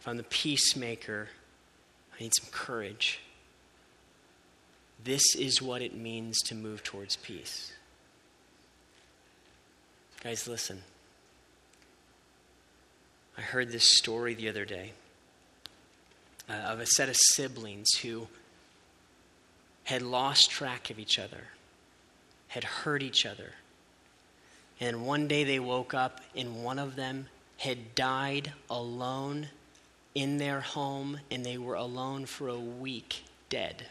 If 0.00 0.08
I'm 0.08 0.16
the 0.16 0.22
peacemaker, 0.22 1.28
I 2.14 2.22
need 2.22 2.32
some 2.34 2.50
courage. 2.50 3.20
This 5.02 5.22
is 5.36 5.62
what 5.62 5.82
it 5.82 5.94
means 5.94 6.38
to 6.42 6.54
move 6.54 6.82
towards 6.82 7.16
peace. 7.16 7.72
Guys, 10.22 10.48
listen. 10.48 10.82
I 13.36 13.40
heard 13.40 13.70
this 13.70 13.96
story 13.96 14.34
the 14.34 14.48
other 14.48 14.64
day 14.64 14.92
uh, 16.48 16.54
of 16.54 16.80
a 16.80 16.86
set 16.86 17.08
of 17.08 17.16
siblings 17.16 17.88
who 18.02 18.26
had 19.84 20.02
lost 20.02 20.50
track 20.50 20.90
of 20.90 20.98
each 20.98 21.18
other, 21.18 21.44
had 22.48 22.64
hurt 22.64 23.02
each 23.02 23.24
other 23.24 23.52
and 24.80 25.06
one 25.06 25.28
day 25.28 25.44
they 25.44 25.58
woke 25.58 25.94
up 25.94 26.20
and 26.36 26.62
one 26.62 26.78
of 26.78 26.96
them 26.96 27.28
had 27.58 27.94
died 27.94 28.52
alone 28.70 29.48
in 30.14 30.38
their 30.38 30.60
home, 30.60 31.20
and 31.30 31.44
they 31.44 31.58
were 31.58 31.74
alone 31.74 32.26
for 32.26 32.48
a 32.48 32.58
week, 32.58 33.22
dead. 33.48 33.86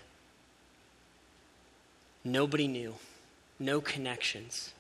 Nobody 2.23 2.67
knew, 2.67 2.95
no 3.59 3.79
connections. 3.79 4.73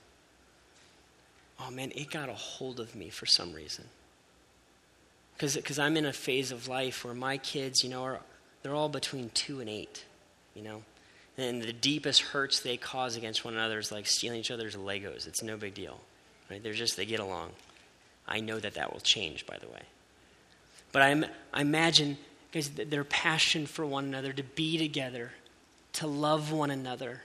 Oh 1.59 1.71
man, 1.71 1.91
it 1.95 2.09
got 2.09 2.27
a 2.27 2.33
hold 2.33 2.79
of 2.79 2.95
me 2.95 3.09
for 3.09 3.25
some 3.25 3.53
reason. 3.53 3.85
Because 5.37 5.79
I'm 5.79 5.95
in 5.95 6.05
a 6.05 6.13
phase 6.13 6.51
of 6.51 6.67
life 6.67 7.05
where 7.05 7.13
my 7.13 7.37
kids, 7.37 7.83
you 7.83 7.89
know, 7.89 8.03
are, 8.03 8.19
they're 8.63 8.75
all 8.75 8.89
between 8.89 9.29
two 9.29 9.59
and 9.59 9.69
eight, 9.69 10.03
you 10.55 10.63
know. 10.63 10.81
And 11.37 11.61
the 11.61 11.73
deepest 11.73 12.21
hurts 12.21 12.61
they 12.61 12.77
cause 12.77 13.15
against 13.15 13.45
one 13.45 13.53
another 13.53 13.77
is 13.77 13.91
like 13.91 14.07
stealing 14.07 14.39
each 14.39 14.51
other's 14.51 14.75
Legos. 14.75 15.27
It's 15.27 15.43
no 15.43 15.55
big 15.55 15.73
deal. 15.73 15.99
Right? 16.49 16.61
They're 16.63 16.73
just, 16.73 16.97
they 16.97 17.05
get 17.05 17.19
along. 17.19 17.51
I 18.27 18.39
know 18.39 18.59
that 18.59 18.73
that 18.73 18.91
will 18.91 18.99
change, 18.99 19.45
by 19.45 19.57
the 19.57 19.67
way. 19.67 19.81
But 20.91 21.01
I, 21.01 21.23
I 21.53 21.61
imagine, 21.61 22.17
guys, 22.51 22.69
their 22.69 23.03
passion 23.03 23.67
for 23.67 23.85
one 23.85 24.05
another, 24.05 24.33
to 24.33 24.43
be 24.43 24.77
together, 24.77 25.31
to 25.93 26.07
love 26.07 26.51
one 26.51 26.71
another, 26.71 27.21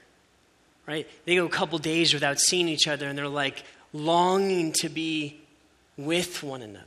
right? 0.87 1.09
They 1.25 1.37
go 1.37 1.47
a 1.47 1.51
couple 1.51 1.79
days 1.79 2.13
without 2.13 2.39
seeing 2.39 2.69
each 2.69 2.89
other 2.89 3.09
and 3.09 3.17
they're 3.17 3.29
like 3.29 3.65
longing 3.93 4.73
to 4.81 4.89
be 4.89 5.41
with 5.97 6.43
one 6.43 6.63
another. 6.63 6.85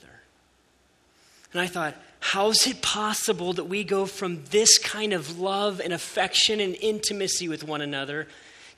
And 1.54 1.62
I 1.62 1.68
thought, 1.68 1.96
how's 2.30 2.66
it 2.66 2.82
possible 2.82 3.54
that 3.54 3.66
we 3.66 3.84
go 3.84 4.08
from 4.08 4.44
this 4.46 4.80
kind 4.80 5.14
of 5.14 5.40
love 5.40 5.80
and 5.80 5.94
affection 5.94 6.60
and 6.60 6.76
intimacy 6.82 7.48
with 7.48 7.64
one 7.64 7.82
another 7.82 8.28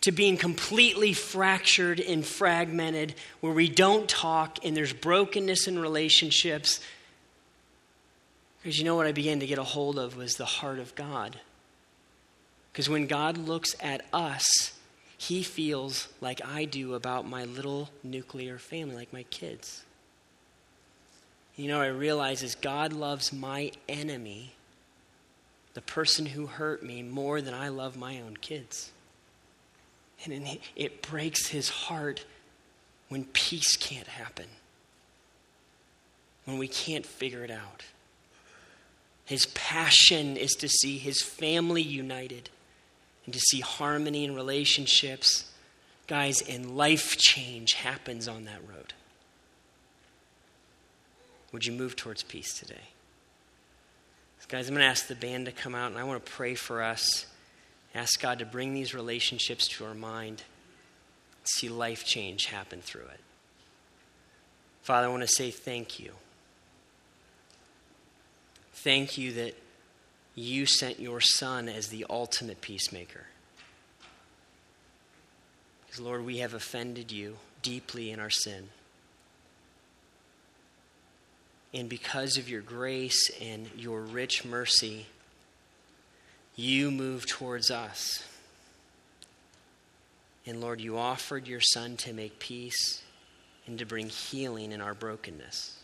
to 0.02 0.12
being 0.12 0.36
completely 0.36 1.14
fractured 1.14 2.02
and 2.02 2.26
fragmented 2.26 3.16
where 3.40 3.54
we 3.54 3.70
don't 3.70 4.10
talk 4.10 4.60
and 4.66 4.76
there's 4.76 4.92
brokenness 4.92 5.66
in 5.66 5.80
relationships? 5.80 6.82
Because 8.62 8.78
you 8.78 8.84
know 8.84 8.98
what 8.98 9.08
I 9.08 9.14
began 9.14 9.40
to 9.40 9.48
get 9.48 9.58
a 9.58 9.64
hold 9.64 9.98
of 9.98 10.18
was 10.18 10.34
the 10.34 10.44
heart 10.44 10.78
of 10.78 10.94
God. 10.96 11.40
Because 12.74 12.90
when 12.90 13.08
God 13.08 13.38
looks 13.38 13.78
at 13.80 14.06
us, 14.12 14.78
he 15.18 15.42
feels 15.42 16.10
like 16.20 16.42
I 16.46 16.66
do 16.66 16.96
about 16.96 17.26
my 17.26 17.46
little 17.46 17.88
nuclear 18.04 18.58
family, 18.58 18.96
like 18.96 19.14
my 19.14 19.24
kids. 19.24 19.86
You 21.58 21.68
know, 21.68 21.82
I 21.82 21.88
realize 21.88 22.44
is 22.44 22.54
God 22.54 22.94
loves 22.94 23.34
my 23.34 23.72
enemy, 23.90 24.54
the 25.74 25.82
person 25.82 26.28
who 26.28 26.46
hurt 26.46 26.84
me, 26.84 27.02
more 27.02 27.42
than 27.42 27.56
I 27.56 27.70
love 27.70 27.98
my 27.98 28.22
own 28.22 28.38
kids. 28.38 28.92
And 30.24 30.60
it 30.76 31.02
breaks 31.02 31.48
his 31.48 31.70
heart 31.70 32.26
when 33.10 33.26
peace 33.26 33.76
can't 33.76 34.08
happen, 34.08 34.46
when 36.46 36.60
we 36.60 36.68
can't 36.68 37.06
figure 37.06 37.44
it 37.44 37.52
out. 37.52 37.84
His 39.26 39.48
passion 39.48 40.38
is 40.38 40.54
to 40.54 40.70
see 40.70 40.98
his 41.00 41.22
family 41.22 41.82
united 41.82 42.50
and 43.26 43.34
to 43.34 43.40
see 43.40 43.62
harmony 43.62 44.24
in 44.24 44.36
relationships. 44.36 45.52
Guys, 46.08 46.42
and 46.42 46.78
life 46.78 47.18
change 47.18 47.74
happens 47.74 48.28
on 48.28 48.46
that 48.46 48.62
road. 48.68 48.94
Would 51.58 51.66
you 51.66 51.74
move 51.74 51.96
towards 51.96 52.22
peace 52.22 52.54
today? 52.54 52.84
Guys, 54.48 54.68
I'm 54.68 54.76
going 54.76 54.86
to 54.86 54.92
ask 54.92 55.08
the 55.08 55.16
band 55.16 55.48
to 55.48 55.52
come 55.52 55.74
out 55.74 55.90
and 55.90 56.00
I 56.00 56.04
want 56.04 56.24
to 56.24 56.32
pray 56.32 56.54
for 56.54 56.84
us. 56.84 57.26
Ask 57.96 58.22
God 58.22 58.38
to 58.38 58.46
bring 58.46 58.76
these 58.76 58.94
relationships 58.94 59.68
to 59.70 59.86
our 59.86 59.96
mind. 59.96 60.44
See 61.46 61.68
life 61.68 62.06
change 62.06 62.46
happen 62.46 62.80
through 62.82 63.08
it. 63.12 63.20
Father, 64.84 65.08
I 65.08 65.10
want 65.10 65.24
to 65.24 65.28
say 65.28 65.50
thank 65.50 66.00
you. 66.00 66.12
Thank 68.74 69.18
you 69.18 69.34
that 69.34 69.56
you 70.36 70.68
sent 70.68 71.00
your 71.00 71.22
Son 71.22 71.68
as 71.68 71.88
the 71.88 72.06
ultimate 72.08 72.62
peacemaker. 72.62 73.26
Because, 75.88 76.02
Lord, 76.02 76.24
we 76.24 76.38
have 76.38 76.54
offended 76.54 77.12
you 77.12 77.38
deeply 77.64 78.12
in 78.12 78.20
our 78.20 78.30
sin. 78.30 78.70
And 81.74 81.90
because 81.90 82.38
of 82.38 82.50
your 82.50 82.62
grace 82.62 83.30
and 83.42 83.70
your 83.76 84.02
rich 84.02 84.46
mercy, 84.46 85.06
you 86.56 86.92
move 86.92 87.26
towards 87.28 87.70
us. 87.70 88.24
And 90.46 90.62
Lord, 90.62 90.80
you 90.80 90.98
offered 90.98 91.48
your 91.48 91.60
Son 91.62 91.98
to 91.98 92.14
make 92.14 92.40
peace 92.40 93.04
and 93.68 93.78
to 93.80 93.86
bring 93.86 94.08
healing 94.08 94.72
in 94.72 94.80
our 94.80 94.94
brokenness. 94.94 95.78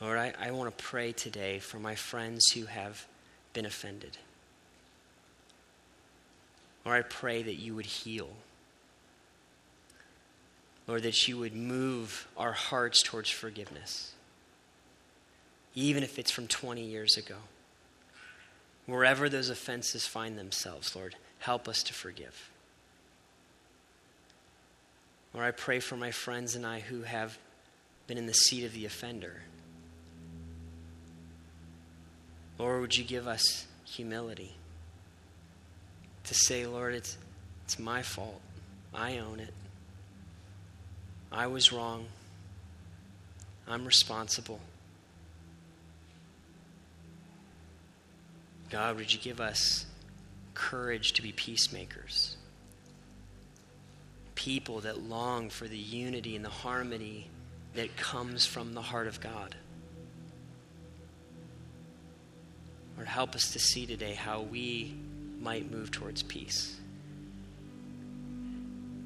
Lord, 0.00 0.18
I, 0.18 0.34
I 0.38 0.50
want 0.50 0.76
to 0.76 0.84
pray 0.84 1.12
today 1.12 1.58
for 1.58 1.78
my 1.78 1.94
friends 1.94 2.52
who 2.52 2.66
have 2.66 3.06
been 3.52 3.66
offended. 3.66 4.16
Lord, 6.84 6.98
I 6.98 7.02
pray 7.02 7.42
that 7.42 7.56
you 7.56 7.74
would 7.74 7.86
heal. 7.86 8.28
Lord, 10.90 11.04
that 11.04 11.28
you 11.28 11.38
would 11.38 11.54
move 11.54 12.26
our 12.36 12.50
hearts 12.50 13.00
towards 13.00 13.30
forgiveness, 13.30 14.10
even 15.76 16.02
if 16.02 16.18
it's 16.18 16.32
from 16.32 16.48
20 16.48 16.82
years 16.82 17.16
ago. 17.16 17.36
Wherever 18.86 19.28
those 19.28 19.50
offenses 19.50 20.04
find 20.04 20.36
themselves, 20.36 20.96
Lord, 20.96 21.14
help 21.38 21.68
us 21.68 21.84
to 21.84 21.92
forgive. 21.92 22.50
Lord, 25.32 25.46
I 25.46 25.52
pray 25.52 25.78
for 25.78 25.96
my 25.96 26.10
friends 26.10 26.56
and 26.56 26.66
I 26.66 26.80
who 26.80 27.02
have 27.02 27.38
been 28.08 28.18
in 28.18 28.26
the 28.26 28.34
seat 28.34 28.64
of 28.64 28.72
the 28.72 28.84
offender. 28.84 29.42
Lord, 32.58 32.80
would 32.80 32.96
you 32.96 33.04
give 33.04 33.28
us 33.28 33.64
humility 33.84 34.56
to 36.24 36.34
say, 36.34 36.66
Lord, 36.66 36.94
it's, 36.94 37.16
it's 37.64 37.78
my 37.78 38.02
fault. 38.02 38.40
I 38.92 39.18
own 39.18 39.38
it. 39.38 39.54
I 41.32 41.46
was 41.46 41.72
wrong. 41.72 42.06
I'm 43.68 43.84
responsible. 43.84 44.60
God, 48.70 48.96
would 48.96 49.12
you 49.12 49.18
give 49.18 49.40
us 49.40 49.86
courage 50.54 51.12
to 51.14 51.22
be 51.22 51.32
peacemakers? 51.32 52.36
People 54.34 54.80
that 54.80 55.02
long 55.02 55.50
for 55.50 55.68
the 55.68 55.78
unity 55.78 56.34
and 56.34 56.44
the 56.44 56.48
harmony 56.50 57.28
that 57.74 57.96
comes 57.96 58.46
from 58.46 58.74
the 58.74 58.82
heart 58.82 59.06
of 59.06 59.20
God. 59.20 59.54
Lord, 62.96 63.08
help 63.08 63.34
us 63.34 63.52
to 63.52 63.58
see 63.58 63.86
today 63.86 64.14
how 64.14 64.42
we 64.42 64.96
might 65.40 65.70
move 65.70 65.90
towards 65.90 66.22
peace. 66.22 66.79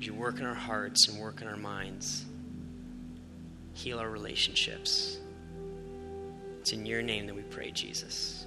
Would 0.05 0.13
you 0.13 0.21
work 0.21 0.39
in 0.39 0.45
our 0.45 0.53
hearts 0.53 1.09
and 1.09 1.19
work 1.19 1.41
in 1.41 1.49
our 1.49 1.57
minds? 1.57 2.27
Heal 3.73 3.99
our 3.99 4.11
relationships. 4.11 5.17
It's 6.61 6.75
in 6.75 6.85
your 6.85 7.01
name 7.01 7.25
that 7.25 7.35
we 7.35 7.41
pray, 7.41 7.71
Jesus. 7.71 8.47